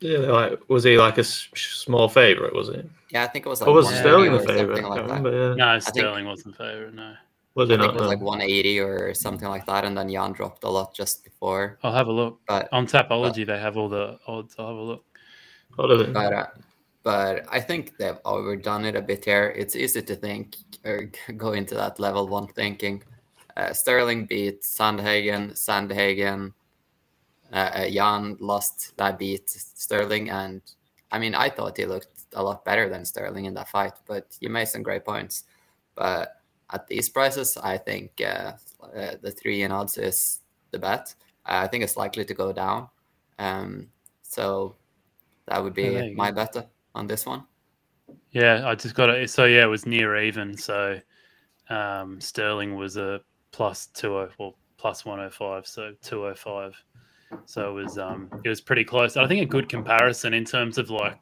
Yeah, 0.00 0.20
like 0.20 0.58
was 0.70 0.84
he 0.84 0.96
like 0.96 1.18
a 1.18 1.20
s- 1.20 1.48
small 1.54 2.08
favorite? 2.08 2.54
Was 2.54 2.70
it? 2.70 2.88
Yeah, 3.10 3.24
I 3.24 3.26
think 3.26 3.44
it 3.44 3.48
was 3.50 3.60
like. 3.60 3.68
Or 3.68 3.74
was 3.74 3.84
180 3.84 4.08
Sterling 4.08 4.32
or 4.32 4.38
the 4.38 4.46
favorite? 4.46 4.76
something 4.76 4.88
Like 4.90 4.96
that. 5.00 5.06
remember. 5.06 5.48
Yeah. 5.50 5.54
No, 5.54 5.78
Sterling 5.78 6.24
wasn't 6.24 6.56
favourite. 6.56 6.94
No, 6.94 7.12
Was 7.56 7.68
I 7.68 7.74
think 7.76 7.82
not? 7.82 7.94
it 7.94 8.00
was 8.00 8.08
like 8.08 8.22
180 8.22 8.80
or 8.80 9.12
something 9.12 9.48
like 9.48 9.66
that, 9.66 9.84
and 9.84 9.94
then 9.98 10.08
Jan 10.08 10.32
dropped 10.32 10.64
a 10.64 10.70
lot 10.70 10.94
just 10.94 11.22
before. 11.24 11.78
I'll 11.82 11.92
have 11.92 12.06
a 12.08 12.12
look 12.12 12.40
But 12.48 12.70
on 12.72 12.86
Tapology. 12.86 13.44
They 13.46 13.58
have 13.58 13.76
all 13.76 13.90
the 13.90 14.18
odds. 14.26 14.54
I'll 14.58 14.68
have 14.68 14.76
a 14.76 14.80
look. 14.80 15.04
What 15.76 15.88
did 15.88 16.00
it? 16.00 16.12
but 16.14 16.32
uh, 16.32 16.46
but 17.02 17.44
I 17.52 17.60
think 17.60 17.98
they've 17.98 18.16
overdone 18.24 18.86
it 18.86 18.96
a 18.96 19.02
bit 19.02 19.26
here. 19.26 19.52
It's 19.54 19.76
easy 19.76 20.00
to 20.00 20.14
think 20.16 20.56
or 20.86 21.10
go 21.36 21.52
into 21.52 21.74
that 21.74 22.00
level 22.00 22.26
one 22.26 22.46
thinking. 22.46 23.02
Uh, 23.58 23.74
Sterling 23.74 24.24
beat 24.24 24.62
Sandhagen. 24.62 25.52
Sandhagen. 25.52 26.54
Uh, 27.52 27.56
uh, 27.56 27.90
Jan 27.90 28.36
lost 28.40 28.96
that 28.96 29.18
beat 29.18 29.50
Sterling, 29.50 30.30
and 30.30 30.62
I 31.10 31.18
mean 31.18 31.34
I 31.34 31.50
thought 31.50 31.76
he 31.76 31.84
looked 31.84 32.26
a 32.34 32.42
lot 32.42 32.64
better 32.64 32.88
than 32.88 33.04
Sterling 33.04 33.46
in 33.46 33.54
that 33.54 33.68
fight. 33.68 33.94
But 34.06 34.36
you 34.40 34.48
made 34.48 34.68
some 34.68 34.82
great 34.82 35.04
points. 35.04 35.44
But 35.94 36.40
at 36.72 36.86
these 36.86 37.08
prices, 37.08 37.56
I 37.56 37.76
think 37.76 38.12
uh, 38.20 38.52
uh, 38.82 39.16
the 39.20 39.30
three 39.30 39.62
in 39.62 39.72
odds 39.72 39.98
is 39.98 40.40
the 40.70 40.78
bet. 40.78 41.14
I 41.44 41.66
think 41.66 41.82
it's 41.82 41.96
likely 41.96 42.24
to 42.24 42.34
go 42.34 42.52
down. 42.52 42.88
Um, 43.38 43.88
so 44.22 44.76
that 45.46 45.62
would 45.62 45.74
be 45.74 45.82
you 45.82 46.14
my 46.16 46.30
bet 46.30 46.70
on 46.94 47.06
this 47.06 47.26
one. 47.26 47.44
Yeah, 48.30 48.68
I 48.68 48.74
just 48.74 48.94
got 48.94 49.10
it. 49.10 49.30
So 49.30 49.44
yeah, 49.44 49.64
it 49.64 49.66
was 49.66 49.86
near 49.86 50.16
even. 50.22 50.56
So 50.56 51.00
um, 51.68 52.20
Sterling 52.20 52.76
was 52.76 52.96
a 52.96 53.20
plus 53.50 53.86
two 53.86 54.14
oh 54.14 54.28
well 54.38 54.54
plus 54.76 55.04
one 55.04 55.20
oh 55.20 55.30
five, 55.30 55.66
so 55.66 55.94
two 56.02 56.26
oh 56.26 56.34
five. 56.34 56.74
So 57.46 57.70
it 57.70 57.82
was 57.82 57.98
um 57.98 58.28
it 58.44 58.48
was 58.48 58.60
pretty 58.60 58.84
close. 58.84 59.16
I 59.16 59.26
think 59.26 59.42
a 59.42 59.46
good 59.46 59.68
comparison 59.68 60.34
in 60.34 60.44
terms 60.44 60.78
of 60.78 60.90
like 60.90 61.18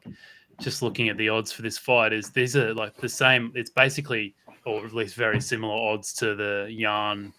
just 0.59 0.81
looking 0.81 1.09
at 1.09 1.17
the 1.17 1.29
odds 1.29 1.51
for 1.51 1.61
this 1.61 1.77
fight 1.77 2.13
is 2.13 2.31
these 2.31 2.55
are 2.55 2.73
like 2.73 2.95
the 2.97 3.09
same. 3.09 3.51
It's 3.55 3.69
basically 3.69 4.35
or 4.65 4.85
at 4.85 4.93
least 4.93 5.15
very 5.15 5.41
similar 5.41 5.75
odds 5.75 6.13
to 6.13 6.35
the 6.35 6.75
Jan 6.79 7.33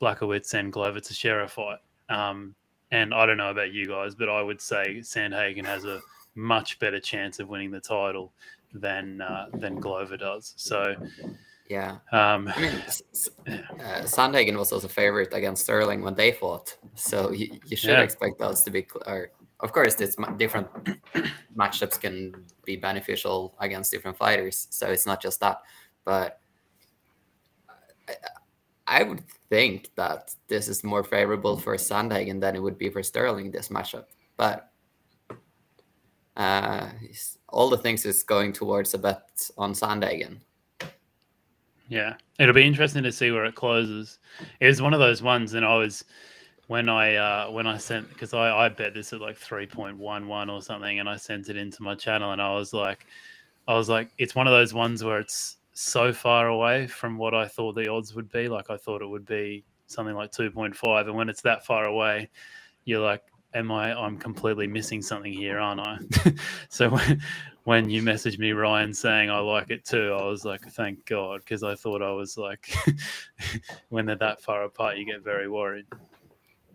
Blachowicz 0.00 0.54
and 0.54 0.72
Glover 0.72 1.00
to 1.00 1.08
Teixeira 1.08 1.48
fight. 1.48 1.78
Um, 2.08 2.54
and 2.90 3.14
I 3.14 3.26
don't 3.26 3.36
know 3.36 3.50
about 3.50 3.72
you 3.72 3.86
guys, 3.86 4.14
but 4.14 4.28
I 4.28 4.42
would 4.42 4.60
say 4.60 4.98
Sandhagen 5.00 5.64
has 5.64 5.84
a 5.84 6.00
much 6.34 6.78
better 6.78 7.00
chance 7.00 7.40
of 7.40 7.48
winning 7.48 7.70
the 7.70 7.80
title 7.80 8.32
than 8.72 9.20
uh, 9.20 9.46
than 9.54 9.80
Glover 9.80 10.16
does. 10.16 10.54
So 10.56 10.94
Yeah, 11.68 11.98
um, 12.12 12.46
I 12.54 12.60
mean, 12.60 12.74
uh, 13.80 14.02
Sandhagen 14.06 14.56
was 14.56 14.70
also 14.72 14.86
favorite 14.86 15.32
against 15.32 15.62
Sterling 15.64 16.00
when 16.02 16.14
they 16.14 16.30
fought, 16.32 16.76
so 16.94 17.32
you, 17.32 17.58
you 17.66 17.76
should 17.76 17.90
Yeah. 17.90 18.02
expect 18.02 18.38
those 18.38 18.62
to 18.62 18.70
be. 18.70 18.86
Cl- 18.88 19.02
or, 19.06 19.30
of 19.60 19.72
course, 19.72 19.94
this 19.96 20.16
ma- 20.16 20.30
different 20.30 20.68
matchups 21.56 22.00
can 22.00 22.44
be 22.64 22.76
beneficial 22.76 23.54
against 23.58 23.90
different 23.90 24.16
fighters, 24.16 24.68
so 24.70 24.86
it's 24.88 25.06
not 25.06 25.20
just 25.20 25.40
that. 25.40 25.62
But 26.04 26.40
I, 28.08 28.14
I 28.86 29.02
would 29.02 29.24
think 29.50 29.90
that 29.96 30.34
this 30.46 30.68
is 30.68 30.84
more 30.84 31.02
favorable 31.02 31.56
for 31.58 31.74
Sandhagen 31.76 32.40
than 32.40 32.54
it 32.54 32.62
would 32.62 32.78
be 32.78 32.90
for 32.90 33.02
Sterling 33.02 33.50
this 33.50 33.68
matchup, 33.68 34.04
but. 34.36 34.70
Uh, 36.36 36.90
all 37.48 37.70
the 37.70 37.78
things 37.78 38.04
is 38.04 38.22
going 38.22 38.52
towards 38.52 38.92
a 38.92 38.98
bet 38.98 39.48
on 39.56 39.72
Sandhagen. 39.72 40.36
Yeah, 41.88 42.14
it'll 42.38 42.54
be 42.54 42.66
interesting 42.66 43.02
to 43.04 43.12
see 43.12 43.30
where 43.30 43.44
it 43.44 43.54
closes. 43.54 44.18
It 44.60 44.66
was 44.66 44.82
one 44.82 44.94
of 44.94 45.00
those 45.00 45.22
ones, 45.22 45.54
and 45.54 45.64
I 45.64 45.76
was 45.76 46.04
when 46.66 46.88
I 46.88 47.14
uh, 47.14 47.50
when 47.50 47.66
I 47.66 47.78
sent 47.78 48.08
because 48.08 48.34
I, 48.34 48.50
I 48.50 48.68
bet 48.68 48.94
this 48.94 49.12
at 49.12 49.20
like 49.20 49.36
three 49.36 49.66
point 49.66 49.96
one 49.96 50.26
one 50.26 50.50
or 50.50 50.60
something, 50.62 50.98
and 50.98 51.08
I 51.08 51.16
sent 51.16 51.48
it 51.48 51.56
into 51.56 51.82
my 51.82 51.94
channel, 51.94 52.32
and 52.32 52.42
I 52.42 52.54
was 52.54 52.72
like, 52.72 53.06
I 53.68 53.74
was 53.74 53.88
like, 53.88 54.10
it's 54.18 54.34
one 54.34 54.46
of 54.46 54.52
those 54.52 54.74
ones 54.74 55.04
where 55.04 55.18
it's 55.18 55.58
so 55.74 56.12
far 56.12 56.48
away 56.48 56.86
from 56.86 57.18
what 57.18 57.34
I 57.34 57.46
thought 57.46 57.74
the 57.74 57.88
odds 57.88 58.14
would 58.14 58.30
be. 58.32 58.48
Like 58.48 58.70
I 58.70 58.76
thought 58.76 59.02
it 59.02 59.06
would 59.06 59.26
be 59.26 59.64
something 59.86 60.14
like 60.14 60.32
two 60.32 60.50
point 60.50 60.74
five, 60.76 61.06
and 61.06 61.16
when 61.16 61.28
it's 61.28 61.42
that 61.42 61.64
far 61.64 61.84
away, 61.84 62.30
you're 62.84 63.00
like, 63.00 63.22
am 63.54 63.70
I? 63.70 63.94
I'm 63.94 64.18
completely 64.18 64.66
missing 64.66 65.02
something 65.02 65.32
here, 65.32 65.60
aren't 65.60 65.80
I? 65.80 65.98
so 66.68 66.90
when 66.90 67.22
when 67.66 67.90
you 67.90 68.00
messaged 68.00 68.38
me, 68.38 68.52
Ryan, 68.52 68.94
saying 68.94 69.28
I 69.28 69.40
like 69.40 69.70
it 69.70 69.84
too, 69.84 70.16
I 70.16 70.24
was 70.24 70.44
like, 70.44 70.62
thank 70.70 71.04
God, 71.04 71.40
because 71.40 71.64
I 71.64 71.74
thought 71.74 72.00
I 72.00 72.12
was 72.12 72.38
like, 72.38 72.72
when 73.88 74.06
they're 74.06 74.14
that 74.14 74.40
far 74.40 74.62
apart, 74.62 74.98
you 74.98 75.04
get 75.04 75.24
very 75.24 75.48
worried. 75.48 75.84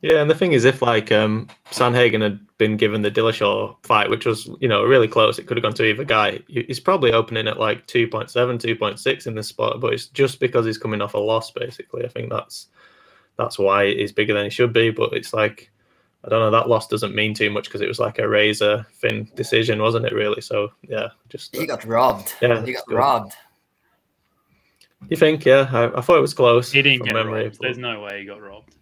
Yeah, 0.02 0.20
and 0.20 0.30
the 0.30 0.36
thing 0.36 0.52
is, 0.52 0.66
if 0.66 0.82
like 0.82 1.10
um, 1.10 1.48
Sandhagen 1.70 2.22
had 2.22 2.46
been 2.58 2.76
given 2.76 3.04
the 3.04 3.12
Dillashaw 3.12 3.78
fight, 3.86 4.10
which 4.10 4.26
was 4.26 4.50
you 4.60 4.68
know 4.68 4.84
really 4.84 5.08
close, 5.08 5.40
it 5.40 5.48
could 5.48 5.56
have 5.56 5.64
gone 5.64 5.76
to 5.76 5.86
either 5.86 6.04
guy. 6.04 6.40
He's 6.50 6.80
probably 6.82 7.14
opening 7.14 7.48
at 7.48 7.58
like 7.60 7.88
2.7, 7.88 8.30
2.6 8.30 9.28
in 9.28 9.36
this 9.36 9.48
spot, 9.48 9.80
but 9.80 9.94
it's 9.94 10.08
just 10.08 10.42
because 10.42 10.66
he's 10.66 10.78
coming 10.78 11.02
off 11.02 11.14
a 11.14 11.20
loss. 11.20 11.52
Basically, 11.52 12.04
I 12.04 12.10
think 12.10 12.30
that's 12.30 12.68
that's 13.38 13.58
why 13.58 13.86
he's 13.86 14.12
bigger 14.12 14.34
than 14.34 14.44
he 14.44 14.50
should 14.50 14.74
be. 14.74 14.90
But 14.90 15.14
it's 15.14 15.34
like 15.34 15.72
I 16.24 16.30
don't 16.30 16.40
know, 16.40 16.52
that 16.52 16.70
loss 16.70 16.88
doesn't 16.88 17.16
mean 17.16 17.34
too 17.34 17.50
much 17.50 17.66
because 17.66 17.82
it 17.82 17.88
was 17.88 18.00
like 18.00 18.20
a 18.20 18.28
razor 18.28 18.86
thin 18.96 19.28
decision, 19.36 19.82
wasn't 19.82 20.06
it? 20.06 20.14
Really. 20.14 20.42
So 20.42 20.72
yeah, 20.88 21.08
just 21.30 21.56
He 21.56 21.66
got 21.66 21.84
robbed. 21.86 22.34
Yeah, 22.42 22.64
he 22.64 22.74
got 22.74 22.86
good. 22.86 22.96
robbed. 22.98 23.34
you 25.10 25.18
think? 25.18 25.46
Yeah, 25.46 25.68
I, 25.72 25.98
I 25.98 26.02
thought 26.02 26.18
it 26.18 26.22
was 26.22 26.34
close. 26.34 26.72
He 26.72 26.82
didn't 26.82 27.00
from 27.00 27.08
get 27.08 27.14
memory, 27.16 27.44
robbed. 27.46 27.58
but- 27.58 27.66
There's 27.66 27.78
no 27.78 28.02
way 28.02 28.20
he 28.20 28.26
got 28.26 28.42
robbed. 28.42 28.76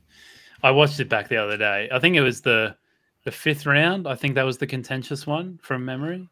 I 0.61 0.71
watched 0.71 0.99
it 0.99 1.07
back 1.07 1.29
the 1.29 1.37
other 1.37 1.55
day. 1.57 1.87
I 1.91 1.99
think 1.99 2.15
it 2.17 2.21
was 2.21 2.41
the 2.41 2.75
the 3.23 3.31
fifth 3.31 3.65
round. 3.65 4.07
I 4.07 4.15
think 4.15 4.35
that 4.35 4.43
was 4.43 4.57
the 4.57 4.67
contentious 4.67 5.25
one 5.25 5.59
from 5.61 5.85
memory. 5.85 6.27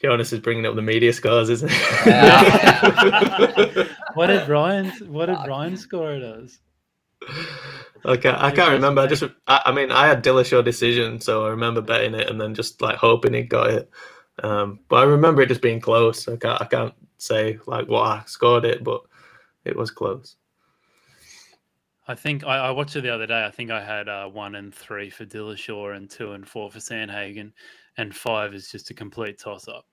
Jonas 0.00 0.32
is 0.32 0.38
bringing 0.38 0.64
up 0.66 0.76
the 0.76 0.82
media 0.82 1.12
scores, 1.12 1.48
isn't 1.50 1.70
he? 1.70 1.76
Yeah. 2.06 3.84
What 4.14 4.28
did 4.28 4.48
Ryan? 4.48 4.90
What 5.12 5.26
did 5.26 5.36
Fuck. 5.36 5.46
Ryan 5.48 5.76
score 5.76 6.12
it 6.12 6.22
as? 6.22 6.58
Okay, 8.04 8.32
I 8.34 8.50
can't 8.52 8.72
remember. 8.72 9.00
I 9.00 9.06
just, 9.06 9.24
I, 9.46 9.62
I 9.66 9.72
mean, 9.72 9.90
I 9.90 10.06
had 10.06 10.22
Dillashaw 10.22 10.64
decision, 10.64 11.20
so 11.20 11.44
I 11.44 11.50
remember 11.50 11.80
betting 11.80 12.14
it 12.14 12.28
and 12.28 12.40
then 12.40 12.54
just 12.54 12.80
like 12.80 12.96
hoping 12.96 13.34
he 13.34 13.42
got 13.42 13.70
it. 13.70 13.90
Um, 14.42 14.80
but 14.88 14.96
I 14.96 15.02
remember 15.02 15.42
it 15.42 15.48
just 15.48 15.62
being 15.62 15.80
close. 15.80 16.28
I 16.28 16.36
can't, 16.36 16.62
I 16.62 16.64
can't 16.66 16.94
say 17.18 17.58
like 17.66 17.88
what 17.88 18.02
I 18.02 18.22
scored 18.26 18.64
it, 18.64 18.84
but 18.84 19.02
it 19.64 19.76
was 19.76 19.90
close. 19.90 20.36
I 22.06 22.14
think 22.14 22.44
I, 22.44 22.56
I 22.56 22.70
watched 22.70 22.96
it 22.96 23.02
the 23.02 23.12
other 23.12 23.26
day. 23.26 23.44
I 23.44 23.50
think 23.50 23.70
I 23.70 23.84
had 23.84 24.08
uh, 24.08 24.28
one 24.28 24.54
and 24.54 24.74
three 24.74 25.10
for 25.10 25.26
Dillashaw 25.26 25.94
and 25.96 26.08
two 26.08 26.32
and 26.32 26.48
four 26.48 26.70
for 26.70 26.78
Sandhagen, 26.78 27.52
and 27.98 28.14
five 28.14 28.54
is 28.54 28.70
just 28.70 28.90
a 28.90 28.94
complete 28.94 29.38
toss 29.38 29.68
up. 29.68 29.84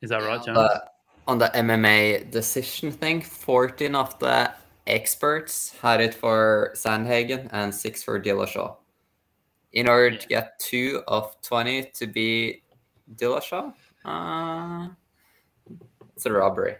Is 0.00 0.10
that 0.10 0.22
right, 0.22 0.42
John? 0.42 0.54
Jonas? 0.54 0.70
the, 0.72 0.82
on 1.26 1.38
the 1.38 1.48
MMA 1.48 2.30
decision 2.30 2.90
thing, 2.90 3.20
14 3.20 3.94
of 3.94 4.18
the 4.18 4.50
experts 4.88 5.74
had 5.80 6.00
it 6.00 6.14
for 6.14 6.72
Sandhagen 6.74 7.48
and 7.52 7.74
six 7.74 8.02
for 8.02 8.20
Dillashaw. 8.20 8.76
In 9.72 9.88
order 9.88 10.16
to 10.16 10.28
get 10.28 10.58
two 10.58 11.02
of 11.08 11.36
20 11.42 11.90
to 11.94 12.06
be 12.06 12.62
Dillashaw, 13.16 13.72
uh, 14.04 14.88
it's 16.16 16.26
a 16.26 16.32
robbery. 16.32 16.76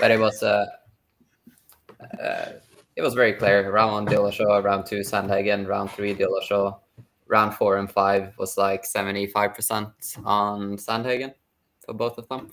But 0.00 0.10
it 0.10 0.20
was 0.20 0.42
uh, 0.42 0.66
uh, 2.22 2.52
it 2.96 3.02
was 3.02 3.14
very 3.14 3.32
clear. 3.32 3.70
Round 3.70 3.92
one 3.92 4.06
Dillashaw, 4.06 4.62
round 4.62 4.86
two 4.86 5.00
Sandhagen, 5.00 5.66
round 5.66 5.90
three 5.90 6.14
Dillashaw, 6.14 6.78
round 7.26 7.54
four 7.54 7.76
and 7.78 7.90
five 7.90 8.36
was 8.38 8.56
like 8.56 8.84
75% 8.84 9.92
on 10.24 10.76
Sandhagen 10.76 11.34
for 11.84 11.94
both 11.94 12.18
of 12.18 12.28
them. 12.28 12.50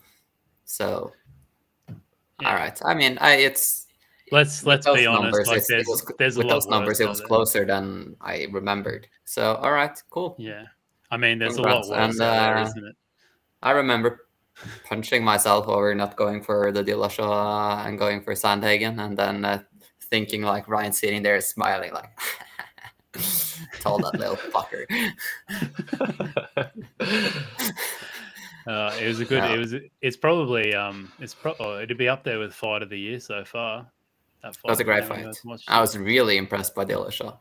So, 0.66 1.14
Yeah. 2.42 2.50
all 2.50 2.56
right. 2.56 2.80
I 2.86 2.94
mean, 2.94 3.18
I 3.20 3.36
it's 3.38 3.85
Let's 4.36 4.66
let's 4.66 4.86
be 4.86 5.06
honest. 5.06 5.48
Like 5.48 5.66
there's 5.66 5.88
was- 5.88 6.12
there's 6.20 6.36
a 6.36 6.40
with 6.40 6.48
lot 6.48 6.56
those 6.56 6.68
numbers, 6.68 7.00
it 7.00 7.08
was 7.08 7.22
closer 7.22 7.64
than 7.66 8.18
I 8.20 8.48
remembered. 8.52 9.08
So, 9.24 9.56
all 9.56 9.72
right, 9.72 9.98
cool. 10.10 10.36
Yeah, 10.38 10.66
I 11.10 11.16
mean, 11.16 11.40
there's 11.40 11.56
Congrats, 11.56 11.88
a 11.88 11.92
lot 11.92 11.98
worse 11.98 12.20
and, 12.20 12.22
out 12.22 12.34
there, 12.34 12.58
uh, 12.58 12.64
isn't 12.64 12.86
it? 12.86 12.96
I 13.64 13.72
remember 13.72 14.28
punching 14.90 15.24
myself 15.24 15.70
over 15.70 15.96
not 15.96 16.18
going 16.18 16.44
for 16.44 16.74
the 16.74 16.84
Dillashaw 16.84 17.88
and 17.88 17.98
going 17.98 18.22
for 18.22 18.34
Sandhagen, 18.34 19.00
and 19.00 19.16
then 19.18 19.46
uh, 19.46 19.64
thinking 20.02 20.42
like 20.42 20.68
Ryan 20.68 20.92
sitting 20.92 21.24
there 21.24 21.40
smiling 21.40 21.94
like, 21.94 22.12
told 23.80 24.04
that 24.04 24.20
little 24.20 24.36
fucker. 24.36 24.84
Uh, 28.68 28.92
it 29.00 29.06
was 29.08 29.20
a 29.20 29.26
good. 29.26 29.44
Yeah. 29.44 29.54
It 29.54 29.60
was. 29.60 29.76
It's 30.02 30.18
probably. 30.18 30.74
Um. 30.74 31.12
It's 31.20 31.36
pro. 31.36 31.54
Oh, 31.60 31.78
it'd 31.78 32.00
be 32.00 32.10
up 32.10 32.24
there 32.24 32.40
with 32.40 32.52
fight 32.52 32.82
of 32.82 32.90
the 32.90 32.98
year 32.98 33.20
so 33.20 33.46
far. 33.46 33.86
That, 34.46 34.54
That 34.64 34.70
was 34.70 34.80
a 34.80 34.84
great 34.84 35.06
fight. 35.06 35.26
watched 35.44 35.70
I 35.70 35.82
was 35.82 35.98
really 35.98 36.38
impressed 36.38 36.76
by 36.76 36.86
Dillashaw. 36.86 37.36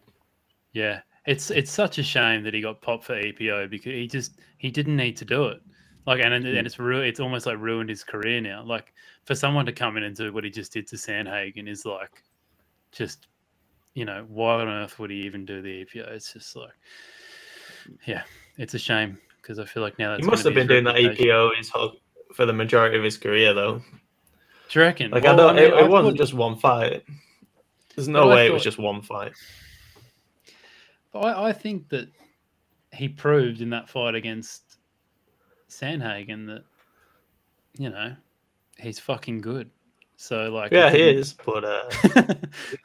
Yeah, 0.72 1.00
it's 1.26 1.50
it's 1.50 1.70
such 1.70 1.98
a 1.98 2.02
shame 2.02 2.42
that 2.44 2.54
he 2.54 2.62
got 2.62 2.80
popped 2.80 3.04
for 3.04 3.14
EPO 3.14 3.68
because 3.68 3.92
he 3.92 4.06
just 4.06 4.38
he 4.56 4.70
didn't 4.70 4.96
need 4.96 5.16
to 5.18 5.26
do 5.26 5.44
it. 5.44 5.60
Like 6.06 6.20
and 6.20 6.32
and 6.32 6.46
mm. 6.46 6.64
it's 6.64 6.78
ru- 6.78 7.02
it's 7.02 7.20
almost 7.20 7.44
like 7.44 7.58
ruined 7.58 7.90
his 7.90 8.04
career 8.04 8.40
now. 8.40 8.64
Like 8.64 8.94
for 9.24 9.34
someone 9.34 9.66
to 9.66 9.72
come 9.72 9.98
in 9.98 10.04
and 10.04 10.16
do 10.16 10.32
what 10.32 10.44
he 10.44 10.50
just 10.50 10.72
did 10.72 10.86
to 10.88 10.96
Sandhagen 10.96 11.68
is 11.68 11.84
like 11.84 12.22
just 12.90 13.26
you 13.92 14.06
know 14.06 14.24
why 14.28 14.54
on 14.54 14.68
earth 14.68 14.98
would 14.98 15.10
he 15.10 15.18
even 15.18 15.44
do 15.44 15.60
the 15.60 15.84
EPO? 15.84 16.08
It's 16.08 16.32
just 16.32 16.56
like 16.56 16.72
yeah, 18.06 18.22
it's 18.56 18.72
a 18.72 18.78
shame 18.78 19.18
because 19.42 19.58
I 19.58 19.66
feel 19.66 19.82
like 19.82 19.98
now 19.98 20.12
that's 20.12 20.24
he 20.24 20.30
must 20.30 20.44
have 20.44 20.54
be 20.54 20.60
been 20.60 20.68
doing 20.68 20.84
the 20.84 20.92
reputation. 20.94 21.26
EPO 21.26 21.56
his 21.58 21.68
whole, 21.68 21.96
for 22.32 22.46
the 22.46 22.52
majority 22.54 22.96
of 22.96 23.04
his 23.04 23.18
career, 23.18 23.52
though. 23.52 23.82
Do 24.70 24.78
you 24.78 24.84
reckon? 24.84 25.10
Like 25.10 25.24
Well, 25.24 25.34
I 25.34 25.36
don't, 25.36 25.56
mean, 25.56 25.64
it, 25.64 25.74
I 25.74 25.84
it 25.84 25.90
wasn't 25.90 26.16
thought- 26.16 26.22
just 26.22 26.34
one 26.34 26.56
fight. 26.56 27.04
There's 27.94 28.08
no 28.08 28.30
I 28.30 28.34
way 28.34 28.46
it 28.46 28.52
was 28.52 28.64
just 28.64 28.78
one 28.78 29.02
fight. 29.02 29.32
But 31.12 31.20
I, 31.20 31.48
I 31.48 31.52
think 31.52 31.88
that 31.90 32.08
he 32.92 33.08
proved 33.08 33.60
in 33.60 33.70
that 33.70 33.88
fight 33.88 34.14
against 34.16 34.78
Sandhagen 35.68 36.46
that 36.46 36.64
you 37.78 37.90
know 37.90 38.16
he's 38.78 38.98
fucking 38.98 39.40
good. 39.42 39.70
So 40.24 40.50
like, 40.50 40.72
Yeah, 40.72 40.88
he 40.90 41.02
is, 41.02 41.34
but 41.34 41.64
uh, 41.64 41.90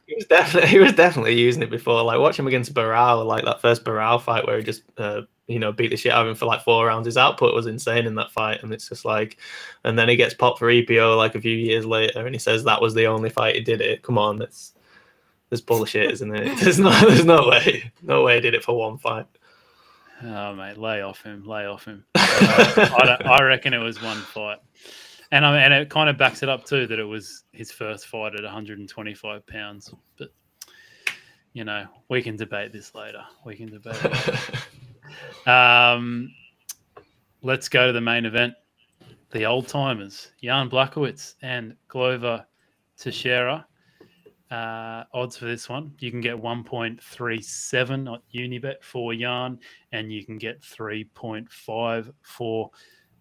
he 0.05 0.15
was 0.15 0.25
definitely 0.27 0.69
he 0.69 0.77
was 0.77 0.91
definitely 0.91 1.39
using 1.39 1.63
it 1.63 1.69
before. 1.69 2.03
Like 2.03 2.19
watch 2.19 2.37
him 2.37 2.47
against 2.47 2.73
Barao, 2.73 3.25
like 3.25 3.45
that 3.45 3.61
first 3.61 3.85
Barao 3.85 4.21
fight 4.21 4.45
where 4.45 4.57
he 4.57 4.63
just 4.63 4.83
uh, 4.97 5.21
you 5.47 5.57
know 5.57 5.71
beat 5.71 5.87
the 5.87 5.95
shit 5.95 6.11
out 6.11 6.23
of 6.23 6.31
him 6.31 6.35
for 6.35 6.47
like 6.47 6.65
four 6.65 6.85
rounds. 6.85 7.05
His 7.05 7.15
output 7.15 7.55
was 7.55 7.65
insane 7.65 8.05
in 8.05 8.15
that 8.15 8.31
fight, 8.31 8.61
and 8.61 8.73
it's 8.73 8.89
just 8.89 9.05
like, 9.05 9.37
and 9.85 9.97
then 9.97 10.09
he 10.09 10.17
gets 10.17 10.33
popped 10.33 10.59
for 10.59 10.67
EPO 10.67 11.15
like 11.15 11.33
a 11.35 11.39
few 11.39 11.55
years 11.55 11.85
later, 11.85 12.25
and 12.25 12.35
he 12.35 12.39
says 12.39 12.65
that 12.65 12.81
was 12.81 12.93
the 12.93 13.05
only 13.05 13.29
fight 13.29 13.55
he 13.55 13.61
did 13.61 13.79
it. 13.79 14.03
Come 14.03 14.17
on, 14.17 14.37
that's 14.37 14.73
there's 15.49 15.61
bullshit, 15.61 16.11
isn't 16.15 16.35
it? 16.35 16.59
There's 16.59 16.77
no 16.77 16.91
there's 17.07 17.23
no 17.23 17.47
way, 17.47 17.89
no 18.01 18.21
way 18.21 18.35
he 18.35 18.41
did 18.41 18.53
it 18.53 18.65
for 18.65 18.77
one 18.77 18.97
fight. 18.97 19.27
oh 20.25 20.55
mate, 20.55 20.77
lay 20.77 21.01
off 21.03 21.23
him, 21.23 21.45
lay 21.45 21.65
off 21.65 21.85
him. 21.85 22.03
I, 22.15 23.03
don't, 23.05 23.25
I 23.25 23.41
reckon 23.43 23.73
it 23.73 23.77
was 23.77 24.01
one 24.03 24.17
fight, 24.17 24.59
and 25.31 25.45
I 25.45 25.59
and 25.59 25.73
it 25.73 25.89
kind 25.89 26.09
of 26.09 26.17
backs 26.17 26.43
it 26.43 26.49
up 26.49 26.65
too 26.65 26.87
that 26.87 26.99
it 26.99 27.03
was 27.03 27.43
his 27.51 27.71
first 27.71 28.07
fight 28.07 28.35
at 28.35 28.43
125 28.43 29.45
pounds. 29.45 29.93
But 30.17 30.29
you 31.53 31.63
know, 31.63 31.85
we 32.09 32.21
can 32.21 32.35
debate 32.35 32.71
this 32.71 32.93
later. 32.95 33.23
We 33.45 33.55
can 33.55 33.69
debate. 33.69 33.97
it. 34.03 34.39
Um, 35.47 36.31
let's 37.41 37.67
go 37.67 37.87
to 37.87 37.93
the 37.93 38.01
main 38.01 38.25
event. 38.25 38.53
The 39.31 39.45
old 39.45 39.67
timers, 39.67 40.31
Jan 40.43 40.69
Blachowicz 40.69 41.35
and 41.41 41.75
Glover 41.87 42.45
Teixeira. 42.97 43.65
Uh, 44.51 45.03
odds 45.13 45.37
for 45.37 45.45
this 45.45 45.69
one, 45.69 45.93
you 45.99 46.09
can 46.09 46.21
get 46.21 46.35
1.37 46.35 48.13
at 48.13 48.21
Unibet 48.33 48.83
for 48.83 49.13
Jan, 49.13 49.59
and 49.91 50.11
you 50.11 50.25
can 50.25 50.37
get 50.37 50.61
3.5 50.61 52.11
for 52.21 52.71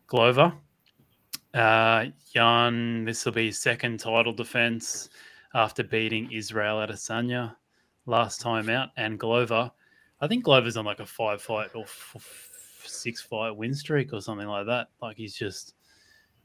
Glover. 0.07 0.53
Uh, 1.55 2.07
Jan, 2.35 3.05
this 3.05 3.25
will 3.25 3.33
be 3.33 3.47
his 3.47 3.59
second 3.59 4.01
title 4.01 4.33
defense 4.33 5.09
after 5.55 5.83
beating 5.83 6.31
Israel 6.31 6.77
Adesanya 6.77 7.57
last 8.07 8.41
time 8.41 8.69
out, 8.69 8.91
and 8.97 9.19
Glover. 9.19 9.71
I 10.21 10.27
think 10.27 10.45
Glover's 10.45 10.77
on 10.77 10.85
like 10.85 11.01
a 11.01 11.07
five 11.07 11.41
fight 11.41 11.71
or 11.75 11.83
f- 11.83 12.13
f- 12.17 12.83
six 12.85 13.23
fight 13.23 13.57
win 13.57 13.75
streak 13.75 14.13
or 14.13 14.21
something 14.21 14.47
like 14.47 14.67
that. 14.67 14.89
Like 15.01 15.17
he's 15.17 15.35
just, 15.35 15.75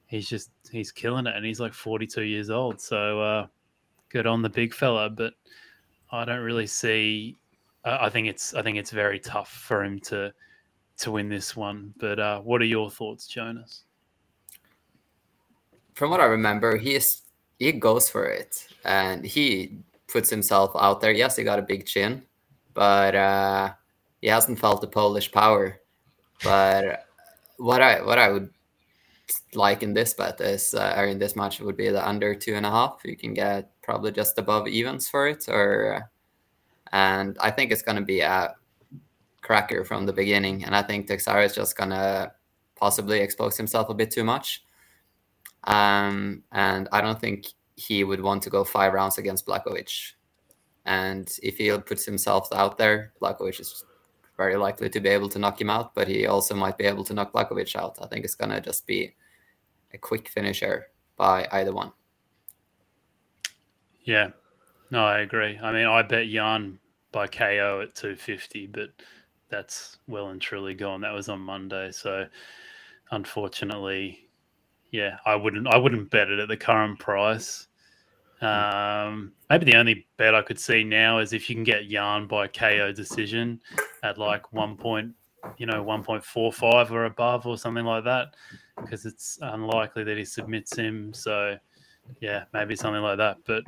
he's 0.05 0.29
just, 0.29 0.51
he's 0.71 0.91
killing 0.91 1.27
it, 1.27 1.35
and 1.35 1.45
he's 1.45 1.59
like 1.59 1.73
42 1.73 2.21
years 2.23 2.49
old. 2.49 2.79
So 2.79 3.21
uh, 3.21 3.47
good 4.09 4.27
on 4.27 4.41
the 4.41 4.49
big 4.49 4.73
fella, 4.73 5.09
but 5.09 5.33
I 6.11 6.23
don't 6.25 6.43
really 6.43 6.67
see. 6.67 7.37
I 7.85 8.09
think 8.09 8.27
it's, 8.27 8.53
I 8.53 8.61
think 8.61 8.77
it's 8.77 8.91
very 8.91 9.19
tough 9.19 9.49
for 9.49 9.83
him 9.83 9.99
to 10.01 10.33
to 10.99 11.11
win 11.11 11.27
this 11.27 11.55
one. 11.55 11.93
But 11.97 12.19
uh, 12.19 12.39
what 12.39 12.61
are 12.61 12.65
your 12.65 12.89
thoughts, 12.89 13.27
Jonas? 13.27 13.83
From 15.95 16.09
what 16.09 16.21
I 16.21 16.25
remember, 16.25 16.77
he 16.77 16.95
is 16.95 17.21
he 17.59 17.71
goes 17.71 18.09
for 18.09 18.25
it 18.25 18.67
and 18.83 19.25
he 19.25 19.77
puts 20.07 20.29
himself 20.29 20.71
out 20.75 21.01
there. 21.01 21.11
Yes, 21.11 21.35
he 21.35 21.43
got 21.43 21.59
a 21.59 21.63
big 21.63 21.85
chin, 21.85 22.23
but 22.73 23.15
uh, 23.15 23.73
he 24.21 24.27
hasn't 24.27 24.59
felt 24.59 24.81
the 24.81 24.87
Polish 24.87 25.31
power. 25.31 25.79
But 26.43 27.05
what 27.57 27.81
I 27.81 28.01
what 28.01 28.19
I 28.19 28.29
would 28.29 28.49
like 29.53 29.83
in 29.83 29.93
this 29.93 30.13
bet 30.13 30.41
is 30.41 30.73
uh, 30.73 30.95
or 30.97 31.05
in 31.05 31.19
this 31.19 31.35
match 31.35 31.59
would 31.59 31.77
be 31.77 31.89
the 31.89 32.07
under 32.07 32.35
two 32.35 32.55
and 32.55 32.65
a 32.65 32.71
half. 32.71 33.01
You 33.05 33.15
can 33.15 33.33
get 33.33 33.71
probably 33.81 34.11
just 34.11 34.37
above 34.37 34.67
evens 34.67 35.07
for 35.07 35.27
it, 35.27 35.47
or 35.47 36.09
and 36.91 37.37
I 37.39 37.51
think 37.51 37.71
it's 37.71 37.81
going 37.81 37.97
to 37.97 38.03
be 38.03 38.21
a 38.21 38.55
cracker 39.41 39.83
from 39.83 40.05
the 40.05 40.13
beginning. 40.13 40.63
And 40.63 40.75
I 40.75 40.81
think 40.81 41.07
Teixeira 41.07 41.45
is 41.45 41.55
just 41.55 41.77
going 41.77 41.89
to 41.91 42.31
possibly 42.75 43.19
expose 43.19 43.57
himself 43.57 43.89
a 43.89 43.93
bit 43.93 44.11
too 44.11 44.23
much. 44.23 44.62
Um, 45.65 46.43
and 46.51 46.89
I 46.91 47.01
don't 47.01 47.19
think 47.19 47.47
he 47.75 48.03
would 48.03 48.21
want 48.21 48.43
to 48.43 48.49
go 48.49 48.63
five 48.63 48.93
rounds 48.93 49.17
against 49.17 49.45
Blachowicz. 49.45 50.13
And 50.85 51.31
if 51.41 51.57
he 51.57 51.75
puts 51.77 52.05
himself 52.05 52.51
out 52.53 52.77
there, 52.77 53.13
Blachowicz 53.21 53.59
is 53.59 53.85
very 54.37 54.57
likely 54.57 54.89
to 54.89 54.99
be 54.99 55.09
able 55.09 55.29
to 55.29 55.39
knock 55.39 55.61
him 55.61 55.69
out, 55.69 55.93
but 55.95 56.07
he 56.07 56.25
also 56.27 56.55
might 56.55 56.77
be 56.77 56.85
able 56.85 57.03
to 57.05 57.13
knock 57.13 57.31
Blachowicz 57.31 57.75
out. 57.75 57.97
I 58.01 58.07
think 58.07 58.25
it's 58.25 58.35
going 58.35 58.51
to 58.51 58.59
just 58.59 58.85
be 58.85 59.15
a 59.93 59.97
quick 59.97 60.27
finisher 60.27 60.87
by 61.15 61.47
either 61.51 61.71
one. 61.71 61.91
Yeah, 64.03 64.31
no, 64.91 65.05
I 65.05 65.19
agree. 65.19 65.57
I 65.61 65.71
mean, 65.71 65.85
I 65.85 66.01
bet 66.01 66.27
Jan 66.27 66.79
by 67.11 67.27
KO 67.27 67.81
at 67.81 67.95
250, 67.95 68.67
but 68.67 68.89
that's 69.49 69.99
well 70.07 70.29
and 70.29 70.41
truly 70.41 70.73
gone. 70.73 71.01
That 71.01 71.13
was 71.13 71.29
on 71.29 71.39
Monday, 71.39 71.91
so 71.91 72.25
unfortunately, 73.11 74.27
yeah, 74.93 75.17
I 75.25 75.35
wouldn't 75.35 75.67
I 75.67 75.75
wouldn't 75.75 76.11
bet 76.11 76.29
it 76.29 76.37
at 76.37 76.47
the 76.47 76.55
current 76.55 76.99
price. 76.99 77.67
Um, 78.41 79.31
maybe 79.49 79.65
the 79.65 79.75
only 79.75 80.05
bet 80.17 80.35
I 80.35 80.43
could 80.43 80.59
see 80.59 80.83
now 80.83 81.17
is 81.17 81.33
if 81.33 81.49
you 81.49 81.55
can 81.55 81.63
get 81.63 81.89
Jan 81.89 82.27
by 82.27 82.47
KO 82.47 82.91
decision 82.91 83.59
at 84.03 84.19
like 84.19 84.53
one 84.53 84.77
point, 84.77 85.13
you 85.57 85.65
know, 85.65 85.81
one 85.81 86.03
point 86.03 86.23
four 86.23 86.53
five 86.53 86.91
or 86.91 87.05
above 87.05 87.47
or 87.47 87.57
something 87.57 87.85
like 87.85 88.03
that, 88.03 88.35
because 88.79 89.07
it's 89.07 89.39
unlikely 89.41 90.03
that 90.03 90.15
he 90.15 90.23
submits 90.23 90.77
him. 90.77 91.11
So 91.11 91.57
yeah, 92.21 92.43
maybe 92.53 92.75
something 92.75 93.01
like 93.01 93.17
that. 93.17 93.37
But 93.47 93.63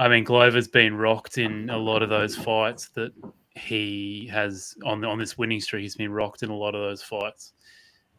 I 0.00 0.08
mean, 0.08 0.24
Glover's 0.24 0.66
been 0.66 0.96
rocked 0.96 1.38
in 1.38 1.70
a 1.70 1.78
lot 1.78 2.02
of 2.02 2.08
those 2.08 2.34
fights 2.34 2.88
that 2.94 3.12
he 3.54 4.28
has 4.32 4.74
on 4.84 5.04
on 5.04 5.20
this 5.20 5.38
winning 5.38 5.60
streak. 5.60 5.82
He's 5.82 5.94
been 5.94 6.12
rocked 6.12 6.42
in 6.42 6.50
a 6.50 6.56
lot 6.56 6.74
of 6.74 6.80
those 6.80 7.02
fights, 7.02 7.52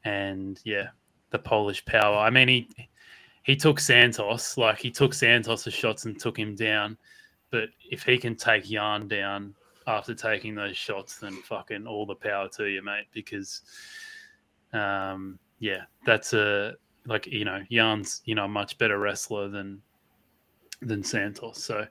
and 0.05 0.57
yeah, 0.63 0.87
the 1.33 1.39
Polish 1.39 1.83
power. 1.83 2.17
I 2.17 2.29
mean, 2.29 2.47
he 2.47 2.67
he 3.41 3.57
took 3.57 3.79
Santos 3.79 4.57
like 4.57 4.77
he 4.77 4.89
took 4.89 5.13
Santos' 5.13 5.73
shots 5.73 6.05
and 6.05 6.17
took 6.17 6.39
him 6.39 6.55
down. 6.55 6.97
But 7.49 7.69
if 7.91 8.03
he 8.03 8.17
can 8.17 8.35
take 8.35 8.65
Jan 8.65 9.09
down 9.09 9.53
after 9.85 10.15
taking 10.15 10.55
those 10.55 10.77
shots, 10.77 11.17
then 11.17 11.33
fucking 11.41 11.85
all 11.85 12.05
the 12.05 12.15
power 12.15 12.47
to 12.55 12.65
you, 12.65 12.81
mate. 12.81 13.07
Because, 13.11 13.61
um, 14.71 15.37
yeah, 15.59 15.81
that's 16.05 16.33
a 16.33 16.75
like 17.05 17.27
you 17.27 17.43
know 17.43 17.61
Jan's 17.69 18.21
you 18.23 18.35
know 18.35 18.45
a 18.45 18.47
much 18.47 18.77
better 18.77 18.99
wrestler 18.99 19.49
than 19.49 19.81
than 20.81 21.03
Santos. 21.03 21.63
So 21.63 21.85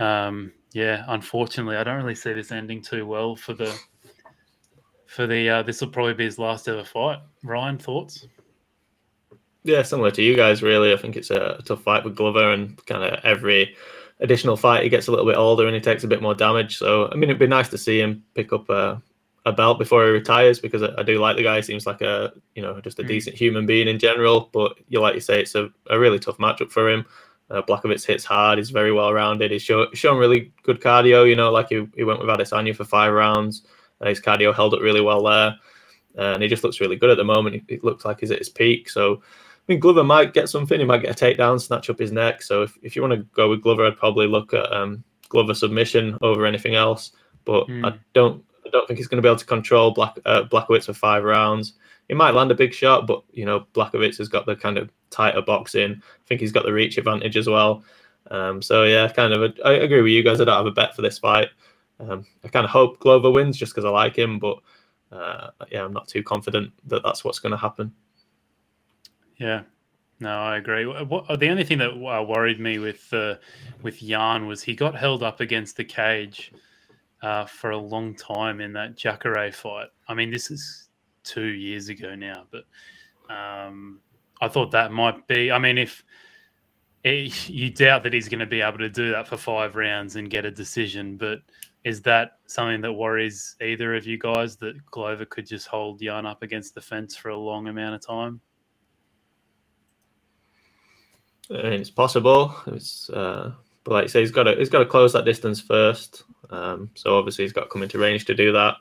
um, 0.00 0.52
yeah, 0.72 1.04
unfortunately, 1.06 1.76
I 1.76 1.84
don't 1.84 2.02
really 2.02 2.16
see 2.16 2.32
this 2.32 2.52
ending 2.52 2.82
too 2.82 3.06
well 3.06 3.36
for 3.36 3.54
the 3.54 3.78
for 5.06 5.28
the. 5.28 5.48
Uh, 5.48 5.62
this 5.62 5.80
will 5.80 5.88
probably 5.88 6.14
be 6.14 6.24
his 6.24 6.38
last 6.38 6.68
ever 6.68 6.84
fight. 6.84 7.20
Ryan, 7.44 7.78
thoughts? 7.78 8.26
Yeah, 9.66 9.82
similar 9.82 10.12
to 10.12 10.22
you 10.22 10.36
guys, 10.36 10.62
really. 10.62 10.92
I 10.92 10.96
think 10.96 11.16
it's 11.16 11.30
a 11.30 11.60
tough 11.64 11.82
fight 11.82 12.04
with 12.04 12.14
Glover, 12.14 12.52
and 12.52 12.84
kind 12.86 13.02
of 13.02 13.18
every 13.24 13.76
additional 14.20 14.56
fight, 14.56 14.84
he 14.84 14.88
gets 14.88 15.08
a 15.08 15.10
little 15.10 15.26
bit 15.26 15.36
older 15.36 15.66
and 15.66 15.74
he 15.74 15.80
takes 15.80 16.04
a 16.04 16.08
bit 16.08 16.22
more 16.22 16.34
damage. 16.34 16.78
So, 16.78 17.10
I 17.10 17.16
mean, 17.16 17.24
it'd 17.24 17.38
be 17.38 17.46
nice 17.46 17.68
to 17.70 17.78
see 17.78 18.00
him 18.00 18.22
pick 18.34 18.52
up 18.52 18.68
a, 18.70 19.02
a 19.44 19.52
belt 19.52 19.78
before 19.78 20.06
he 20.06 20.12
retires 20.12 20.60
because 20.60 20.82
I, 20.82 20.90
I, 20.98 21.02
do 21.02 21.18
like 21.18 21.36
the 21.36 21.42
guy. 21.42 21.56
He 21.56 21.62
seems 21.62 21.84
like 21.84 22.00
a, 22.00 22.32
you 22.54 22.62
know, 22.62 22.80
just 22.80 22.98
a 22.98 23.02
mm. 23.02 23.08
decent 23.08 23.36
human 23.36 23.66
being 23.66 23.88
in 23.88 23.98
general. 23.98 24.48
But 24.52 24.78
you 24.88 25.00
like 25.00 25.14
you 25.14 25.20
say, 25.20 25.40
it's 25.40 25.54
a, 25.54 25.68
a 25.90 25.98
really 25.98 26.18
tough 26.18 26.38
matchup 26.38 26.70
for 26.70 26.88
him. 26.88 27.04
Uh, 27.50 27.62
hits 27.84 28.24
hard. 28.24 28.58
He's 28.58 28.70
very 28.70 28.92
well 28.92 29.12
rounded. 29.12 29.50
He's 29.50 29.62
show, 29.62 29.86
shown 29.92 30.18
really 30.18 30.52
good 30.62 30.80
cardio. 30.80 31.28
You 31.28 31.36
know, 31.36 31.50
like 31.50 31.68
he, 31.68 31.86
he 31.94 32.04
went 32.04 32.20
with 32.20 32.28
Adesanya 32.28 32.74
for 32.74 32.84
five 32.84 33.12
rounds. 33.12 33.64
Uh, 34.00 34.08
his 34.08 34.20
cardio 34.20 34.54
held 34.54 34.74
up 34.74 34.80
really 34.80 35.00
well 35.00 35.22
there. 35.22 35.56
Uh, 36.18 36.32
and 36.32 36.42
he 36.42 36.48
just 36.48 36.64
looks 36.64 36.80
really 36.80 36.96
good 36.96 37.10
at 37.10 37.18
the 37.18 37.24
moment. 37.24 37.62
It 37.68 37.84
looks 37.84 38.04
like 38.04 38.20
he's 38.20 38.30
at 38.30 38.38
his 38.38 38.48
peak. 38.48 38.88
So 38.88 39.22
I 39.66 39.72
think 39.72 39.82
Glover 39.82 40.04
might 40.04 40.32
get 40.32 40.48
something. 40.48 40.78
He 40.78 40.86
might 40.86 41.02
get 41.02 41.20
a 41.20 41.24
takedown, 41.24 41.60
snatch 41.60 41.90
up 41.90 41.98
his 41.98 42.12
neck. 42.12 42.40
So 42.40 42.62
if, 42.62 42.78
if 42.82 42.94
you 42.94 43.02
want 43.02 43.14
to 43.14 43.26
go 43.34 43.50
with 43.50 43.62
Glover, 43.62 43.84
I'd 43.84 43.96
probably 43.96 44.28
look 44.28 44.54
at 44.54 44.72
um, 44.72 45.02
Glover 45.28 45.54
submission 45.54 46.16
over 46.22 46.46
anything 46.46 46.76
else. 46.76 47.10
But 47.44 47.66
mm. 47.66 47.84
I 47.84 47.98
don't 48.12 48.44
I 48.64 48.70
don't 48.70 48.86
think 48.86 48.98
he's 48.98 49.08
going 49.08 49.16
to 49.16 49.22
be 49.22 49.28
able 49.28 49.40
to 49.40 49.44
control 49.44 49.90
Black 49.90 50.16
uh, 50.24 50.44
Blachowicz 50.44 50.84
for 50.84 50.92
five 50.92 51.24
rounds. 51.24 51.74
He 52.06 52.14
might 52.14 52.34
land 52.34 52.52
a 52.52 52.54
big 52.54 52.72
shot, 52.72 53.08
but 53.08 53.24
you 53.32 53.44
know 53.44 53.66
Blachowicz 53.74 54.18
has 54.18 54.28
got 54.28 54.46
the 54.46 54.54
kind 54.54 54.78
of 54.78 54.88
tighter 55.10 55.42
boxing. 55.42 55.92
I 55.94 56.26
think 56.28 56.40
he's 56.40 56.52
got 56.52 56.64
the 56.64 56.72
reach 56.72 56.96
advantage 56.96 57.36
as 57.36 57.48
well. 57.48 57.82
Um, 58.30 58.62
so 58.62 58.84
yeah, 58.84 59.08
kind 59.08 59.32
of. 59.32 59.42
A, 59.42 59.54
I 59.64 59.72
agree 59.72 60.02
with 60.02 60.12
you 60.12 60.22
guys. 60.22 60.40
I 60.40 60.44
don't 60.44 60.56
have 60.56 60.66
a 60.66 60.70
bet 60.70 60.94
for 60.94 61.02
this 61.02 61.18
fight. 61.18 61.48
Um, 61.98 62.24
I 62.44 62.48
kind 62.48 62.64
of 62.64 62.70
hope 62.70 63.00
Glover 63.00 63.32
wins 63.32 63.56
just 63.56 63.72
because 63.72 63.84
I 63.84 63.90
like 63.90 64.16
him, 64.16 64.38
but 64.38 64.58
uh, 65.10 65.50
yeah, 65.70 65.84
I'm 65.84 65.92
not 65.92 66.08
too 66.08 66.22
confident 66.22 66.72
that 66.86 67.02
that's 67.02 67.24
what's 67.24 67.38
going 67.38 67.52
to 67.52 67.56
happen. 67.56 67.92
Yeah, 69.38 69.62
no, 70.18 70.30
I 70.30 70.56
agree. 70.56 70.86
What, 70.86 71.38
the 71.40 71.48
only 71.50 71.64
thing 71.64 71.78
that 71.78 71.90
uh, 71.90 72.22
worried 72.22 72.58
me 72.58 72.78
with 72.78 73.12
uh, 73.12 73.34
with 73.82 74.00
Jan 74.00 74.46
was 74.46 74.62
he 74.62 74.74
got 74.74 74.96
held 74.96 75.22
up 75.22 75.40
against 75.40 75.76
the 75.76 75.84
cage 75.84 76.52
uh, 77.22 77.44
for 77.44 77.70
a 77.70 77.76
long 77.76 78.14
time 78.14 78.60
in 78.60 78.72
that 78.72 78.96
Jacare 78.96 79.52
fight. 79.52 79.88
I 80.08 80.14
mean, 80.14 80.30
this 80.30 80.50
is 80.50 80.88
two 81.22 81.46
years 81.46 81.88
ago 81.88 82.14
now, 82.14 82.44
but 82.50 82.64
um, 83.34 84.00
I 84.40 84.48
thought 84.48 84.70
that 84.70 84.92
might 84.92 85.26
be. 85.26 85.50
I 85.52 85.58
mean, 85.58 85.76
if 85.76 86.02
it, 87.04 87.48
you 87.50 87.70
doubt 87.70 88.02
that 88.04 88.14
he's 88.14 88.28
going 88.28 88.40
to 88.40 88.46
be 88.46 88.62
able 88.62 88.78
to 88.78 88.88
do 88.88 89.10
that 89.10 89.28
for 89.28 89.36
five 89.36 89.76
rounds 89.76 90.16
and 90.16 90.30
get 90.30 90.46
a 90.46 90.50
decision, 90.50 91.18
but 91.18 91.40
is 91.84 92.00
that 92.02 92.38
something 92.46 92.80
that 92.80 92.92
worries 92.92 93.54
either 93.60 93.94
of 93.94 94.06
you 94.06 94.18
guys 94.18 94.56
that 94.56 94.84
Glover 94.86 95.24
could 95.24 95.46
just 95.46 95.68
hold 95.68 96.00
Jan 96.00 96.26
up 96.26 96.42
against 96.42 96.74
the 96.74 96.80
fence 96.80 97.14
for 97.14 97.28
a 97.28 97.36
long 97.36 97.68
amount 97.68 97.94
of 97.94 98.04
time? 98.04 98.40
Mean, 101.50 101.72
it's 101.74 101.90
possible. 101.90 102.54
It's 102.66 103.08
uh, 103.10 103.52
but 103.84 103.92
like 103.92 104.04
I 104.04 104.06
say, 104.08 104.20
he's 104.20 104.32
got 104.32 104.44
to 104.44 104.56
he's 104.56 104.68
got 104.68 104.80
to 104.80 104.86
close 104.86 105.12
that 105.12 105.24
distance 105.24 105.60
first. 105.60 106.24
Um, 106.50 106.90
so 106.94 107.16
obviously 107.16 107.44
he's 107.44 107.52
got 107.52 107.62
to 107.62 107.68
come 107.68 107.82
into 107.82 107.98
range 107.98 108.24
to 108.26 108.34
do 108.34 108.52
that. 108.52 108.76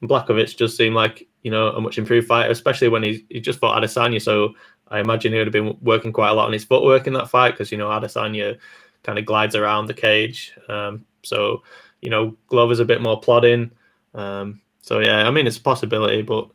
And 0.00 0.08
Blachowicz 0.08 0.56
does 0.56 0.76
seem 0.76 0.94
like 0.94 1.28
you 1.42 1.50
know 1.50 1.68
a 1.68 1.80
much 1.80 1.98
improved 1.98 2.26
fighter, 2.26 2.50
especially 2.50 2.88
when 2.88 3.02
he 3.02 3.26
he 3.28 3.40
just 3.40 3.58
fought 3.58 3.80
Adesanya. 3.82 4.20
So 4.20 4.54
I 4.88 5.00
imagine 5.00 5.32
he 5.32 5.38
would 5.38 5.46
have 5.46 5.52
been 5.52 5.76
working 5.82 6.12
quite 6.12 6.30
a 6.30 6.34
lot 6.34 6.46
on 6.46 6.52
his 6.52 6.64
footwork 6.64 7.06
in 7.06 7.12
that 7.14 7.28
fight 7.28 7.52
because 7.52 7.70
you 7.70 7.78
know 7.78 7.88
Adesanya 7.88 8.58
kind 9.02 9.18
of 9.18 9.26
glides 9.26 9.54
around 9.54 9.86
the 9.86 9.94
cage. 9.94 10.54
Um, 10.68 11.04
so 11.22 11.62
you 12.00 12.10
know 12.10 12.36
Glover's 12.48 12.80
a 12.80 12.84
bit 12.84 13.02
more 13.02 13.20
plodding. 13.20 13.70
Um, 14.14 14.62
so 14.80 15.00
yeah, 15.00 15.28
I 15.28 15.30
mean 15.30 15.46
it's 15.46 15.58
a 15.58 15.62
possibility, 15.62 16.22
but 16.22 16.48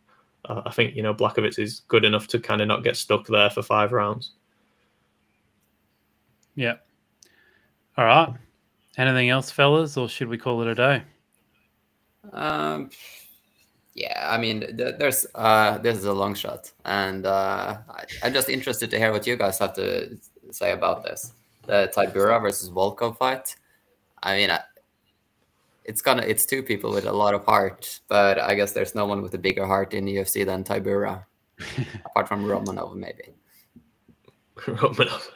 uh, 0.45 0.63
I 0.65 0.71
think 0.71 0.95
you 0.95 1.03
know 1.03 1.13
Blachowicz 1.13 1.59
is 1.59 1.81
good 1.81 2.03
enough 2.03 2.27
to 2.29 2.39
kind 2.39 2.61
of 2.61 2.67
not 2.67 2.83
get 2.83 2.97
stuck 2.97 3.27
there 3.27 3.51
for 3.51 3.61
five 3.61 3.91
rounds. 3.91 4.31
Yeah. 6.55 6.75
All 7.97 8.05
right. 8.05 8.33
Anything 8.97 9.29
else, 9.29 9.51
fellas, 9.51 9.97
or 9.97 10.09
should 10.09 10.27
we 10.27 10.37
call 10.37 10.61
it 10.61 10.67
a 10.67 10.75
day? 10.75 11.03
Um, 12.33 12.89
yeah, 13.93 14.29
I 14.29 14.37
mean, 14.37 14.61
th- 14.77 14.95
there's 14.97 15.25
uh, 15.35 15.77
this 15.79 15.97
is 15.97 16.05
a 16.05 16.13
long 16.13 16.33
shot, 16.35 16.71
and 16.85 17.25
uh, 17.25 17.77
I, 17.89 18.27
am 18.27 18.33
just 18.33 18.49
interested 18.49 18.89
to 18.91 18.97
hear 18.97 19.11
what 19.11 19.27
you 19.27 19.35
guys 19.35 19.59
have 19.59 19.73
to 19.75 20.17
say 20.51 20.71
about 20.71 21.03
this. 21.03 21.33
The 21.67 21.91
Tybura 21.95 22.41
versus 22.41 22.69
Volkov 22.69 23.17
fight. 23.17 23.55
I 24.23 24.37
mean, 24.37 24.51
I, 24.51 24.61
it's 25.83 26.01
gonna 26.01 26.23
it's 26.23 26.45
two 26.45 26.63
people 26.63 26.91
with 26.91 27.05
a 27.05 27.11
lot 27.11 27.33
of 27.33 27.45
heart, 27.45 27.99
but 28.07 28.39
I 28.39 28.55
guess 28.55 28.71
there's 28.71 28.95
no 28.95 29.05
one 29.05 29.21
with 29.21 29.33
a 29.33 29.39
bigger 29.39 29.65
heart 29.65 29.93
in 29.93 30.05
the 30.05 30.15
UFC 30.17 30.45
than 30.45 30.63
Tybura, 30.63 31.25
apart 32.05 32.27
from 32.27 32.45
Romanov, 32.45 32.95
maybe. 32.95 33.33
Romanov. 34.57 35.27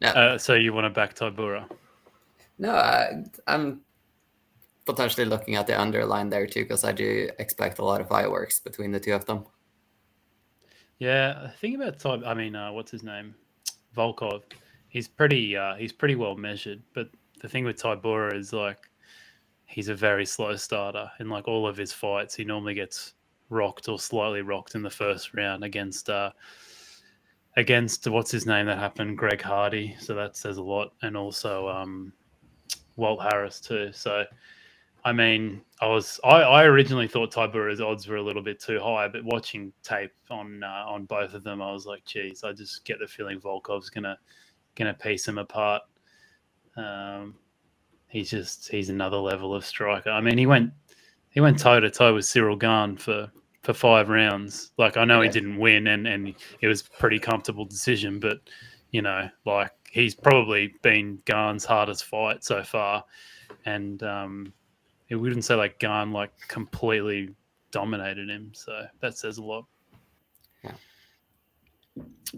no. 0.00 0.08
Uh, 0.08 0.38
so 0.38 0.54
you 0.54 0.72
want 0.72 0.84
to 0.84 0.90
back 0.90 1.14
Tybura? 1.14 1.68
No, 2.58 2.70
I, 2.70 3.24
I'm 3.46 3.80
potentially 4.84 5.26
looking 5.26 5.56
at 5.56 5.66
the 5.66 5.80
underline 5.80 6.28
there 6.28 6.46
too 6.46 6.62
because 6.62 6.84
I 6.84 6.92
do 6.92 7.28
expect 7.38 7.78
a 7.78 7.84
lot 7.84 8.00
of 8.00 8.08
fireworks 8.08 8.60
between 8.60 8.92
the 8.92 9.00
two 9.00 9.12
of 9.12 9.24
them. 9.26 9.44
Yeah, 10.98 11.40
the 11.42 11.48
thing 11.48 11.74
about 11.74 11.98
Ty. 11.98 12.22
I 12.24 12.34
mean, 12.34 12.54
uh, 12.54 12.70
what's 12.72 12.90
his 12.90 13.02
name? 13.02 13.34
Volkov. 13.96 14.42
He's 14.88 15.08
pretty. 15.08 15.56
Uh, 15.56 15.74
he's 15.74 15.92
pretty 15.92 16.14
well 16.14 16.36
measured. 16.36 16.82
But 16.94 17.08
the 17.40 17.48
thing 17.48 17.64
with 17.64 17.82
Tybura 17.82 18.34
is 18.36 18.52
like, 18.52 18.78
he's 19.66 19.88
a 19.88 19.94
very 19.94 20.24
slow 20.24 20.54
starter. 20.56 21.10
In 21.18 21.28
like 21.28 21.48
all 21.48 21.66
of 21.66 21.76
his 21.76 21.92
fights, 21.92 22.34
he 22.34 22.44
normally 22.44 22.74
gets 22.74 23.14
rocked 23.52 23.88
or 23.88 23.98
slightly 23.98 24.42
rocked 24.42 24.74
in 24.74 24.82
the 24.82 24.90
first 24.90 25.34
round 25.34 25.62
against 25.62 26.10
uh, 26.10 26.30
against 27.56 28.08
what's 28.08 28.30
his 28.30 28.46
name 28.46 28.66
that 28.66 28.78
happened, 28.78 29.18
Greg 29.18 29.40
Hardy. 29.40 29.94
So 30.00 30.14
that 30.14 30.36
says 30.36 30.56
a 30.56 30.62
lot, 30.62 30.92
and 31.02 31.16
also 31.16 31.68
um, 31.68 32.12
Walt 32.96 33.22
Harris 33.22 33.60
too. 33.60 33.90
So 33.92 34.24
I 35.04 35.12
mean, 35.12 35.62
I 35.80 35.86
was 35.86 36.20
I, 36.22 36.42
I 36.42 36.64
originally 36.64 37.08
thought 37.08 37.32
Tybura's 37.32 37.80
odds 37.80 38.06
were 38.06 38.16
a 38.16 38.22
little 38.22 38.42
bit 38.42 38.60
too 38.60 38.78
high, 38.80 39.08
but 39.08 39.24
watching 39.24 39.72
tape 39.82 40.12
on 40.30 40.62
uh, 40.62 40.84
on 40.86 41.04
both 41.06 41.34
of 41.34 41.42
them, 41.42 41.60
I 41.60 41.72
was 41.72 41.86
like, 41.86 42.04
geez, 42.04 42.44
I 42.44 42.52
just 42.52 42.84
get 42.84 42.98
the 43.00 43.06
feeling 43.06 43.40
Volkov's 43.40 43.90
gonna 43.90 44.18
gonna 44.76 44.94
piece 44.94 45.26
him 45.26 45.38
apart. 45.38 45.82
Um, 46.76 47.34
he's 48.06 48.30
just 48.30 48.70
he's 48.70 48.90
another 48.90 49.16
level 49.16 49.54
of 49.54 49.64
striker. 49.64 50.10
I 50.10 50.20
mean, 50.20 50.38
he 50.38 50.46
went 50.46 50.72
he 51.30 51.40
went 51.40 51.58
toe 51.58 51.80
to 51.80 51.90
toe 51.90 52.14
with 52.14 52.24
Ciryl 52.24 52.58
Gane 52.58 52.96
for 52.96 53.30
for 53.62 53.72
five 53.72 54.08
rounds. 54.08 54.72
Like 54.78 54.96
I 54.96 55.04
know 55.04 55.20
he 55.20 55.28
didn't 55.28 55.58
win, 55.58 55.86
and 55.88 56.06
and 56.06 56.34
it 56.60 56.68
was 56.68 56.82
a 56.82 56.98
pretty 56.98 57.18
comfortable 57.18 57.64
decision, 57.64 58.18
but 58.18 58.40
you 58.90 59.02
know, 59.02 59.28
like 59.44 59.72
he's 59.90 60.14
probably 60.14 60.74
been 60.82 61.18
Gane's 61.24 61.64
hardest 61.64 62.04
fight 62.04 62.44
so 62.44 62.62
far, 62.62 63.04
and 63.64 64.02
um, 64.02 64.52
it 65.08 65.16
wouldn't 65.16 65.44
say 65.44 65.54
like 65.54 65.78
Gahn 65.78 66.12
like 66.12 66.32
completely 66.48 67.34
dominated 67.70 68.28
him. 68.28 68.52
So 68.54 68.86
that 69.00 69.16
says 69.16 69.38
a 69.38 69.42
lot. 69.42 69.64
Yeah. 70.64 70.72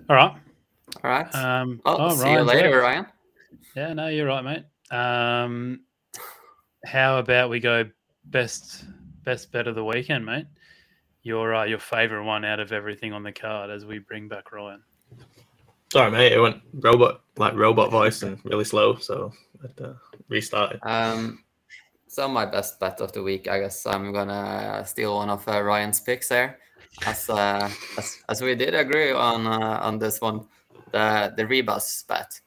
All 0.09 0.16
right. 0.16 0.35
All 1.03 1.11
right. 1.11 1.35
Um, 1.35 1.81
well, 1.85 1.97
oh, 2.01 2.14
see 2.14 2.31
you 2.31 2.43
later. 2.43 2.81
Ryan. 2.81 3.07
Yeah, 3.75 3.93
no, 3.93 4.09
you're 4.09 4.27
right, 4.27 4.45
mate. 4.45 4.64
Um, 4.97 5.81
how 6.85 7.18
about 7.18 7.51
we 7.51 7.61
go 7.61 7.85
best 8.27 8.85
best 9.25 9.51
bet 9.51 9.66
of 9.66 9.75
the 9.75 9.85
weekend, 9.85 10.25
mate? 10.25 10.47
Your 11.25 11.55
uh, 11.55 11.64
your 11.64 11.79
favorite 11.79 12.25
one 12.25 12.45
out 12.45 12.61
of 12.61 12.70
everything 12.70 13.12
on 13.12 13.22
the 13.22 13.33
card 13.33 13.70
as 13.70 13.85
we 13.85 13.99
bring 13.99 14.29
back 14.29 14.53
Ryan. 14.53 14.83
Sorry, 15.93 16.11
mate. 16.11 16.33
It 16.33 16.41
went 16.41 16.61
robot 16.75 17.22
like 17.37 17.55
robot 17.55 17.91
voice 17.91 18.22
and 18.22 18.39
really 18.45 18.64
slow, 18.64 18.97
so 18.97 19.33
I 19.62 19.83
uh, 19.83 19.95
restarted. 20.29 20.81
Um, 20.83 21.45
so 22.09 22.29
my 22.29 22.47
best 22.47 22.79
bet 22.79 23.01
of 23.01 23.12
the 23.12 23.22
week, 23.22 23.49
I 23.49 23.59
guess 23.59 23.87
I'm 23.87 24.12
gonna 24.12 24.85
steal 24.87 25.16
one 25.16 25.31
of 25.31 25.49
uh, 25.49 25.62
Ryan's 25.62 26.01
picks 26.01 26.29
there, 26.29 26.59
as 27.07 27.29
uh, 27.31 27.70
as, 27.99 28.18
as 28.29 28.43
we 28.43 28.55
did 28.55 28.75
agree 28.75 29.12
on 29.12 29.47
uh, 29.47 29.81
on 29.83 29.99
this 29.99 30.20
one, 30.20 30.47
the 30.93 31.33
the 31.37 31.45
Ribas 31.45 32.07
bet. 32.07 32.41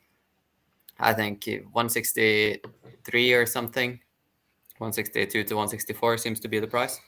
I 0.99 1.13
think 1.13 1.45
163 1.45 3.33
or 3.33 3.45
something, 3.45 3.99
162 4.77 5.43
to 5.43 5.53
164 5.55 6.17
seems 6.17 6.39
to 6.39 6.47
be 6.47 6.59
the 6.59 6.67
price. 6.67 6.99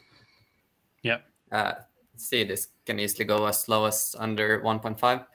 Yep. 1.04 1.24
Uh, 1.52 1.74
see, 2.16 2.43
this 2.43 2.70
can 2.86 3.00
easily 3.00 3.26
go 3.26 3.45
as 3.45 3.68
low 3.68 3.86
as 3.86 4.16
under 4.18 4.62
1.5. 4.62 5.26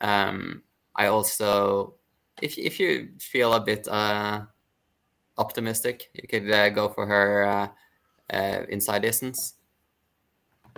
Um, 0.00 0.62
I 0.94 1.06
also, 1.06 1.94
if 2.40 2.58
if 2.58 2.78
you 2.78 3.10
feel 3.18 3.54
a 3.54 3.60
bit 3.60 3.88
uh, 3.88 4.42
optimistic, 5.38 6.10
you 6.12 6.28
could 6.28 6.50
uh, 6.50 6.70
go 6.70 6.88
for 6.88 7.06
her 7.06 7.44
uh, 7.44 7.68
uh, 8.34 8.62
inside 8.68 9.02
distance. 9.02 9.54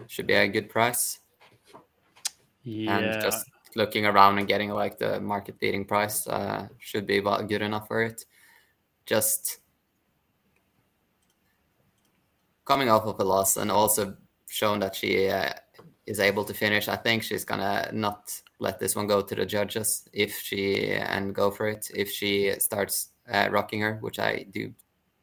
Should 0.07 0.27
be 0.27 0.35
a 0.35 0.49
good 0.49 0.69
price. 0.69 1.21
Yeah, 2.63 2.99
And 2.99 3.23
just 3.23 3.47
looking 3.75 4.07
around 4.07 4.39
and 4.39 4.49
getting 4.49 4.71
like 4.71 4.99
the 4.99 5.21
market 5.21 5.57
leading 5.63 5.85
price 5.85 6.27
uh, 6.27 6.69
should 6.79 7.07
be 7.07 7.19
about 7.19 7.49
good 7.49 7.63
enough 7.63 7.89
for 7.89 8.03
it. 8.03 8.25
Just 9.07 9.61
coming 12.65 12.89
off 12.89 13.05
of 13.05 13.21
a 13.21 13.25
loss 13.25 13.57
and 13.57 13.71
also 13.71 14.17
shown 14.57 14.81
that 14.81 14.95
she 14.95 15.29
uh, 15.29 15.53
is 16.07 16.19
able 16.21 16.45
to 16.45 16.55
finish. 16.55 16.89
I 16.89 16.97
think 16.97 17.23
she's 17.23 17.45
gonna 17.45 17.91
not 17.93 18.33
let 18.59 18.79
this 18.79 18.97
one 18.97 19.07
go 19.07 19.21
to 19.21 19.35
the 19.35 19.45
judges 19.45 20.09
if 20.13 20.33
she 20.41 20.93
and 20.93 21.35
go 21.35 21.51
for 21.51 21.69
it 21.69 21.91
if 21.95 22.11
she 22.11 22.53
starts 22.59 23.11
uh, 23.31 23.49
rocking 23.51 23.81
her, 23.83 23.99
which 24.01 24.19
I 24.19 24.47
do 24.51 24.73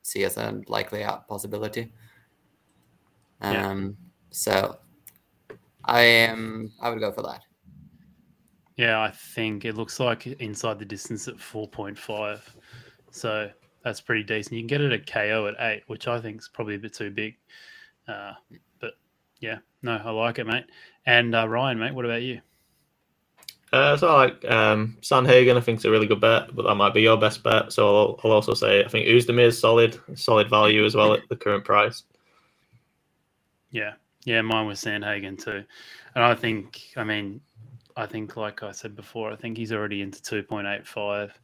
see 0.03 0.23
as 0.23 0.37
a 0.37 0.61
likely 0.67 1.03
uh, 1.03 1.17
possibility. 1.27 1.91
Yeah. 3.41 3.69
Um, 3.69 3.97
so 4.29 4.77
I 5.85 6.01
am. 6.01 6.71
I 6.81 6.89
would 6.89 6.99
go 6.99 7.11
for 7.11 7.23
that. 7.23 7.41
yeah, 8.77 9.01
I 9.01 9.11
think 9.11 9.65
it 9.65 9.75
looks 9.75 9.99
like 9.99 10.27
inside 10.27 10.79
the 10.79 10.85
distance 10.85 11.27
at 11.27 11.39
four 11.39 11.67
point 11.67 11.97
five, 11.97 12.41
so 13.11 13.49
that's 13.83 14.01
pretty 14.01 14.23
decent. 14.23 14.53
You 14.53 14.61
can 14.61 14.67
get 14.67 14.81
it 14.81 14.91
at 14.91 15.07
KO 15.07 15.47
at 15.47 15.55
eight, 15.59 15.83
which 15.87 16.07
I 16.07 16.21
think 16.21 16.39
is 16.39 16.49
probably 16.53 16.75
a 16.75 16.79
bit 16.79 16.93
too 16.93 17.11
big. 17.11 17.35
Uh, 18.07 18.33
but 18.79 18.93
yeah, 19.43 19.57
no, 19.81 20.01
I 20.03 20.09
like 20.11 20.39
it, 20.39 20.47
mate. 20.47 20.63
And 21.05 21.35
uh, 21.35 21.49
Ryan, 21.49 21.77
mate, 21.77 21.93
what 21.93 22.05
about 22.05 22.21
you? 22.21 22.39
Uh, 23.73 23.97
so 23.97 24.07
I 24.07 24.13
like 24.13 24.45
um, 24.49 24.97
Sandhagen. 25.01 25.57
I 25.57 25.59
think 25.59 25.77
it's 25.77 25.85
a 25.85 25.91
really 25.91 26.07
good 26.07 26.21
bet, 26.21 26.55
but 26.55 26.63
that 26.63 26.75
might 26.75 26.93
be 26.93 27.01
your 27.01 27.17
best 27.17 27.43
bet. 27.43 27.73
So 27.73 27.87
I'll, 27.87 28.19
I'll 28.23 28.31
also 28.31 28.53
say 28.53 28.85
I 28.85 28.87
think 28.87 29.05
Ozdemir 29.07 29.47
is 29.47 29.59
solid, 29.59 29.99
solid 30.15 30.49
value 30.49 30.85
as 30.85 30.95
well 30.95 31.13
at 31.13 31.27
the 31.27 31.35
current 31.35 31.65
price. 31.65 32.03
Yeah, 33.71 33.93
yeah, 34.23 34.41
mine 34.41 34.65
was 34.65 34.79
Sandhagen 34.79 35.43
too, 35.43 35.65
and 36.15 36.23
I 36.23 36.35
think, 36.35 36.81
I 36.95 37.03
mean, 37.03 37.41
I 37.97 38.05
think, 38.05 38.37
like 38.37 38.63
I 38.63 38.71
said 38.71 38.95
before, 38.95 39.29
I 39.29 39.35
think 39.35 39.57
he's 39.57 39.73
already 39.73 40.01
into 40.01 40.21
two 40.21 40.41
point 40.41 40.67
eight 40.67 40.87
five 40.87 41.37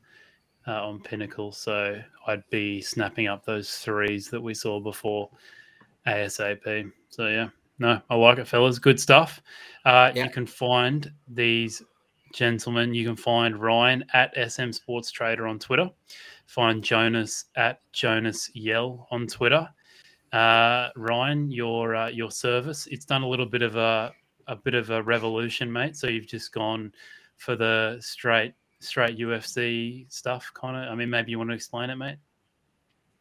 uh, 0.68 0.88
on 0.88 1.02
Pinnacle, 1.02 1.52
so 1.52 2.00
I'd 2.28 2.50
be 2.50 2.80
snapping 2.80 3.28
up 3.28 3.44
those 3.44 3.76
threes 3.80 4.30
that 4.30 4.42
we 4.42 4.54
saw 4.54 4.80
before 4.80 5.30
ASAP. 6.08 6.92
So 7.10 7.28
yeah, 7.28 7.50
no, 7.80 8.02
I 8.10 8.16
like 8.16 8.38
it, 8.38 8.48
fellas. 8.48 8.80
Good 8.80 9.00
stuff. 9.00 9.42
Uh, 9.86 10.12
Yeah. 10.14 10.26
You 10.26 10.30
can 10.30 10.46
find 10.46 11.12
these 11.28 11.82
gentlemen. 12.34 12.94
You 12.94 13.06
can 13.06 13.16
find 13.16 13.58
Ryan 13.58 14.06
at 14.14 14.34
SM 14.52 14.72
Sports 14.72 15.10
Trader 15.12 15.48
on 15.48 15.58
Twitter. 15.60 15.90
Find 16.46 16.84
Jonas 16.84 17.46
at 17.56 17.82
Jonas 17.94 18.50
Yell 18.54 19.08
on 19.12 19.28
Twitter 19.28 19.68
uh, 20.34 20.90
Ryan, 20.96 21.52
your 21.52 21.96
uh, 21.96 22.10
your 22.10 22.32
service. 22.32 22.88
It's 22.88 23.06
done 23.06 23.24
a 23.24 23.28
little 23.28 23.46
bit 23.46 23.62
of 23.62 23.76
a 23.76 24.14
a 24.48 24.56
bit 24.56 24.74
of 24.74 24.90
a 24.90 25.02
revolution, 25.02 25.72
mate. 25.72 25.96
So 25.96 26.08
you've 26.08 26.28
just 26.28 26.54
gone 26.54 26.94
for 27.38 27.56
the 27.56 27.98
straight 28.00 28.54
straight 28.80 29.18
UFC 29.18 30.12
stuff, 30.12 30.52
kind 30.54 30.78
of. 30.78 30.92
I 30.92 30.96
mean, 30.96 31.10
maybe 31.10 31.32
you 31.32 31.38
want 31.38 31.50
to 31.50 31.56
explain 31.56 31.90
it, 31.90 31.96
mate. 31.96 32.18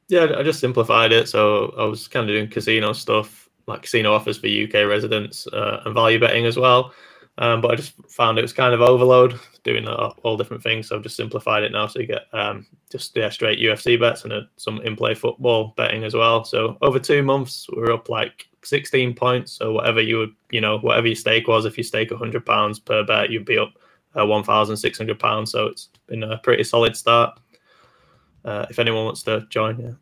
Yeah, 0.08 0.26
I 0.36 0.42
just 0.42 0.60
simplified 0.60 1.12
it. 1.12 1.28
So 1.28 1.74
I 1.78 1.84
was 1.84 2.08
kind 2.08 2.28
of 2.28 2.34
doing 2.34 2.48
casino 2.48 2.92
stuff, 2.92 3.47
like 3.68 3.82
casino 3.82 4.12
offers 4.12 4.38
for 4.38 4.48
UK 4.48 4.88
residents 4.88 5.46
uh, 5.48 5.82
and 5.84 5.94
value 5.94 6.18
betting 6.18 6.46
as 6.46 6.56
well. 6.56 6.92
Um, 7.38 7.60
but 7.60 7.70
I 7.70 7.76
just 7.76 7.94
found 8.08 8.36
it 8.36 8.42
was 8.42 8.52
kind 8.52 8.74
of 8.74 8.80
overload 8.80 9.38
doing 9.62 9.86
all 9.86 10.36
different 10.36 10.62
things. 10.62 10.88
So 10.88 10.96
I've 10.96 11.04
just 11.04 11.16
simplified 11.16 11.62
it 11.62 11.70
now. 11.70 11.86
So 11.86 12.00
you 12.00 12.06
get 12.06 12.26
um, 12.32 12.66
just 12.90 13.16
yeah, 13.16 13.28
straight 13.28 13.60
UFC 13.60 13.98
bets 13.98 14.24
and 14.24 14.32
uh, 14.32 14.40
some 14.56 14.80
in 14.80 14.96
play 14.96 15.14
football 15.14 15.72
betting 15.76 16.02
as 16.02 16.14
well. 16.14 16.44
So 16.44 16.76
over 16.82 16.98
two 16.98 17.22
months, 17.22 17.68
we're 17.72 17.92
up 17.92 18.08
like 18.08 18.48
16 18.64 19.14
points. 19.14 19.52
So 19.52 19.72
whatever 19.72 20.00
you 20.00 20.18
would, 20.18 20.34
you 20.50 20.60
know, 20.60 20.78
whatever 20.78 21.06
your 21.06 21.14
stake 21.14 21.46
was, 21.46 21.64
if 21.64 21.78
you 21.78 21.84
stake 21.84 22.10
£100 22.10 22.84
per 22.84 23.04
bet, 23.04 23.30
you'd 23.30 23.44
be 23.44 23.58
up 23.58 23.72
uh, 24.16 24.24
£1,600. 24.24 25.48
So 25.48 25.66
it's 25.66 25.90
been 26.08 26.24
a 26.24 26.38
pretty 26.38 26.64
solid 26.64 26.96
start. 26.96 27.38
Uh, 28.44 28.66
if 28.68 28.80
anyone 28.80 29.04
wants 29.04 29.22
to 29.24 29.46
join, 29.48 29.78
yeah. 29.78 29.92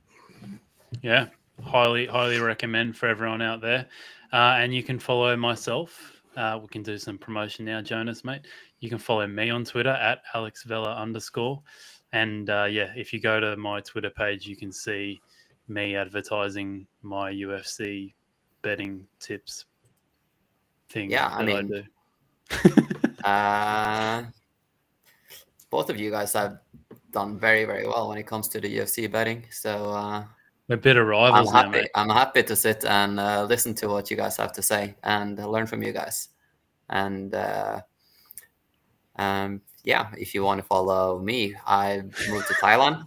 Yeah, 1.03 1.27
highly 1.65 2.07
highly 2.07 2.39
recommend 2.39 2.97
for 2.97 3.07
everyone 3.07 3.43
out 3.43 3.61
there. 3.61 3.87
Uh, 4.33 4.57
and 4.59 4.75
you 4.75 4.83
can 4.83 4.99
follow 4.99 5.37
myself. 5.37 6.21
Uh, 6.37 6.59
we 6.61 6.69
can 6.69 6.83
do 6.83 6.99
some 6.99 7.17
promotion 7.17 7.65
now, 7.65 7.81
Jonas, 7.81 8.25
mate. 8.25 8.43
You 8.81 8.91
can 8.91 8.99
follow 8.99 9.27
me 9.27 9.49
on 9.51 9.65
Twitter 9.65 9.91
at 9.91 10.21
alexvella 10.35 10.97
underscore. 10.99 11.63
And 12.13 12.51
uh, 12.51 12.65
yeah, 12.65 12.93
if 12.95 13.13
you 13.13 13.21
go 13.21 13.41
to 13.41 13.57
my 13.57 13.81
Twitter 13.81 14.11
page, 14.11 14.47
you 14.47 14.57
can 14.57 14.73
see 14.73 15.21
me 15.69 15.97
advertising 15.97 16.87
my 17.03 17.33
UFC 17.33 18.13
betting 18.63 19.07
tips 19.19 19.65
thing. 20.89 21.11
Yeah, 21.11 21.29
I 21.29 21.43
mean, 21.45 21.69
do. 21.69 21.83
Uh, 23.25 24.23
both 25.69 25.91
of 25.91 25.99
you 25.99 26.13
guys 26.13 26.33
have 26.35 26.59
done 27.11 27.37
very, 27.41 27.65
very 27.65 27.89
well 27.89 28.09
when 28.09 28.19
it 28.19 28.27
comes 28.27 28.47
to 28.47 28.61
the 28.61 28.79
UFC 28.79 29.11
betting. 29.11 29.45
So 29.51 29.91
uh, 29.91 30.25
We're 30.69 30.77
bitter 30.77 31.03
I'm 31.03 31.09
rivals 31.09 31.53
now, 31.53 31.63
happy. 31.63 31.71
mate. 31.71 31.91
I'm 31.95 32.09
happy 32.09 32.43
to 32.43 32.57
sit 32.57 32.85
and 32.85 33.21
uh, 33.21 33.45
listen 33.45 33.75
to 33.77 33.89
what 33.89 34.11
you 34.11 34.17
guys 34.17 34.37
have 34.37 34.53
to 34.55 34.63
say 34.63 34.97
and 35.05 35.39
learn 35.39 35.67
from 35.67 35.83
you 35.83 35.93
guys. 35.93 36.29
And 36.89 37.35
uh, 37.35 37.81
um, 39.17 39.61
yeah, 39.85 40.09
if 40.19 40.35
you 40.35 40.43
want 40.43 40.61
to 40.61 40.67
follow 40.67 41.21
me, 41.21 41.55
I 41.67 42.03
moved 42.29 42.49
to 42.49 42.55
Thailand. 42.55 43.07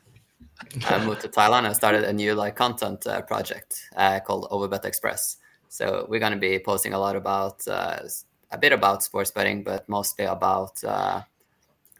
I 0.88 1.03
moved 1.03 1.22
to 1.22 1.28
Thailand 1.28 1.66
and 1.66 1.76
started 1.76 2.05
a 2.05 2.14
new 2.14 2.34
like 2.34 2.55
content 2.55 3.05
uh, 3.05 3.22
project 3.22 3.89
uh, 3.95 4.20
called 4.22 4.47
Overbet 4.51 4.86
Express. 4.86 5.38
So 5.68 6.05
we're 6.10 6.20
going 6.20 6.32
to 6.32 6.39
be 6.39 6.60
posting 6.60 6.93
a 6.93 6.99
lot 6.99 7.16
about 7.16 7.68
uh, 7.68 7.99
a 8.51 8.57
bit 8.57 8.72
about 8.72 9.03
sports 9.03 9.32
betting, 9.32 9.64
but 9.64 9.88
mostly 9.88 10.26
about 10.26 10.82
uh, 10.84 11.22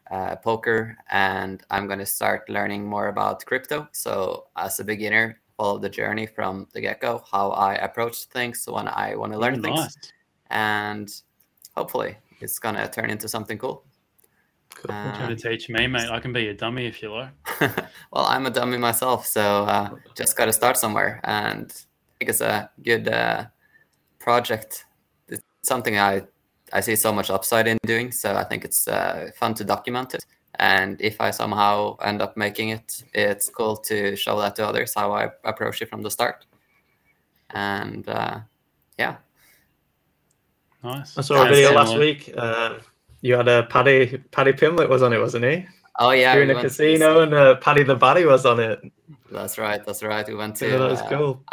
uh, 0.10 0.36
poker. 0.38 0.97
And 1.10 1.62
I'm 1.70 1.88
going 1.88 1.99
to 1.99 2.05
start 2.05 2.49
learning 2.49 2.86
more 2.86 3.10
about 3.10 3.45
crypto. 3.45 3.88
So 3.91 4.47
as 4.55 4.80
a 4.80 4.84
beginner, 4.84 5.39
follow 5.60 5.78
the 5.78 5.89
journey 5.89 6.26
from 6.26 6.68
the 6.74 6.80
get 6.80 7.01
go, 7.01 7.22
how 7.30 7.49
I 7.51 7.74
approach 7.76 8.24
things 8.26 8.66
when 8.68 8.88
I 8.88 9.16
want 9.16 9.34
to 9.34 9.39
learn 9.39 9.62
things, 9.62 9.97
and 10.49 11.07
hopefully 11.76 12.16
it's 12.39 12.60
going 12.60 12.76
to 12.76 12.88
turn 12.88 13.10
into 13.10 13.28
something 13.28 13.57
cool. 13.57 13.84
Cool. 14.74 14.95
Uh, 14.95 15.18
Trying 15.18 15.36
to 15.36 15.49
teach 15.49 15.68
me, 15.68 15.86
mate. 15.88 16.10
I 16.10 16.20
can 16.22 16.32
be 16.32 16.47
a 16.47 16.53
dummy 16.53 16.86
if 16.86 17.01
you 17.01 17.12
like. 17.12 17.32
well, 18.12 18.26
I'm 18.34 18.45
a 18.45 18.49
dummy 18.49 18.78
myself, 18.78 19.28
so 19.28 19.66
uh, 19.66 19.89
just 20.16 20.38
got 20.38 20.45
to 20.45 20.53
start 20.53 20.78
somewhere, 20.78 21.20
and 21.26 21.66
I 21.70 22.12
think 22.18 22.30
it's 22.30 22.41
a 22.41 22.72
good 22.82 23.10
uh, 23.10 23.47
project. 24.18 24.86
It's 25.28 25.43
something 25.62 25.99
I 25.99 26.22
I 26.72 26.80
see 26.80 26.95
so 26.95 27.12
much 27.12 27.30
upside 27.30 27.68
in 27.68 27.78
doing, 27.86 28.14
so 28.14 28.36
I 28.36 28.45
think 28.45 28.64
it's 28.64 28.88
uh, 28.88 29.32
fun 29.36 29.53
to 29.55 29.66
document 29.66 30.14
it. 30.14 30.26
And 30.60 30.99
if 31.01 31.22
I 31.22 31.32
somehow 31.32 31.95
end 32.03 32.22
up 32.22 32.36
making 32.36 32.70
it, 32.70 33.03
it's 33.14 33.49
cool 33.49 33.78
to 33.78 34.16
show 34.18 34.39
that 34.41 34.55
to 34.57 34.68
others 34.68 34.93
how 34.93 35.14
I 35.14 35.30
approach 35.45 35.82
it 35.82 35.89
from 35.89 36.01
the 36.01 36.12
start. 36.12 36.45
And 37.51 38.07
uh, 38.10 38.39
yeah, 38.97 39.18
Nice. 40.84 41.18
I 41.18 41.22
saw 41.22 41.45
a 41.45 41.49
video 41.49 41.72
it. 41.72 41.76
last 41.76 41.97
week. 41.97 42.34
Uh, 42.38 42.80
you 43.22 43.36
had 43.36 43.47
a 43.47 43.64
Paddy 43.64 44.18
Paddy 44.32 44.53
Pimblett 44.53 44.88
was 44.89 45.01
on 45.01 45.12
it, 45.14 45.20
wasn't 45.20 45.43
he? 45.45 45.66
oh 45.99 46.12
yeah, 46.12 46.34
You're 46.34 46.43
in 46.43 46.49
we 46.49 46.53
a 46.53 46.55
went 46.57 46.64
to- 46.64 46.70
casino 46.70 47.20
and 47.22 47.34
uh, 47.34 47.55
Paddy 47.57 47.84
the 47.84 47.97
Baddy 47.97 48.26
was 48.26 48.45
on 48.45 48.60
it. 48.60 48.80
That's 49.32 49.57
right, 49.57 49.86
that's 49.86 50.03
right. 50.03 50.26
We 50.28 50.36
went 50.36 50.62
Yeah, 50.62 50.70
to 50.72 50.78
that 50.80 50.89
was 50.91 51.01
uh, 51.01 51.10
cool. 51.10 51.43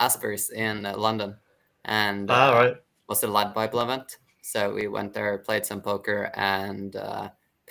Aspers 0.00 0.50
in 0.50 0.84
uh, 0.86 0.96
London, 0.96 1.36
and 1.84 2.28
uh, 2.30 2.34
Ah, 2.34 2.58
right. 2.58 2.76
was 3.08 3.20
the 3.20 3.28
Lad 3.28 3.54
Bible 3.54 3.80
event. 3.80 4.18
So 4.42 4.74
we 4.74 4.88
went 4.88 5.12
there, 5.14 5.38
played 5.38 5.64
some 5.64 5.80
poker, 5.80 6.30
and 6.34 6.96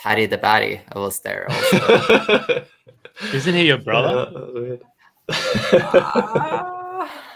uh, 0.01 0.03
Paddy 0.03 0.25
the 0.25 0.37
Baddy 0.37 0.81
was 0.95 1.19
there 1.19 1.47
also. 1.49 2.65
Isn't 3.33 3.53
he 3.53 3.67
your 3.67 3.77
brother? 3.77 4.25
that 4.25 4.33
was 4.33 4.53
weird. 4.53 4.81
Ah. 5.93 6.77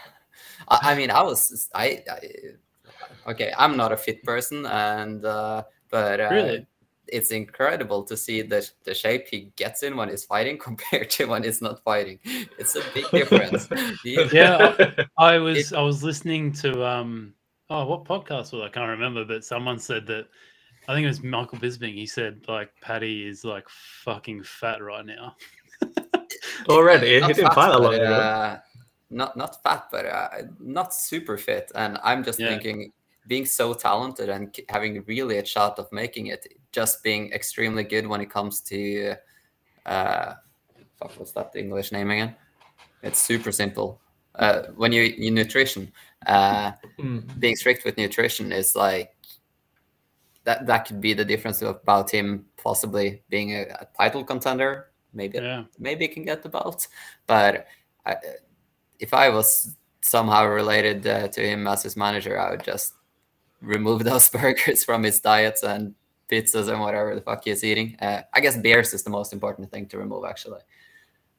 I, 0.67 0.91
I 0.91 0.95
mean, 0.95 1.11
I 1.11 1.21
was 1.21 1.69
I, 1.75 2.03
I 2.09 3.31
okay. 3.31 3.53
I'm 3.57 3.77
not 3.77 3.91
a 3.91 3.97
fit 3.97 4.23
person, 4.23 4.65
and 4.65 5.23
uh, 5.25 5.63
but 5.89 6.19
uh, 6.19 6.29
Really? 6.31 6.67
it's 7.07 7.31
incredible 7.31 8.03
to 8.03 8.17
see 8.17 8.41
the 8.41 8.67
the 8.83 8.93
shape 8.93 9.27
he 9.27 9.51
gets 9.55 9.83
in 9.83 9.95
when 9.95 10.09
he's 10.09 10.25
fighting 10.25 10.57
compared 10.67 11.09
to 11.11 11.25
when 11.25 11.43
he's 11.43 11.61
not 11.61 11.83
fighting. 11.83 12.19
It's 12.57 12.75
a 12.75 12.81
big 12.93 13.09
difference. 13.11 13.67
Yeah, 14.03 14.91
I 15.17 15.37
was 15.37 15.73
I 15.73 15.81
was 15.81 16.03
listening 16.03 16.51
to 16.53 16.85
um 16.85 17.33
oh 17.69 17.85
what 17.85 18.05
podcast 18.05 18.53
was? 18.53 18.63
I 18.63 18.69
can't 18.69 18.89
remember, 18.89 19.23
but 19.25 19.45
someone 19.45 19.79
said 19.79 20.07
that 20.07 20.27
I 20.87 20.93
think 20.93 21.05
it 21.05 21.07
was 21.07 21.23
Michael 21.23 21.57
Bisping. 21.57 21.93
He 21.95 22.05
said 22.05 22.41
like 22.47 22.69
Paddy 22.81 23.27
is 23.27 23.43
like 23.43 23.67
fucking 23.69 24.43
fat 24.43 24.83
right 24.83 25.05
now. 25.05 25.35
Already, 26.69 27.15
he 27.15 27.19
didn't 27.21 27.45
fat, 27.47 27.55
fight 27.55 27.71
that 27.71 27.79
long 27.79 27.93
ago. 27.95 28.13
uh, 28.19 28.59
not 29.09 29.35
not 29.35 29.61
fat, 29.63 29.85
but 29.91 30.05
uh, 30.05 30.29
not 30.59 30.93
super 30.93 31.37
fit. 31.37 31.71
And 31.75 31.97
I'm 32.03 32.23
just 32.23 32.39
Yeah. 32.39 32.49
thinking, 32.49 32.91
being 33.27 33.45
so 33.45 33.73
talented 33.73 34.29
and 34.29 34.55
having 34.69 35.03
really 35.07 35.37
a 35.39 35.45
shot 35.45 35.79
of 35.79 35.91
making 35.91 36.27
it, 36.27 36.45
just 36.71 37.01
being 37.03 37.31
extremely 37.33 37.83
good 37.83 38.05
when 38.05 38.21
it 38.21 38.29
comes 38.29 38.61
to, 38.61 39.15
uh, 39.87 40.33
fuck, 40.99 41.11
what's 41.17 41.31
that 41.31 41.51
the 41.51 41.59
English 41.59 41.91
name 41.91 42.11
again? 42.11 42.35
It's 43.01 43.19
super 43.19 43.51
simple. 43.51 43.99
Uh, 44.35 44.63
when 44.75 44.91
you 44.91 45.01
you 45.03 45.31
nutrition, 45.31 45.91
uh, 46.27 46.73
Mm. 46.99 47.39
being 47.39 47.55
strict 47.55 47.85
with 47.85 47.97
nutrition 47.97 48.51
is 48.51 48.75
like 48.75 49.15
that. 50.45 50.65
That 50.65 50.85
could 50.85 51.01
be 51.01 51.13
the 51.13 51.25
difference 51.25 51.61
about 51.61 52.09
him 52.09 52.45
possibly 52.57 53.21
being 53.29 53.51
a, 53.51 53.61
a 53.81 53.87
title 53.97 54.23
contender. 54.23 54.91
Maybe 55.13 55.37
Yeah. 55.37 55.65
maybe 55.77 56.07
can 56.07 56.23
get 56.25 56.41
the 56.43 56.49
belt. 56.49 56.87
But 57.27 57.67
I, 58.05 58.15
if 58.99 59.13
I 59.13 59.29
was 59.29 59.75
somehow 60.01 60.45
related 60.47 61.05
uh, 61.07 61.27
to 61.29 61.41
him 61.41 61.67
as 61.67 61.83
his 61.83 61.95
manager, 61.97 62.39
I 62.39 62.51
would 62.51 62.63
just 62.63 62.93
remove 63.61 64.03
those 64.05 64.29
burgers 64.29 64.83
from 64.83 65.03
his 65.03 65.19
diets 65.19 65.63
and 65.63 65.93
pizzas 66.29 66.69
and 66.69 66.79
whatever 66.79 67.13
the 67.15 67.21
fuck 67.21 67.43
he's 67.43 67.63
eating. 67.63 67.95
Uh, 68.01 68.21
I 68.33 68.39
guess 68.39 68.57
beers 68.57 68.93
is 68.93 69.03
the 69.03 69.09
most 69.09 69.33
important 69.33 69.71
thing 69.71 69.85
to 69.87 69.97
remove, 69.97 70.25
actually. 70.25 70.61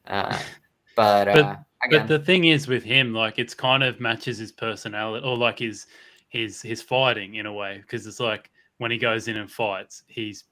Uh, 0.05 0.37
but, 0.95 1.25
But- 1.25 1.37
uh, 1.37 1.55
again, 1.83 2.01
But 2.01 2.07
the 2.07 2.19
thing 2.25 2.45
is 2.45 2.67
with 2.67 2.83
him, 2.83 3.13
like 3.13 3.37
it's 3.39 3.53
kind 3.53 3.83
of 3.83 3.99
matches 3.99 4.37
his 4.39 4.51
personality 4.51 5.25
or 5.25 5.37
like 5.37 5.59
his 5.59 5.87
his 6.29 6.61
his 6.61 6.81
fighting 6.81 7.35
in 7.35 7.45
a 7.45 7.53
way 7.53 7.77
because 7.81 8.05
it's 8.05 8.19
like 8.19 8.49
when 8.77 8.91
he 8.91 8.97
goes 8.97 9.27
in 9.27 9.37
and 9.37 9.51
fights, 9.51 10.03
he's 10.07 10.43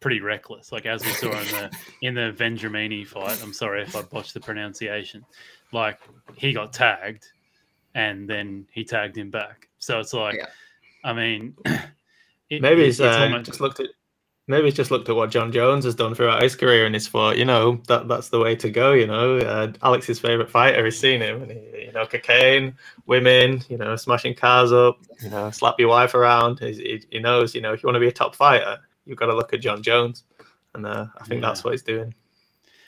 pretty 0.00 0.20
reckless. 0.20 0.72
Like 0.72 0.86
as 0.86 1.04
we 1.04 1.10
saw 1.12 1.30
in 1.30 1.46
the 1.48 1.70
in 2.02 2.14
the 2.14 2.32
Vendramini 2.36 3.06
fight. 3.06 3.40
I'm 3.42 3.52
sorry 3.52 3.82
if 3.82 3.94
I 3.96 4.02
botched 4.02 4.34
the 4.34 4.40
pronunciation. 4.40 5.24
Like 5.72 5.98
he 6.36 6.52
got 6.52 6.72
tagged, 6.72 7.26
and 7.94 8.28
then 8.28 8.66
he 8.72 8.84
tagged 8.84 9.16
him 9.16 9.30
back. 9.30 9.68
So 9.78 9.98
it's 10.00 10.12
like, 10.12 10.36
Yeah. 10.36 10.46
I 11.04 11.12
mean, 11.12 11.54
it- 12.50 12.62
Maybe 12.62 12.82
it- 12.82 12.86
he's 12.86 13.00
it's 13.00 13.16
uh, 13.16 13.20
almost- 13.20 13.46
just 13.46 13.60
looked 13.60 13.80
at. 13.80 13.86
Maybe 14.52 14.66
he's 14.66 14.74
just 14.74 14.90
looked 14.90 15.08
at 15.08 15.16
what 15.16 15.30
Jon 15.30 15.50
Jones 15.50 15.84
has 15.86 15.94
done 15.94 16.14
throughout 16.14 16.42
his 16.42 16.54
career 16.54 16.86
and 16.86 16.94
he's 16.94 17.08
thought, 17.08 17.38
you 17.38 17.44
know, 17.44 17.80
that 17.88 18.06
that's 18.06 18.28
the 18.28 18.38
way 18.38 18.54
to 18.56 18.70
go. 18.70 18.92
You 18.92 19.06
know, 19.06 19.38
uh, 19.38 19.72
Alex's 19.82 20.20
favorite 20.20 20.50
fighter. 20.50 20.84
He's 20.84 20.98
seen 20.98 21.20
him, 21.22 21.42
and 21.42 21.50
he, 21.50 21.86
you 21.86 21.92
know, 21.92 22.06
cocaine, 22.06 22.74
women, 23.06 23.62
you 23.68 23.78
know, 23.78 23.96
smashing 23.96 24.34
cars 24.34 24.70
up, 24.72 24.98
you 25.22 25.30
know, 25.30 25.50
slap 25.50 25.80
your 25.80 25.88
wife 25.88 26.14
around. 26.14 26.58
He's, 26.60 26.76
he, 26.78 27.02
he 27.10 27.18
knows, 27.18 27.54
you 27.54 27.60
know, 27.62 27.72
if 27.72 27.82
you 27.82 27.86
want 27.86 27.96
to 27.96 28.00
be 28.00 28.08
a 28.08 28.12
top 28.12 28.34
fighter, 28.34 28.78
you've 29.06 29.18
got 29.18 29.26
to 29.26 29.34
look 29.34 29.52
at 29.54 29.60
Jon 29.60 29.82
Jones, 29.82 30.24
and 30.74 30.86
uh, 30.86 31.06
I 31.18 31.24
think 31.24 31.40
Yeah. 31.40 31.48
that's 31.48 31.64
what 31.64 31.72
he's 31.72 31.82
doing. 31.82 32.14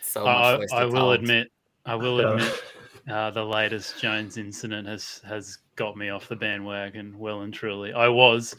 so 0.03 0.25
much 0.27 0.73
I, 0.73 0.83
I 0.83 0.85
will 0.85 0.93
talent. 0.95 1.21
admit, 1.23 1.51
I 1.87 1.95
will 1.97 2.21
Yeah. 2.21 2.31
admit, 2.31 2.63
uh, 3.09 3.31
the 3.31 3.45
latest 3.45 4.01
Jones 4.01 4.37
incident 4.39 4.87
has 4.89 5.21
has 5.27 5.59
got 5.77 5.97
me 5.97 6.09
off 6.11 6.29
the 6.29 6.37
bandwagon 6.37 7.19
well 7.19 7.41
and 7.43 7.53
truly. 7.53 7.93
I 7.93 8.09
was, 8.09 8.55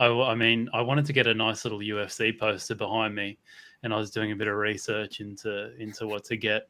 I, 0.00 0.06
w- 0.06 0.24
I 0.26 0.34
mean, 0.34 0.68
I 0.72 0.80
wanted 0.82 1.06
to 1.06 1.12
get 1.12 1.26
a 1.26 1.34
nice 1.34 1.64
little 1.64 1.78
UFC 1.78 2.36
poster 2.38 2.74
behind 2.74 3.14
me, 3.14 3.38
and 3.82 3.92
I 3.94 3.96
was 3.96 4.10
doing 4.10 4.32
a 4.32 4.36
bit 4.36 4.48
of 4.48 4.56
research 4.56 5.20
into 5.20 5.74
into 5.80 6.06
what 6.06 6.24
to 6.24 6.36
get, 6.36 6.68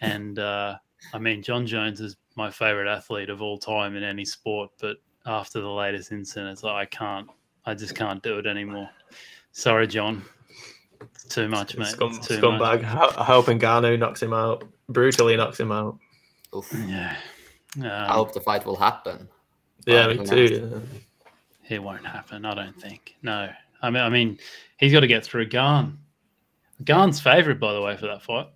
and 0.00 0.38
uh, 0.38 0.76
I 1.12 1.18
mean, 1.18 1.42
Jon 1.42 1.66
Jones 1.66 2.00
is 2.00 2.16
my 2.36 2.50
favorite 2.50 2.88
athlete 2.88 3.30
of 3.30 3.42
all 3.42 3.58
time 3.58 3.96
in 3.96 4.02
any 4.04 4.24
sport, 4.24 4.70
but 4.80 4.96
after 5.26 5.60
the 5.60 5.68
latest 5.68 6.12
incident, 6.12 6.52
it's 6.52 6.62
like 6.62 6.74
I 6.74 6.84
can't, 6.86 7.28
I 7.66 7.74
just 7.74 7.94
can't 7.94 8.22
do 8.22 8.38
it 8.38 8.46
anymore. 8.46 8.88
Sorry, 9.52 9.86
Jon. 9.86 10.22
It's 11.14 11.24
too 11.24 11.48
much, 11.48 11.76
mate. 11.76 11.88
Scum, 11.88 12.12
It's 12.14 12.26
too 12.28 12.40
much. 12.40 12.60
scumbag. 12.60 12.82
Ho- 12.84 13.12
I 13.16 13.24
hope 13.24 13.46
Ngannou 13.46 13.98
knocks 13.98 14.22
him 14.22 14.32
out, 14.32 14.64
brutally 14.88 15.36
knocks 15.36 15.58
him 15.58 15.72
out. 15.72 15.98
Oof. 16.56 16.72
Yeah. 16.86 17.16
Um, 17.76 17.84
I 17.86 18.12
hope 18.12 18.32
the 18.34 18.40
fight 18.40 18.64
will 18.64 18.76
happen. 18.76 19.28
Yeah, 19.86 20.06
Well, 20.06 20.16
me 20.18 20.24
too. 20.26 20.70
yeah. 20.72 20.78
It 21.68 21.82
won't 21.82 22.06
happen. 22.06 22.44
I 22.44 22.54
don't 22.54 22.80
think. 22.80 23.16
No. 23.22 23.48
I 23.82 23.90
mean, 23.90 24.02
I 24.02 24.08
mean, 24.08 24.38
he's 24.78 24.92
got 24.92 25.00
to 25.00 25.06
get 25.06 25.24
through 25.24 25.46
Gane. 25.46 25.98
Gane's 26.84 27.20
favorite, 27.20 27.60
by 27.60 27.72
the 27.72 27.80
way, 27.80 27.96
for 27.96 28.06
that 28.06 28.22
fight. 28.22 28.48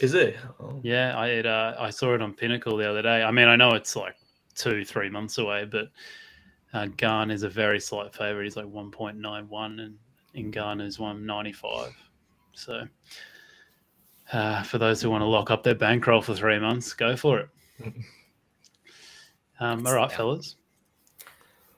Is 0.00 0.14
it? 0.14 0.36
Oh. 0.60 0.80
Yeah, 0.82 1.16
I 1.16 1.28
it, 1.28 1.46
uh, 1.46 1.74
I 1.78 1.90
saw 1.90 2.14
it 2.14 2.22
on 2.22 2.34
Pinnacle 2.34 2.76
the 2.76 2.88
other 2.88 3.02
day. 3.02 3.22
I 3.22 3.30
mean, 3.30 3.48
I 3.48 3.56
know 3.56 3.74
it's 3.74 3.94
like 3.94 4.16
two, 4.54 4.84
three 4.84 5.08
months 5.08 5.38
away, 5.38 5.64
but 5.64 5.90
uh, 6.74 6.86
Gane 6.96 7.30
is 7.30 7.42
a 7.44 7.48
very 7.48 7.78
slight 7.78 8.14
favorite. 8.14 8.44
He's 8.44 8.56
like 8.56 8.66
one 8.66 8.90
point 8.90 9.16
nine 9.16 9.48
one, 9.48 9.78
and 10.34 10.52
Ngan 10.52 10.84
is 10.84 10.98
one 10.98 11.24
ninety 11.24 11.52
five. 11.52 11.94
So, 12.54 12.82
uh, 14.32 14.62
for 14.64 14.78
those 14.78 15.00
who 15.00 15.10
want 15.10 15.22
to 15.22 15.26
lock 15.26 15.50
up 15.50 15.62
their 15.62 15.74
bankroll 15.74 16.22
for 16.22 16.34
three 16.34 16.58
months, 16.58 16.92
go 16.92 17.16
for 17.16 17.40
it. 17.40 17.48
Um, 19.60 19.86
all 19.86 19.94
right, 19.94 20.10
fellas. 20.10 20.56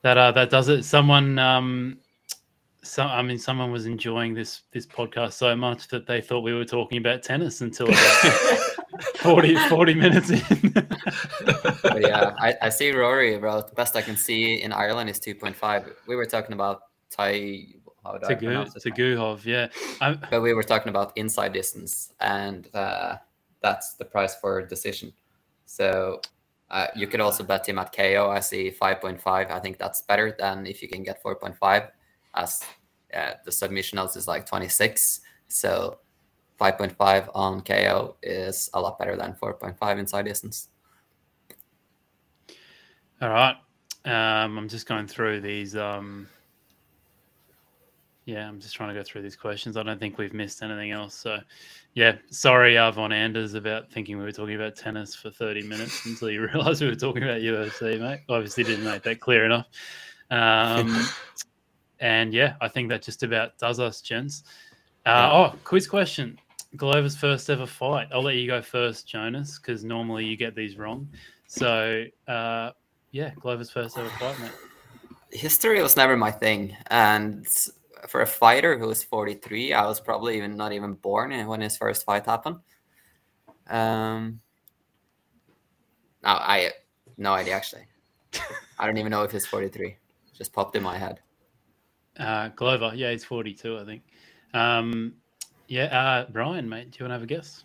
That 0.05 0.19
uh, 0.19 0.33
that 0.33 0.51
does 0.51 0.69
it. 0.69 0.85
Someone, 0.85 1.39
um, 1.39 1.97
so 2.83 3.05
I 3.05 3.23
mean, 3.23 3.39
someone 3.39 3.73
was 3.73 3.87
enjoying 3.87 4.35
this 4.35 4.61
this 4.71 4.87
podcast 4.87 5.33
so 5.33 5.57
much 5.57 5.89
that 5.89 6.07
they 6.07 6.21
thought 6.21 6.41
we 6.41 6.53
were 6.53 6.67
talking 6.67 6.99
about 6.99 7.23
tennis 7.23 7.63
until 7.63 7.87
about 7.89 7.99
40, 9.17 9.57
40 9.71 9.95
minutes 9.95 10.29
in. 10.29 10.73
But 11.83 12.03
yeah, 12.03 12.35
I, 12.39 12.55
I 12.61 12.69
see 12.69 12.93
Rory 12.93 13.39
wrote 13.39 13.75
best 13.75 13.97
I 13.97 14.03
can 14.03 14.15
see 14.15 14.61
in 14.61 14.75
Ireland 14.75 15.09
is 15.09 15.19
2.5. 15.19 15.91
We 16.07 16.17
were 16.17 16.27
talking 16.27 16.53
about 16.53 16.83
Tai. 17.11 17.65
How 18.05 18.19
do 18.19 18.27
I 18.27 18.35
Tagu, 18.35 18.41
pronounce? 18.41 18.75
Taguhov, 18.75 19.47
yeah. 19.47 19.69
I, 20.03 20.19
But 20.31 20.43
we 20.43 20.53
were 20.53 20.63
talking 20.63 20.91
about 20.91 21.17
inside 21.17 21.55
distance, 21.55 22.13
and 22.21 22.69
uh, 22.75 23.17
that's 23.63 23.95
the 23.95 24.05
price 24.05 24.35
for 24.35 24.67
decision. 24.67 25.15
So 25.65 26.21
uh, 26.75 26.89
you 26.97 27.07
could 27.07 27.21
also 27.21 27.45
bet 27.45 27.69
him 27.69 27.79
at 27.79 27.95
KO. 27.95 28.29
I 28.29 28.41
see 28.41 28.69
5.5. 28.69 29.23
I 29.25 29.61
think 29.61 29.79
that's 29.79 30.03
better 30.03 30.35
than 30.37 30.67
if 30.67 30.83
you 30.83 30.89
can 30.89 31.05
get 31.05 31.23
4.5, 31.23 31.89
as 32.35 32.65
uh, 33.17 33.35
the 33.45 33.53
submission 33.53 33.97
odds 33.97 34.17
is 34.17 34.27
like 34.27 34.45
26. 34.45 35.21
So 35.47 36.01
5.5 36.61 37.31
on 37.33 37.61
KO 37.61 38.17
is 38.25 38.71
a 38.75 38.81
lot 38.81 38.99
better 38.99 39.17
than 39.17 39.35
4.5 39.35 39.99
inside 40.01 40.25
distance. 40.25 40.71
All 43.23 43.29
right. 43.29 43.57
Um, 44.05 44.59
I'm 44.59 44.69
just 44.69 44.89
going 44.89 45.07
through 45.07 45.43
these. 45.43 45.77
Um, 45.77 46.29
yeah, 48.27 48.49
I'm 48.49 48.59
just 48.59 48.75
trying 48.75 48.89
to 48.89 48.95
go 48.95 49.03
through 49.03 49.23
these 49.23 49.37
questions. 49.37 49.77
I 49.77 49.83
don't 49.83 49.99
think 49.99 50.17
we've 50.17 50.33
missed 50.33 50.63
anything 50.63 50.93
else. 50.93 51.15
So, 51.15 51.39
yeah, 51.95 52.17
sorry, 52.31 52.79
uh, 52.79 52.91
Von 52.91 53.13
Anders, 53.13 53.55
about 53.55 53.91
thinking 53.93 54.17
we 54.17 54.25
were 54.25 54.33
talking 54.33 54.55
about 54.55 54.77
tennis 54.77 55.15
for 55.15 55.31
30 55.31 55.63
minutes 55.63 56.07
until 56.07 56.31
you 56.31 56.47
realised 56.47 56.81
we 56.81 56.89
were 56.89 56.95
talking 56.95 57.23
about 57.23 57.41
UFC, 57.41 58.01
mate. 58.01 58.21
Obviously, 58.29 58.65
didn't 58.65 58.85
make 58.85 59.03
that 59.03 59.21
clear 59.21 59.45
enough. 59.45 59.67
Um, 60.31 61.07
and 62.01 62.33
yeah, 62.33 62.55
I 62.61 62.69
think 62.69 62.89
that 62.89 63.03
just 63.03 63.23
about 63.23 63.59
does 63.59 63.79
us, 63.79 64.01
gents. 64.01 64.45
Uh, 65.05 65.29
Oh, 65.33 65.59
quiz 65.65 65.87
question. 65.87 66.39
Glover's 66.77 67.15
first 67.17 67.49
ever 67.51 67.67
fight. 67.67 68.09
I'll 68.13 68.23
let 68.23 68.37
you 68.37 68.47
go 68.47 68.61
first, 68.63 69.07
Jonas, 69.07 69.59
because 69.59 69.85
normally 69.85 70.25
you 70.25 70.37
get 70.37 70.57
these 70.57 70.77
wrong. 70.77 71.09
So, 71.47 72.05
uh, 72.27 72.71
yeah, 73.13 73.31
Glover's 73.39 73.71
first 73.71 73.97
ever 73.99 74.09
fight, 74.09 74.41
mate. 74.41 74.51
history 75.31 75.81
was 75.83 75.97
never 75.97 76.17
my 76.17 76.31
thing 76.31 76.77
and 76.89 77.47
for 78.09 78.21
a 78.23 78.27
fighter 78.27 78.79
who 78.79 78.87
was 78.87 79.03
43 79.03 79.73
i 79.73 79.87
was 79.87 80.01
probably 80.01 80.37
even 80.37 80.57
not 80.57 80.73
even 80.73 80.95
born 80.95 81.47
when 81.47 81.61
his 81.61 81.77
first 81.77 82.05
fight 82.05 82.27
happened 82.27 82.59
um 83.69 84.41
no 86.23 86.31
i 86.31 86.71
no 87.17 87.33
idea 87.33 87.55
actually 87.55 87.87
i 88.79 88.87
don't 88.87 88.99
even 88.99 89.11
know 89.11 89.23
if 89.23 89.33
he's 89.33 89.47
43 89.47 89.97
just 90.37 90.53
popped 90.53 90.77
in 90.77 90.83
my 90.83 90.99
head 90.99 91.21
Uh, 92.19 92.49
Glover, 92.55 92.93
yeah, 92.95 93.11
he's 93.11 93.25
42, 93.25 93.79
I 93.79 93.85
think. 93.85 94.03
Um, 94.53 95.15
yeah, 95.67 95.87
uh, 95.87 96.31
Brian, 96.31 96.69
mate, 96.69 96.93
do 96.93 96.99
you 96.99 97.05
want 97.05 97.11
to 97.11 97.15
have 97.15 97.23
a 97.23 97.27
guess? 97.27 97.65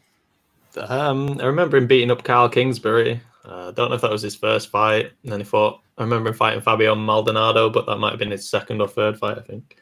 Um, 0.75 1.39
I 1.39 1.45
remember 1.45 1.77
him 1.77 1.85
beating 1.87 2.09
up 2.09 2.23
Kyle 2.23 2.49
Kingsbury. 2.49 3.21
Uh, 3.45 3.71
don't 3.71 3.89
know 3.89 3.95
if 3.95 4.01
that 4.01 4.11
was 4.11 4.23
his 4.23 4.35
first 4.35 4.69
fight. 4.69 5.11
And 5.23 5.31
then 5.31 5.39
he 5.39 5.45
fought. 5.45 5.81
I 5.97 6.03
remember 6.03 6.29
him 6.29 6.35
fighting 6.35 6.61
Fabio 6.61 6.95
Maldonado, 6.95 7.69
but 7.69 7.85
that 7.85 7.97
might 7.97 8.09
have 8.11 8.19
been 8.19 8.31
his 8.31 8.49
second 8.49 8.81
or 8.81 8.87
third 8.87 9.19
fight, 9.19 9.37
I 9.37 9.41
think. 9.41 9.77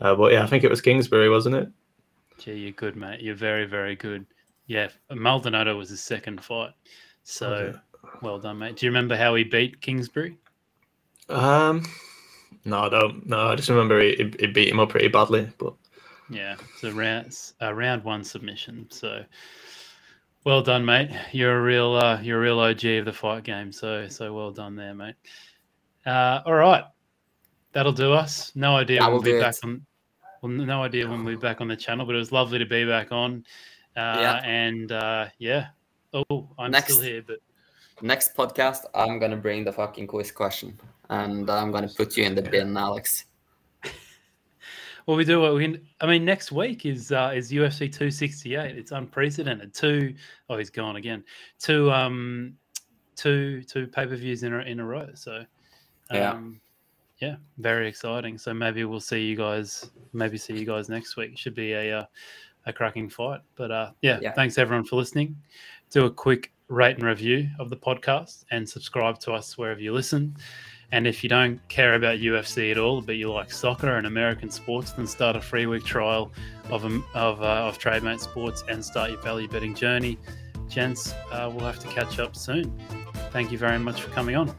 Uh, 0.00 0.14
but 0.14 0.32
yeah, 0.32 0.42
I 0.42 0.46
think 0.46 0.64
it 0.64 0.70
was 0.70 0.80
Kingsbury, 0.80 1.28
wasn't 1.30 1.54
it? 1.56 1.68
Gee, 2.38 2.54
you're 2.54 2.72
good, 2.72 2.96
mate. 2.96 3.20
You're 3.20 3.34
very, 3.36 3.66
very 3.66 3.94
good. 3.94 4.26
Yeah, 4.66 4.88
Maldonado 5.10 5.76
was 5.76 5.90
his 5.90 6.00
second 6.00 6.42
fight. 6.42 6.70
So, 7.24 7.52
Okay. 7.52 7.78
well 8.20 8.38
done, 8.38 8.58
mate. 8.58 8.76
Do 8.76 8.86
you 8.86 8.90
remember 8.90 9.16
how 9.16 9.34
he 9.34 9.44
beat 9.44 9.80
Kingsbury? 9.80 10.38
Um, 11.28 11.84
no, 12.64 12.80
I 12.80 12.88
don't. 12.88 13.26
No, 13.28 13.48
I 13.48 13.54
just 13.54 13.68
remember 13.68 14.00
he, 14.00 14.14
he- 14.16 14.36
he 14.40 14.46
beat 14.48 14.68
him 14.68 14.80
up 14.80 14.88
pretty 14.88 15.08
badly. 15.08 15.48
But 15.58 15.74
Yeah, 16.30 16.56
it's 16.72 16.82
a 16.84 16.92
round, 16.92 17.36
a 17.60 17.74
round 17.74 18.02
one 18.04 18.24
submission. 18.24 18.88
So, 18.90 19.24
well 20.44 20.62
done, 20.62 20.84
mate. 20.84 21.10
You're 21.32 21.58
a 21.58 21.62
real, 21.62 21.94
uh, 21.94 22.20
you're 22.20 22.38
a 22.38 22.42
real 22.42 22.58
OG 22.58 22.84
of 22.98 23.04
the 23.04 23.12
fight 23.12 23.44
game. 23.44 23.70
So, 23.72 24.08
so 24.08 24.32
well 24.32 24.50
done 24.50 24.74
there, 24.74 24.94
mate. 24.94 25.14
Uh, 26.04 26.40
all 26.44 26.54
right, 26.54 26.84
that'll 27.72 27.92
do 27.92 28.12
us. 28.12 28.52
No 28.54 28.76
idea 28.76 29.00
That 29.00 29.06
when 29.06 29.12
we'll 29.14 29.22
be 29.22 29.40
back 29.40 29.54
it. 29.56 29.64
on. 29.64 29.86
Well, 30.42 30.52
no 30.52 30.82
idea 30.82 31.08
when 31.08 31.24
we'll 31.24 31.36
be 31.36 31.40
back 31.40 31.60
on 31.60 31.68
the 31.68 31.76
channel, 31.76 32.04
but 32.06 32.14
it 32.14 32.18
was 32.18 32.32
lovely 32.32 32.58
to 32.58 32.66
be 32.66 32.84
back 32.84 33.12
on. 33.12 33.44
Uh, 33.96 34.16
Yeah. 34.20 34.40
and 34.44 34.90
uh, 34.92 35.26
yeah. 35.38 35.68
Oh, 36.14 36.48
I'm 36.58 36.70
Next. 36.70 36.92
still 36.94 37.02
here, 37.02 37.22
but 37.26 37.38
next 38.00 38.34
podcast 38.34 38.80
i'm 38.94 39.20
gonna 39.20 39.36
bring 39.36 39.62
the 39.64 39.72
fucking 39.72 40.08
quiz 40.08 40.32
question 40.32 40.76
and 41.08 41.48
i'm 41.48 41.70
gonna 41.70 41.86
put 41.88 42.16
you 42.16 42.24
in 42.24 42.34
the 42.34 42.42
bin 42.42 42.76
alex 42.76 43.26
Well, 45.06 45.16
we 45.16 45.24
do 45.24 45.40
what 45.40 45.54
we. 45.54 45.80
I 46.00 46.06
mean, 46.06 46.24
next 46.24 46.52
week 46.52 46.86
is 46.86 47.10
uh, 47.10 47.32
is 47.34 47.50
UFC 47.50 47.90
268. 47.92 48.76
It's 48.76 48.92
unprecedented. 48.92 49.74
Two. 49.74 50.14
Oh, 50.48 50.56
he's 50.58 50.70
gone 50.70 50.94
again. 50.94 51.24
Two. 51.58 51.90
Um, 51.90 52.54
two 53.16 53.62
two 53.64 53.88
pay 53.88 54.06
per 54.06 54.14
views 54.14 54.44
in 54.44 54.52
a 54.52 54.58
in 54.60 54.78
a 54.78 54.84
row. 54.84 55.08
So, 55.14 55.38
um, 55.38 55.46
yeah, 56.12 56.38
very 57.58 57.88
exciting. 57.88 58.38
So 58.38 58.52
maybe 58.54 58.84
we'll 58.84 59.00
see 59.00 59.20
you 59.22 59.36
guys. 59.36 59.90
Maybe 60.12 60.36
see 60.38 60.54
you 60.54 60.64
guys 60.66 60.88
next 60.88 61.16
week. 61.16 61.36
Should 61.38 61.54
be 61.54 61.72
a 61.72 61.98
uh, 62.00 62.04
a 62.66 62.72
cracking 62.72 63.08
fight. 63.08 63.40
But 63.56 63.70
uh, 63.70 63.90
yeah, 64.02 64.18
Yeah. 64.22 64.32
thanks 64.32 64.58
everyone 64.58 64.84
for 64.84 64.96
listening. 64.96 65.36
Do 65.90 66.06
a 66.06 66.10
quick 66.10 66.52
rate 66.68 66.96
and 66.96 67.04
review 67.04 67.48
of 67.58 67.68
the 67.70 67.76
podcast 67.76 68.44
and 68.50 68.68
subscribe 68.68 69.18
to 69.20 69.32
us 69.32 69.58
wherever 69.58 69.80
you 69.80 69.92
listen. 69.92 70.36
And 70.92 71.06
if 71.06 71.22
you 71.22 71.28
don't 71.28 71.58
care 71.68 71.94
about 71.94 72.18
UFC 72.18 72.70
at 72.70 72.76
all, 72.78 73.00
but 73.00 73.16
you 73.16 73.32
like 73.32 73.50
soccer 73.50 73.96
and 73.96 74.06
American 74.06 74.50
sports, 74.50 74.92
then 74.92 75.06
start 75.06 75.36
a 75.36 75.40
free 75.40 75.64
week 75.66 75.84
trial 75.84 76.30
of 76.70 76.84
um, 76.84 77.04
of, 77.14 77.40
uh, 77.42 77.66
of 77.68 77.78
TradeMate 77.78 78.20
Sports 78.20 78.62
and 78.68 78.84
start 78.84 79.10
your 79.10 79.20
value 79.22 79.48
betting 79.48 79.74
journey. 79.74 80.18
Gents, 80.68 81.12
uh, 81.30 81.50
we'll 81.52 81.66
have 81.66 81.78
to 81.80 81.88
catch 81.88 82.18
up 82.18 82.36
soon. 82.36 82.78
Thank 83.30 83.52
you 83.52 83.58
very 83.58 83.78
much 83.78 84.00
for 84.02 84.10
coming 84.10 84.36
on. 84.36 84.54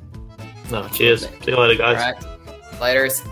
no, 0.71 0.87
cheers. 0.89 1.27
See 1.27 1.51
you 1.51 1.57
later, 1.57 1.83
all 1.83 1.93
guys. 1.95 2.52
Laters 2.79 3.25